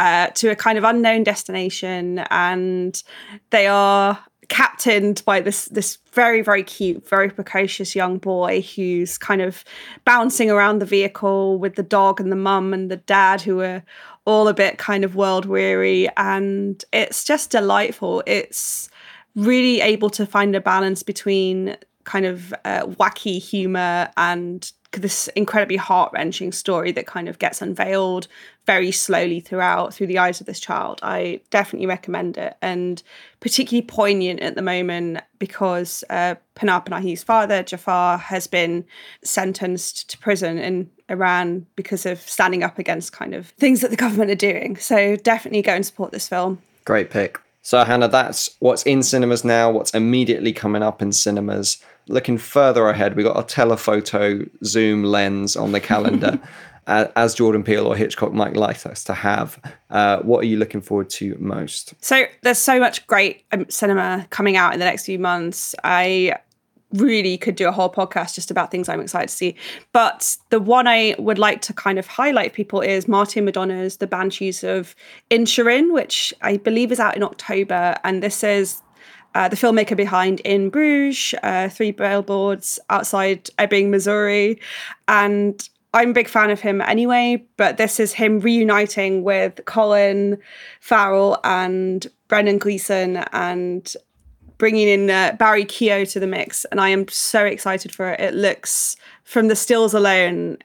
uh, 0.00 0.28
to 0.28 0.48
a 0.48 0.56
kind 0.56 0.78
of 0.78 0.84
unknown 0.84 1.22
destination, 1.22 2.20
and 2.30 3.02
they 3.50 3.66
are 3.66 4.18
captained 4.50 5.22
by 5.24 5.40
this 5.40 5.66
this 5.66 5.96
very 6.12 6.42
very 6.42 6.62
cute 6.62 7.08
very 7.08 7.30
precocious 7.30 7.94
young 7.94 8.18
boy 8.18 8.60
who's 8.74 9.16
kind 9.16 9.40
of 9.40 9.64
bouncing 10.04 10.50
around 10.50 10.80
the 10.80 10.86
vehicle 10.86 11.56
with 11.58 11.76
the 11.76 11.82
dog 11.82 12.20
and 12.20 12.30
the 12.30 12.36
mum 12.36 12.74
and 12.74 12.90
the 12.90 12.96
dad 12.96 13.40
who 13.40 13.60
are 13.60 13.82
all 14.30 14.48
a 14.48 14.54
bit 14.54 14.78
kind 14.78 15.04
of 15.04 15.16
world 15.16 15.46
weary. 15.46 16.08
And 16.16 16.82
it's 16.92 17.24
just 17.24 17.50
delightful. 17.50 18.22
It's 18.26 18.88
really 19.34 19.80
able 19.80 20.10
to 20.10 20.26
find 20.26 20.54
a 20.54 20.60
balance 20.60 21.02
between 21.02 21.76
kind 22.04 22.26
of 22.26 22.52
uh, 22.64 22.86
wacky 22.86 23.40
humor 23.40 24.10
and 24.16 24.70
this 24.92 25.28
incredibly 25.28 25.76
heart 25.76 26.12
wrenching 26.12 26.52
story 26.52 26.92
that 26.92 27.06
kind 27.06 27.28
of 27.28 27.38
gets 27.38 27.62
unveiled 27.62 28.26
very 28.66 28.90
slowly 28.90 29.40
throughout 29.40 29.94
through 29.94 30.06
the 30.06 30.18
eyes 30.18 30.40
of 30.40 30.46
this 30.46 30.60
child. 30.60 31.00
I 31.02 31.40
definitely 31.50 31.86
recommend 31.86 32.36
it, 32.36 32.56
and 32.60 33.02
particularly 33.40 33.86
poignant 33.86 34.40
at 34.40 34.54
the 34.54 34.62
moment 34.62 35.20
because 35.38 36.04
uh, 36.10 36.34
Panah 36.56 36.84
Panahi's 36.84 37.22
father 37.22 37.62
Jafar 37.62 38.18
has 38.18 38.46
been 38.46 38.84
sentenced 39.22 40.10
to 40.10 40.18
prison 40.18 40.58
in 40.58 40.90
Iran 41.08 41.66
because 41.76 42.06
of 42.06 42.20
standing 42.20 42.62
up 42.62 42.78
against 42.78 43.12
kind 43.12 43.34
of 43.34 43.48
things 43.50 43.80
that 43.80 43.90
the 43.90 43.96
government 43.96 44.30
are 44.30 44.34
doing. 44.36 44.76
So 44.76 45.16
definitely 45.16 45.62
go 45.62 45.72
and 45.72 45.86
support 45.86 46.12
this 46.12 46.28
film. 46.28 46.60
Great 46.84 47.10
pick. 47.10 47.38
So 47.62 47.84
Hannah, 47.84 48.08
that's 48.08 48.56
what's 48.60 48.82
in 48.84 49.02
cinemas 49.02 49.44
now. 49.44 49.70
What's 49.70 49.92
immediately 49.92 50.52
coming 50.52 50.82
up 50.82 51.02
in 51.02 51.12
cinemas 51.12 51.82
looking 52.10 52.38
further 52.38 52.88
ahead, 52.88 53.16
we've 53.16 53.26
got 53.26 53.38
a 53.38 53.46
telephoto 53.46 54.44
zoom 54.64 55.04
lens 55.04 55.56
on 55.56 55.72
the 55.72 55.80
calendar. 55.80 56.38
as 56.86 57.34
Jordan 57.34 57.62
Peele 57.62 57.86
or 57.86 57.94
Hitchcock 57.94 58.32
might 58.32 58.56
like 58.56 58.84
us 58.84 59.04
to 59.04 59.14
have. 59.14 59.60
Uh, 59.90 60.18
what 60.22 60.40
are 60.40 60.46
you 60.46 60.56
looking 60.56 60.80
forward 60.80 61.08
to 61.10 61.36
most? 61.38 61.94
So 62.00 62.24
there's 62.42 62.58
so 62.58 62.80
much 62.80 63.06
great 63.06 63.44
um, 63.52 63.68
cinema 63.68 64.26
coming 64.30 64.56
out 64.56 64.72
in 64.72 64.80
the 64.80 64.86
next 64.86 65.04
few 65.06 65.18
months. 65.18 65.76
I 65.84 66.36
really 66.92 67.38
could 67.38 67.54
do 67.54 67.68
a 67.68 67.72
whole 67.72 67.90
podcast 67.90 68.34
just 68.34 68.50
about 68.50 68.70
things 68.70 68.88
I'm 68.88 69.00
excited 69.00 69.28
to 69.28 69.34
see. 69.34 69.54
But 69.92 70.36
the 70.50 70.60
one 70.60 70.86
I 70.86 71.14
would 71.18 71.38
like 71.38 71.62
to 71.62 71.72
kind 71.72 71.98
of 71.98 72.06
highlight 72.06 72.52
people 72.52 72.80
is 72.80 73.06
Martin 73.06 73.46
McDonagh's 73.46 73.98
The 73.98 74.06
Banshees 74.06 74.64
of 74.64 74.94
Inisherin, 75.30 75.92
which 75.92 76.34
I 76.42 76.56
believe 76.56 76.92
is 76.92 77.00
out 77.00 77.16
in 77.16 77.22
October. 77.22 77.96
And 78.04 78.22
this 78.22 78.42
is 78.42 78.82
uh, 79.34 79.48
the 79.48 79.56
filmmaker 79.56 79.96
behind 79.96 80.40
In 80.40 80.70
Bruges, 80.70 81.34
uh, 81.42 81.68
Three 81.68 81.92
Billboards 81.92 82.80
Outside 82.90 83.48
Ebbing, 83.58 83.90
Missouri. 83.90 84.60
And 85.06 85.68
I'm 85.92 86.10
a 86.10 86.14
big 86.14 86.28
fan 86.28 86.50
of 86.50 86.60
him 86.60 86.80
anyway, 86.80 87.44
but 87.56 87.76
this 87.76 87.98
is 87.98 88.12
him 88.12 88.40
reuniting 88.40 89.24
with 89.24 89.60
Colin 89.64 90.38
Farrell 90.80 91.38
and 91.42 92.06
Brendan 92.28 92.58
Gleeson 92.58 93.18
and 93.32 93.92
bringing 94.60 94.86
in 94.86 95.10
uh, 95.10 95.34
Barry 95.38 95.64
Keoghan 95.64 96.08
to 96.12 96.20
the 96.20 96.28
mix. 96.28 96.64
And 96.66 96.80
I 96.80 96.90
am 96.90 97.08
so 97.08 97.44
excited 97.44 97.92
for 97.92 98.10
it. 98.10 98.20
It 98.20 98.34
looks, 98.34 98.94
from 99.24 99.48
the 99.48 99.56
stills 99.56 99.94
alone, 99.94 100.58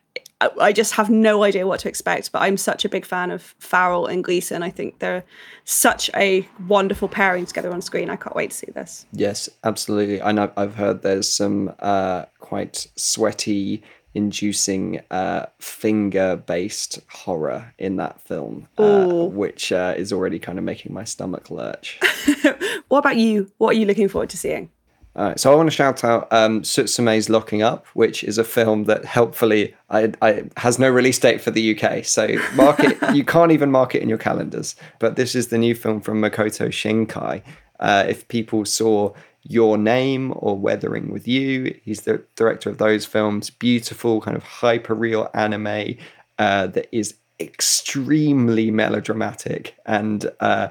I 0.60 0.73
just 0.73 0.93
have 0.93 1.10
no 1.10 1.43
idea 1.43 1.65
what 1.65 1.79
to 1.79 1.89
expect, 1.89 2.31
but 2.34 2.41
I'm 2.41 2.58
such 2.58 2.84
a 2.84 2.89
big 2.89 3.05
fan 3.05 3.31
of 3.31 3.55
Farrell 3.60 4.05
and 4.05 4.23
Gleeson. 4.23 4.63
I 4.63 4.69
think 4.69 4.99
they're 4.99 5.23
such 5.63 6.12
a 6.13 6.47
wonderful 6.67 7.08
pairing 7.08 7.45
together 7.45 7.71
on 7.71 7.81
screen. 7.81 8.10
I 8.10 8.17
can't 8.17 8.36
wait 8.36 8.51
to 8.51 8.58
see 8.58 8.67
this. 8.75 9.05
Yes, 9.13 9.49
absolutely. 9.63 10.21
I 10.21 10.34
know 10.34 10.51
I've 10.58 10.75
heard 10.75 11.01
there's 11.01 11.31
some 11.31 11.73
uh, 11.79 12.25
quite 12.39 12.86
sweaty, 12.97 13.81
inducing 14.13 15.01
uh, 15.10 15.45
finger 15.60 16.36
based 16.36 16.99
horror 17.10 17.73
in 17.77 17.95
that 17.97 18.19
film, 18.21 18.67
uh, 18.77 19.05
which 19.08 19.71
uh, 19.71 19.93
is 19.95 20.12
already 20.12 20.39
kind 20.39 20.58
of 20.58 20.65
making 20.65 20.93
my 20.93 21.05
stomach 21.05 21.49
lurch. 21.49 21.99
what 22.88 23.00
about 23.00 23.17
you? 23.17 23.52
What 23.58 23.76
are 23.76 23.80
you 23.80 23.86
looking 23.86 24.10
forward 24.10 24.30
to 24.32 24.38
seeing? 24.38 24.69
All 25.15 25.24
right, 25.24 25.39
so 25.39 25.50
I 25.50 25.56
want 25.56 25.67
to 25.67 25.76
shout 25.76 26.04
out 26.04 26.28
um, 26.34 26.65
Suzume's 26.65 27.30
Locking 27.30 27.62
Up, 27.62 27.86
which 27.93 28.21
is 28.21 28.38
a 28.38 28.43
film 28.43 28.84
that 28.84 29.06
helpfully 29.06 29.74
I, 29.89 30.12
I, 30.21 30.43
has 30.58 30.78
no 30.78 30.89
release 30.89 31.17
date 31.17 31.39
for 31.39 31.52
the 31.52 31.80
UK. 31.80 32.04
So 32.04 32.28
market 32.56 32.98
you 33.13 33.24
can't 33.24 33.54
even 33.54 33.71
mark 33.71 33.95
it 33.95 34.02
in 34.02 34.10
your 34.10 34.17
calendars. 34.17 34.76
But 35.00 35.15
this 35.15 35.34
is 35.34 35.48
the 35.48 35.58
new 35.58 35.74
film 35.74 36.02
from 36.02 36.21
Makoto 36.21 36.67
Shinkai. 36.67 37.43
Uh, 37.80 38.06
if 38.10 38.28
people 38.28 38.65
saw 38.65 39.13
Your 39.43 39.78
Name 39.78 40.34
or 40.36 40.58
Weathering 40.58 41.12
with 41.12 41.30
You, 41.30 41.80
he's 41.82 42.02
the 42.02 42.21
director 42.36 42.69
of 42.69 42.78
those 42.78 43.06
films. 43.06 43.50
Beautiful, 43.50 44.19
kind 44.19 44.36
of 44.36 44.43
hyper 44.43 44.93
real 44.93 45.30
anime 45.34 45.95
uh, 46.39 46.67
that 46.67 46.89
is 46.91 47.15
extremely 47.39 48.69
melodramatic 48.69 49.78
and. 49.86 50.30
Uh, 50.41 50.67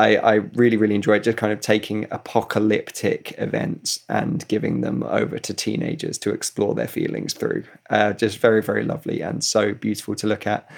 I, 0.00 0.16
I 0.16 0.34
really, 0.54 0.78
really 0.78 0.94
enjoyed 0.94 1.22
just 1.24 1.36
kind 1.36 1.52
of 1.52 1.60
taking 1.60 2.06
apocalyptic 2.10 3.34
events 3.36 4.00
and 4.08 4.46
giving 4.48 4.80
them 4.80 5.02
over 5.02 5.38
to 5.38 5.52
teenagers 5.52 6.16
to 6.18 6.30
explore 6.30 6.74
their 6.74 6.88
feelings 6.88 7.34
through. 7.34 7.64
Uh, 7.90 8.14
just 8.14 8.38
very, 8.38 8.62
very 8.62 8.82
lovely 8.82 9.20
and 9.20 9.44
so 9.44 9.74
beautiful 9.74 10.14
to 10.14 10.26
look 10.26 10.46
at. 10.46 10.70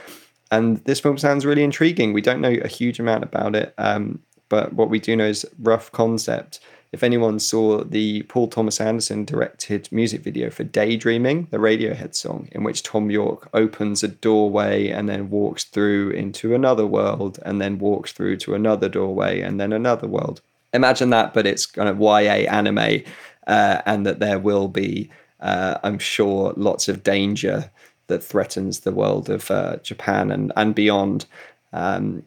And 0.51 0.79
this 0.87 0.99
film 0.99 1.19
sounds 1.19 1.47
really 1.47 1.63
intriguing. 1.63 2.13
We 2.13 2.21
don't 2.21 2.41
know 2.41 2.57
a 2.65 2.67
huge 2.67 2.99
amount 2.99 3.23
about 3.23 3.55
it, 3.55 3.73
um, 3.79 4.19
but 4.49 4.73
what 4.73 4.91
we 4.91 4.99
do 4.99 5.15
know 5.15 5.27
is 5.27 5.47
rough 5.61 5.93
concept 5.93 6.59
if 6.93 7.03
anyone 7.03 7.39
saw 7.39 7.83
the 7.83 8.23
Paul 8.25 8.49
Thomas 8.49 8.79
Anderson 8.79 9.25
directed 9.25 9.89
music 9.91 10.21
video 10.23 10.51
for 10.51 10.63
Daydreaming, 10.63 11.49
the 11.51 11.57
Radiohead 11.57 12.15
song, 12.15 12.49
in 12.53 12.65
which 12.65 12.83
Thom 12.83 13.11
Yorke 13.11 13.49
opens 13.55 14.03
a 14.03 14.09
doorway 14.09 14.89
and 14.89 15.09
then 15.09 15.31
walks 15.31 15.65
through 15.65 16.11
into 16.11 16.55
another 16.55 16.87
world 16.87 17.39
and 17.47 17.63
then 17.63 17.79
walks 17.79 18.13
through 18.13 18.37
to 18.39 18.55
another 18.55 18.91
doorway 18.91 19.41
and 19.41 19.59
then 19.59 19.73
another 19.73 20.07
world. 20.07 20.43
Imagine 20.75 21.09
that, 21.11 21.33
but 21.33 21.47
it's 21.47 21.65
kind 21.65 21.89
of 21.89 21.99
YA 21.99 22.51
anime, 22.51 23.03
uh, 23.47 23.81
and 23.87 24.05
that 24.05 24.21
there 24.21 24.39
will 24.39 24.69
be, 24.69 25.11
uh, 25.41 25.79
I'm 25.83 25.99
sure, 25.99 26.53
lots 26.57 26.89
of 26.89 27.03
danger 27.03 27.71
that 28.09 28.23
threatens 28.23 28.81
the 28.81 28.93
world 28.93 29.31
of 29.31 29.51
uh, 29.51 29.77
Japan 29.79 30.31
and, 30.31 30.53
and 30.57 30.75
beyond. 30.75 31.25
Um, 31.73 32.25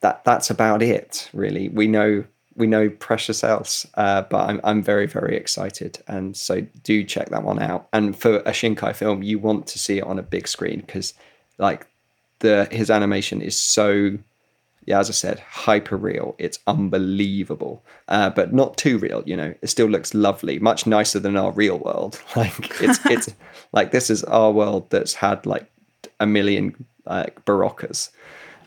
that 0.00 0.24
that's 0.24 0.48
about 0.48 0.82
it, 0.82 1.28
really. 1.34 1.68
We 1.68 1.88
know 1.88 2.24
we 2.58 2.66
know 2.66 2.90
precious 2.90 3.44
else, 3.44 3.86
uh, 3.94 4.22
but 4.22 4.48
I'm 4.48 4.60
I'm 4.64 4.82
very 4.82 5.06
very 5.06 5.36
excited, 5.36 6.02
and 6.08 6.36
so 6.36 6.66
do 6.82 7.04
check 7.04 7.30
that 7.30 7.44
one 7.44 7.62
out. 7.62 7.88
And 7.92 8.16
for 8.16 8.38
a 8.38 8.50
Shinkai 8.50 8.94
film, 8.94 9.22
you 9.22 9.38
want 9.38 9.66
to 9.68 9.78
see 9.78 9.98
it 9.98 10.04
on 10.04 10.18
a 10.18 10.22
big 10.22 10.48
screen 10.48 10.80
because, 10.80 11.14
like, 11.56 11.86
the 12.40 12.68
his 12.70 12.90
animation 12.90 13.40
is 13.40 13.58
so, 13.58 14.18
yeah, 14.84 14.98
as 14.98 15.08
I 15.08 15.12
said, 15.12 15.38
hyper 15.38 15.96
real. 15.96 16.34
It's 16.38 16.58
unbelievable, 16.66 17.84
uh, 18.08 18.30
but 18.30 18.52
not 18.52 18.76
too 18.76 18.98
real. 18.98 19.22
You 19.24 19.36
know, 19.36 19.54
it 19.62 19.68
still 19.68 19.88
looks 19.88 20.12
lovely, 20.12 20.58
much 20.58 20.86
nicer 20.86 21.20
than 21.20 21.36
our 21.36 21.52
real 21.52 21.78
world. 21.78 22.20
Like 22.36 22.82
it's 22.82 22.98
it's 23.06 23.34
like 23.72 23.92
this 23.92 24.10
is 24.10 24.24
our 24.24 24.50
world 24.50 24.90
that's 24.90 25.14
had 25.14 25.46
like 25.46 25.70
a 26.18 26.26
million 26.26 26.84
like 27.06 27.44
baroccas 27.44 28.10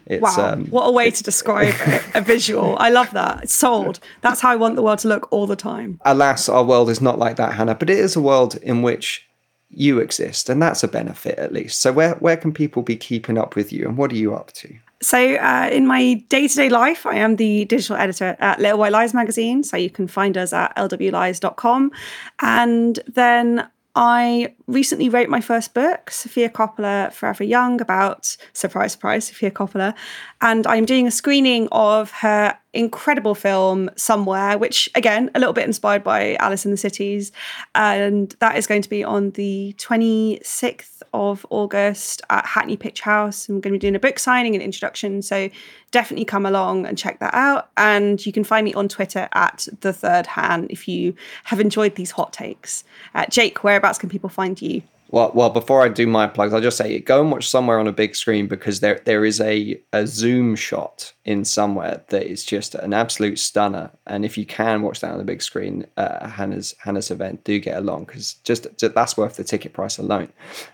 It's, 0.05 0.21
wow, 0.21 0.53
um, 0.53 0.65
what 0.67 0.87
a 0.87 0.91
way 0.91 1.11
to 1.11 1.23
describe 1.23 1.73
it, 1.79 2.03
a 2.13 2.21
visual. 2.21 2.77
I 2.79 2.89
love 2.89 3.11
that. 3.11 3.43
It's 3.43 3.53
sold. 3.53 3.99
That's 4.21 4.41
how 4.41 4.51
I 4.51 4.55
want 4.55 4.75
the 4.75 4.81
world 4.81 4.99
to 4.99 5.07
look 5.07 5.31
all 5.31 5.47
the 5.47 5.55
time. 5.55 5.99
Alas, 6.05 6.49
our 6.49 6.63
world 6.63 6.89
is 6.89 7.01
not 7.01 7.19
like 7.19 7.35
that, 7.37 7.53
Hannah, 7.53 7.75
but 7.75 7.89
it 7.89 7.97
is 7.97 8.15
a 8.15 8.21
world 8.21 8.55
in 8.57 8.81
which 8.81 9.27
you 9.73 9.99
exist, 9.99 10.49
and 10.49 10.61
that's 10.61 10.83
a 10.83 10.87
benefit 10.87 11.39
at 11.39 11.53
least. 11.53 11.81
So, 11.81 11.91
where, 11.91 12.15
where 12.15 12.37
can 12.37 12.51
people 12.51 12.83
be 12.83 12.95
keeping 12.95 13.37
up 13.37 13.55
with 13.55 13.71
you, 13.71 13.87
and 13.87 13.97
what 13.97 14.11
are 14.11 14.17
you 14.17 14.35
up 14.35 14.51
to? 14.53 14.73
So, 15.01 15.35
uh, 15.35 15.69
in 15.71 15.87
my 15.87 16.15
day 16.29 16.47
to 16.47 16.55
day 16.55 16.69
life, 16.69 17.05
I 17.05 17.15
am 17.15 17.37
the 17.37 17.65
digital 17.65 17.95
editor 17.95 18.35
at 18.39 18.59
Little 18.59 18.77
White 18.77 18.91
Lies 18.91 19.13
magazine. 19.13 19.63
So, 19.63 19.77
you 19.77 19.89
can 19.89 20.07
find 20.07 20.37
us 20.37 20.51
at 20.51 20.75
lwlies.com. 20.75 21.91
And 22.41 22.99
then 23.07 23.67
I 23.95 24.55
recently 24.67 25.09
wrote 25.09 25.27
my 25.27 25.41
first 25.41 25.73
book, 25.73 26.11
Sofia 26.11 26.49
Coppola 26.49 27.11
Forever 27.11 27.43
Young, 27.43 27.81
about 27.81 28.37
surprise, 28.53 28.93
surprise, 28.93 29.27
Sofia 29.27 29.51
Coppola. 29.51 29.93
And 30.39 30.65
I'm 30.65 30.85
doing 30.85 31.07
a 31.07 31.11
screening 31.11 31.67
of 31.71 32.11
her 32.11 32.57
incredible 32.73 33.35
film, 33.35 33.89
Somewhere, 33.95 34.57
which 34.57 34.89
again, 34.95 35.29
a 35.35 35.39
little 35.39 35.53
bit 35.53 35.65
inspired 35.65 36.03
by 36.03 36.35
Alice 36.35 36.65
in 36.65 36.71
the 36.71 36.77
Cities. 36.77 37.31
And 37.75 38.35
that 38.39 38.57
is 38.57 38.67
going 38.67 38.81
to 38.81 38.89
be 38.89 39.03
on 39.03 39.31
the 39.31 39.75
26th 39.77 41.01
of 41.13 41.45
August 41.49 42.21
at 42.29 42.45
Hackney 42.45 42.77
Picturehouse. 42.77 43.49
I'm 43.49 43.59
going 43.59 43.73
to 43.73 43.77
be 43.77 43.79
doing 43.79 43.95
a 43.95 43.99
book 43.99 44.19
signing 44.19 44.55
and 44.55 44.63
introduction. 44.63 45.21
So 45.21 45.49
definitely 45.91 46.25
come 46.25 46.45
along 46.45 46.85
and 46.85 46.97
check 46.97 47.19
that 47.19 47.33
out. 47.33 47.69
And 47.75 48.25
you 48.25 48.31
can 48.31 48.43
find 48.43 48.63
me 48.63 48.73
on 48.73 48.87
Twitter 48.87 49.27
at 49.33 49.67
the 49.81 49.91
third 49.91 50.25
hand 50.25 50.67
if 50.69 50.87
you 50.87 51.13
have 51.45 51.59
enjoyed 51.59 51.95
these 51.95 52.11
hot 52.11 52.31
takes. 52.31 52.83
Uh, 53.13 53.25
Jake, 53.25 53.63
whereabouts 53.63 53.97
can 53.97 54.09
people 54.09 54.29
find 54.29 54.61
you? 54.61 54.81
Well, 55.11 55.31
well, 55.35 55.49
before 55.49 55.83
I 55.83 55.89
do 55.89 56.07
my 56.07 56.25
plugs, 56.25 56.53
I'll 56.53 56.61
just 56.61 56.77
say 56.77 56.97
go 56.99 57.19
and 57.21 57.31
watch 57.31 57.49
somewhere 57.49 57.79
on 57.79 57.87
a 57.87 57.91
big 57.91 58.15
screen 58.15 58.47
because 58.47 58.79
there 58.79 59.01
there 59.03 59.25
is 59.25 59.41
a, 59.41 59.79
a 59.91 60.07
zoom 60.07 60.55
shot 60.55 61.11
in 61.25 61.43
somewhere 61.43 62.03
that 62.07 62.25
is 62.25 62.45
just 62.45 62.75
an 62.75 62.93
absolute 62.93 63.37
stunner. 63.37 63.91
And 64.07 64.23
if 64.23 64.37
you 64.37 64.45
can 64.45 64.81
watch 64.81 65.01
that 65.01 65.11
on 65.11 65.17
the 65.17 65.25
big 65.25 65.41
screen, 65.41 65.85
uh, 65.97 66.29
Hannah's 66.29 66.75
Hannah's 66.79 67.11
event, 67.11 67.43
do 67.43 67.59
get 67.59 67.77
along 67.77 68.05
because 68.05 68.35
just, 68.45 68.67
just 68.77 68.95
that's 68.95 69.17
worth 69.17 69.35
the 69.35 69.43
ticket 69.43 69.73
price 69.73 69.97
alone. 69.97 70.31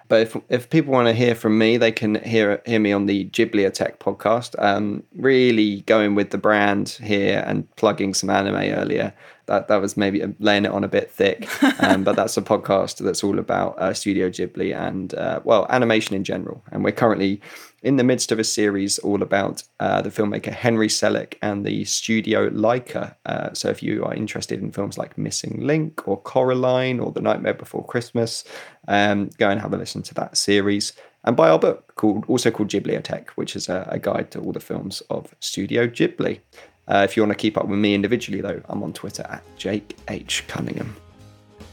But 0.08 0.22
if 0.22 0.38
if 0.50 0.70
people 0.70 0.94
want 0.94 1.08
to 1.08 1.14
hear 1.14 1.34
from 1.34 1.58
me, 1.58 1.78
they 1.78 1.92
can 1.92 2.24
hear 2.24 2.62
hear 2.68 2.80
me 2.80 2.92
on 2.92 3.08
the 3.08 3.26
Ghibliotheque 3.30 3.98
podcast. 3.98 4.56
Um, 4.64 5.04
really 5.16 5.82
going 5.82 6.14
with 6.14 6.30
the 6.30 6.38
brand 6.38 6.90
here 6.90 7.44
and 7.48 7.76
plugging 7.76 8.14
some 8.14 8.30
anime 8.30 8.56
earlier 8.56 9.14
that 9.48 9.68
that 9.68 9.82
was 9.82 9.98
maybe 9.98 10.24
laying 10.40 10.66
it 10.66 10.72
on 10.72 10.84
a 10.84 10.88
bit 10.88 11.10
thick. 11.12 11.48
Um, 11.82 12.04
but 12.04 12.16
that's 12.16 12.38
a 12.38 12.42
podcast 12.54 12.98
that's 13.00 13.24
all 13.24 13.40
about 13.40 13.78
uh, 13.80 13.94
Studio 13.94 14.30
Ghibli 14.30 14.76
and 14.76 15.14
uh, 15.16 15.40
well 15.44 15.66
animation 15.70 16.16
in 16.16 16.24
general. 16.24 16.64
And 16.72 16.84
we're 16.84 16.92
currently 16.92 17.42
in 17.84 17.98
the 17.98 18.04
midst 18.04 18.32
of 18.32 18.40
a 18.40 18.44
series 18.44 18.98
all 19.00 19.22
about 19.22 19.64
uh, 19.80 20.02
the 20.02 20.10
filmmaker 20.10 20.52
Henry 20.52 20.88
Selick 20.88 21.36
and 21.42 21.66
the 21.66 21.86
studio 21.86 22.50
Laika. 22.50 23.16
Uh, 23.26 23.54
so 23.54 23.70
if 23.70 23.84
you 23.84 24.04
are 24.04 24.14
interested 24.14 24.62
in 24.62 24.72
films 24.72 24.98
like 24.98 25.18
Missing 25.18 25.66
Link 25.66 26.08
or 26.08 26.20
Coraline 26.20 27.00
or 27.00 27.12
The 27.12 27.22
Nightmare 27.22 27.54
Before 27.54 27.86
Christmas, 27.86 28.44
um, 28.88 29.30
go 29.38 29.50
and 29.50 29.62
have 29.62 29.74
a 29.74 29.78
listen 29.78 30.02
to 30.04 30.14
that 30.16 30.38
series. 30.38 30.94
And 31.24 31.36
buy 31.36 31.50
our 31.50 31.60
book 31.60 31.94
called 31.96 32.26
also 32.28 32.52
called 32.52 32.70
Ghibliotheque, 32.70 33.30
which 33.32 33.56
is 33.56 33.70
a, 33.70 33.88
a 33.90 34.00
guide 34.00 34.32
to 34.32 34.40
all 34.40 34.54
the 34.54 34.60
films 34.60 35.02
of 35.10 35.36
Studio 35.40 35.88
Ghibli. 35.88 36.40
Uh, 36.88 37.02
if 37.04 37.18
you 37.18 37.24
want 37.24 37.32
to 37.32 37.38
keep 37.38 37.58
up 37.58 37.68
with 37.68 37.80
me 37.80 37.94
individually, 37.94 38.42
though, 38.42 38.62
I'm 38.70 38.82
on 38.82 38.94
Twitter 38.94 39.26
at 39.30 39.44
Jake 39.58 39.98
H. 40.08 40.46
Cunningham. 40.48 40.96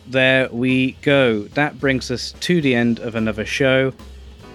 There 0.07 0.49
we 0.51 0.93
go. 1.03 1.43
That 1.43 1.79
brings 1.79 2.11
us 2.11 2.33
to 2.41 2.61
the 2.61 2.75
end 2.75 2.99
of 2.99 3.15
another 3.15 3.47
show. 3.47 3.93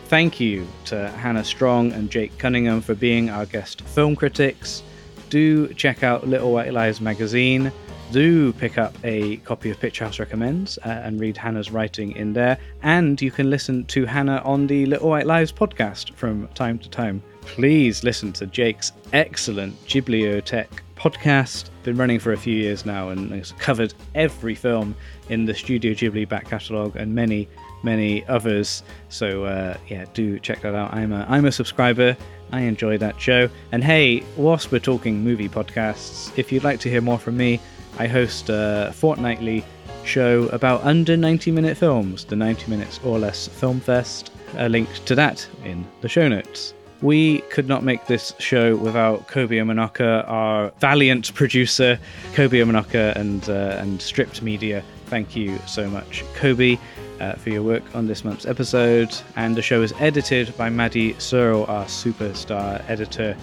Thank 0.06 0.40
you 0.40 0.68
to 0.86 1.10
Hannah 1.10 1.44
Strong 1.44 1.94
and 1.94 2.10
Jake 2.10 2.38
Cunningham 2.38 2.82
for 2.82 2.94
being 2.94 3.30
our 3.30 3.46
guest 3.46 3.82
film 3.82 4.16
critics. 4.16 4.84
Do 5.30 5.72
check 5.74 6.04
out 6.04 6.28
Little 6.28 6.52
White 6.52 6.74
Lies 6.74 7.00
magazine. 7.00 7.72
Do 8.12 8.52
pick 8.54 8.80
up 8.80 8.96
a 9.04 9.38
copy 9.38 9.70
of 9.70 9.80
Picturehouse 9.80 10.20
Recommends 10.20 10.80
uh, 10.80 10.90
and 10.90 11.20
read 11.20 11.38
Hannah's 11.38 11.70
writing 11.70 12.16
in 12.16 12.34
there. 12.34 12.58
And 12.82 13.22
you 13.22 13.30
can 13.30 13.52
listen 13.52 13.86
to 13.86 14.06
Hannah 14.06 14.42
on 14.44 14.66
the 14.66 14.88
Little 14.88 15.10
White 15.10 15.28
Lies 15.28 15.52
podcast 15.52 16.14
from 16.16 16.48
time 16.56 16.80
to 16.80 16.90
time 16.90 17.22
please 17.56 18.04
listen 18.04 18.32
to 18.32 18.46
Jake's 18.46 18.92
excellent 19.12 19.74
Ghibliotheque 19.86 20.82
podcast. 20.96 21.70
Been 21.84 21.98
running 21.98 22.20
for 22.20 22.32
a 22.32 22.38
few 22.38 22.56
years 22.56 22.86
now 22.86 23.10
and 23.10 23.32
has 23.32 23.54
covered 23.54 23.94
every 24.14 24.54
film 24.54 24.96
in 25.30 25.46
the 25.46 25.54
Studio 25.54 25.94
Ghibli 25.94 26.30
back 26.30 26.48
catalogue 26.48 26.96
and 26.96 27.14
many, 27.16 27.50
many 27.82 28.26
others. 28.28 28.84
So 29.10 29.46
uh, 29.46 29.78
yeah, 29.88 30.06
do 30.14 30.38
check 30.40 30.62
that 30.62 30.76
out. 30.76 30.94
I'm 30.94 31.12
a 31.12 31.26
I'm 31.28 31.46
a 31.46 31.52
subscriber. 31.52 32.16
I 32.52 32.62
enjoy 32.62 32.98
that 33.00 33.20
show. 33.20 33.50
And 33.72 33.84
hey, 33.84 34.24
whilst 34.38 34.72
we're 34.72 34.80
talking 34.80 35.24
movie 35.24 35.50
podcasts, 35.50 36.32
if 36.38 36.52
you'd 36.52 36.64
like 36.64 36.80
to 36.82 36.90
hear 36.90 37.02
more 37.02 37.18
from 37.18 37.36
me, 37.36 37.60
I 37.98 38.08
host 38.08 38.50
a 38.50 38.92
fortnightly 38.96 39.66
show 40.06 40.44
about 40.50 40.84
under 40.84 41.18
90 41.18 41.52
minute 41.52 41.78
films, 41.78 42.26
the 42.26 42.36
90 42.36 42.70
minutes 42.70 43.00
or 43.04 43.18
less 43.18 43.48
film 43.48 43.80
fest. 43.80 44.32
A 44.58 44.70
link 44.70 44.88
to 45.06 45.16
that 45.16 45.48
in 45.64 45.86
the 46.02 46.10
show 46.10 46.28
notes. 46.28 46.74
We 47.02 47.40
could 47.50 47.68
not 47.68 47.84
make 47.84 48.08
this 48.08 48.34
show 48.40 48.76
without 48.76 49.28
Kobe 49.28 49.58
Omanaka, 49.58 50.30
our 50.30 50.70
valiant 50.80 51.34
producer, 51.34 51.98
Kobe 52.34 52.60
Omanaka 52.60 53.16
and 53.16 53.50
uh, 53.50 53.78
and 53.80 54.02
Stripped 54.02 54.42
Media. 54.42 54.84
Thank 55.06 55.36
you 55.36 55.58
so 55.66 55.90
much, 55.90 56.24
Kobe, 56.36 56.78
uh, 57.20 57.34
for 57.34 57.50
your 57.50 57.64
work 57.64 57.84
on 57.96 58.08
this 58.08 58.26
month's 58.26 58.46
episode. 58.46 59.16
And 59.38 59.56
the 59.56 59.62
show 59.62 59.82
is 59.82 59.94
edited 60.00 60.56
by 60.58 60.70
Maddy 60.70 61.16
Searle, 61.20 61.66
our 61.66 61.86
superstar 61.86 62.84
editor. 62.90 63.36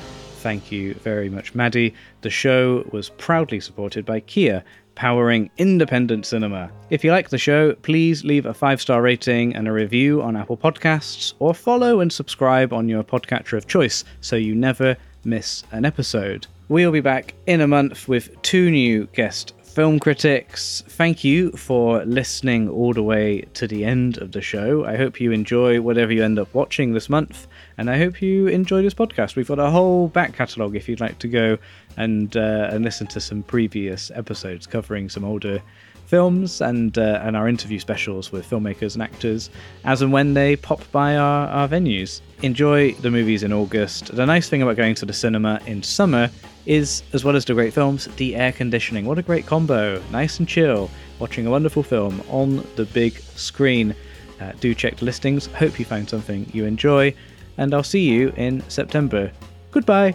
Thank 0.42 0.70
you 0.70 0.94
very 0.94 1.28
much, 1.28 1.54
Maddy. 1.54 1.94
The 2.20 2.30
show 2.30 2.86
was 2.92 3.08
proudly 3.08 3.58
supported 3.58 4.04
by 4.04 4.20
Kia, 4.20 4.62
powering 4.96 5.48
independent 5.58 6.26
cinema. 6.26 6.68
If 6.90 7.04
you 7.04 7.12
like 7.12 7.28
the 7.28 7.38
show, 7.38 7.74
please 7.74 8.24
leave 8.24 8.46
a 8.46 8.54
five 8.54 8.80
star 8.80 9.00
rating 9.00 9.54
and 9.54 9.68
a 9.68 9.72
review 9.72 10.20
on 10.20 10.34
Apple 10.34 10.56
Podcasts, 10.56 11.34
or 11.38 11.54
follow 11.54 12.00
and 12.00 12.12
subscribe 12.12 12.72
on 12.72 12.88
your 12.88 13.04
podcatcher 13.04 13.56
of 13.56 13.68
choice 13.68 14.02
so 14.20 14.34
you 14.34 14.56
never 14.56 14.96
miss 15.24 15.62
an 15.70 15.84
episode. 15.84 16.48
We'll 16.68 16.90
be 16.90 17.00
back 17.00 17.34
in 17.46 17.60
a 17.60 17.68
month 17.68 18.08
with 18.08 18.42
two 18.42 18.72
new 18.72 19.06
guest 19.12 19.52
film 19.76 20.00
critics. 20.00 20.82
Thank 20.88 21.22
you 21.22 21.52
for 21.52 22.02
listening 22.06 22.70
all 22.70 22.94
the 22.94 23.02
way 23.02 23.42
to 23.52 23.68
the 23.68 23.84
end 23.84 24.16
of 24.18 24.32
the 24.32 24.40
show. 24.40 24.86
I 24.86 24.96
hope 24.96 25.20
you 25.20 25.32
enjoy 25.32 25.82
whatever 25.82 26.14
you 26.14 26.24
end 26.24 26.38
up 26.38 26.54
watching 26.54 26.94
this 26.94 27.10
month, 27.10 27.46
and 27.78 27.90
I 27.90 27.98
hope 27.98 28.22
you 28.22 28.46
enjoy 28.48 28.82
this 28.82 28.94
podcast. 28.94 29.36
We've 29.36 29.48
got 29.48 29.58
a 29.58 29.70
whole 29.70 30.08
back 30.08 30.32
catalogue 30.34 30.76
if 30.76 30.88
you'd 30.88 31.00
like 31.00 31.18
to 31.20 31.28
go 31.28 31.58
and 31.96 32.36
uh, 32.36 32.70
and 32.70 32.84
listen 32.84 33.06
to 33.08 33.20
some 33.20 33.42
previous 33.42 34.10
episodes 34.14 34.66
covering 34.66 35.08
some 35.08 35.24
older 35.24 35.62
films 36.06 36.60
and 36.60 36.96
uh, 36.98 37.20
and 37.22 37.36
our 37.36 37.48
interview 37.48 37.78
specials 37.78 38.30
with 38.32 38.48
filmmakers 38.48 38.94
and 38.94 39.02
actors 39.02 39.50
as 39.84 40.02
and 40.02 40.12
when 40.12 40.34
they 40.34 40.56
pop 40.56 40.80
by 40.92 41.16
our, 41.16 41.48
our 41.48 41.68
venues. 41.68 42.20
Enjoy 42.42 42.92
the 42.92 43.10
movies 43.10 43.42
in 43.42 43.52
August. 43.52 44.14
The 44.14 44.26
nice 44.26 44.48
thing 44.48 44.62
about 44.62 44.76
going 44.76 44.94
to 44.96 45.06
the 45.06 45.12
cinema 45.12 45.60
in 45.66 45.82
summer 45.82 46.30
is, 46.66 47.02
as 47.12 47.24
well 47.24 47.36
as 47.36 47.44
the 47.44 47.54
great 47.54 47.72
films, 47.72 48.06
the 48.16 48.34
air 48.34 48.52
conditioning. 48.52 49.06
What 49.06 49.18
a 49.18 49.22
great 49.22 49.46
combo! 49.46 50.02
Nice 50.10 50.38
and 50.38 50.48
chill, 50.48 50.90
watching 51.18 51.46
a 51.46 51.50
wonderful 51.50 51.82
film 51.82 52.22
on 52.28 52.66
the 52.76 52.84
big 52.86 53.18
screen. 53.36 53.94
Uh, 54.40 54.52
do 54.60 54.74
check 54.74 54.96
the 54.96 55.04
listings. 55.04 55.46
Hope 55.46 55.78
you 55.78 55.84
find 55.84 56.08
something 56.08 56.50
you 56.52 56.66
enjoy, 56.66 57.14
and 57.58 57.74
I'll 57.74 57.82
see 57.82 58.04
you 58.04 58.32
in 58.36 58.62
September. 58.68 59.30
Goodbye. 59.70 60.14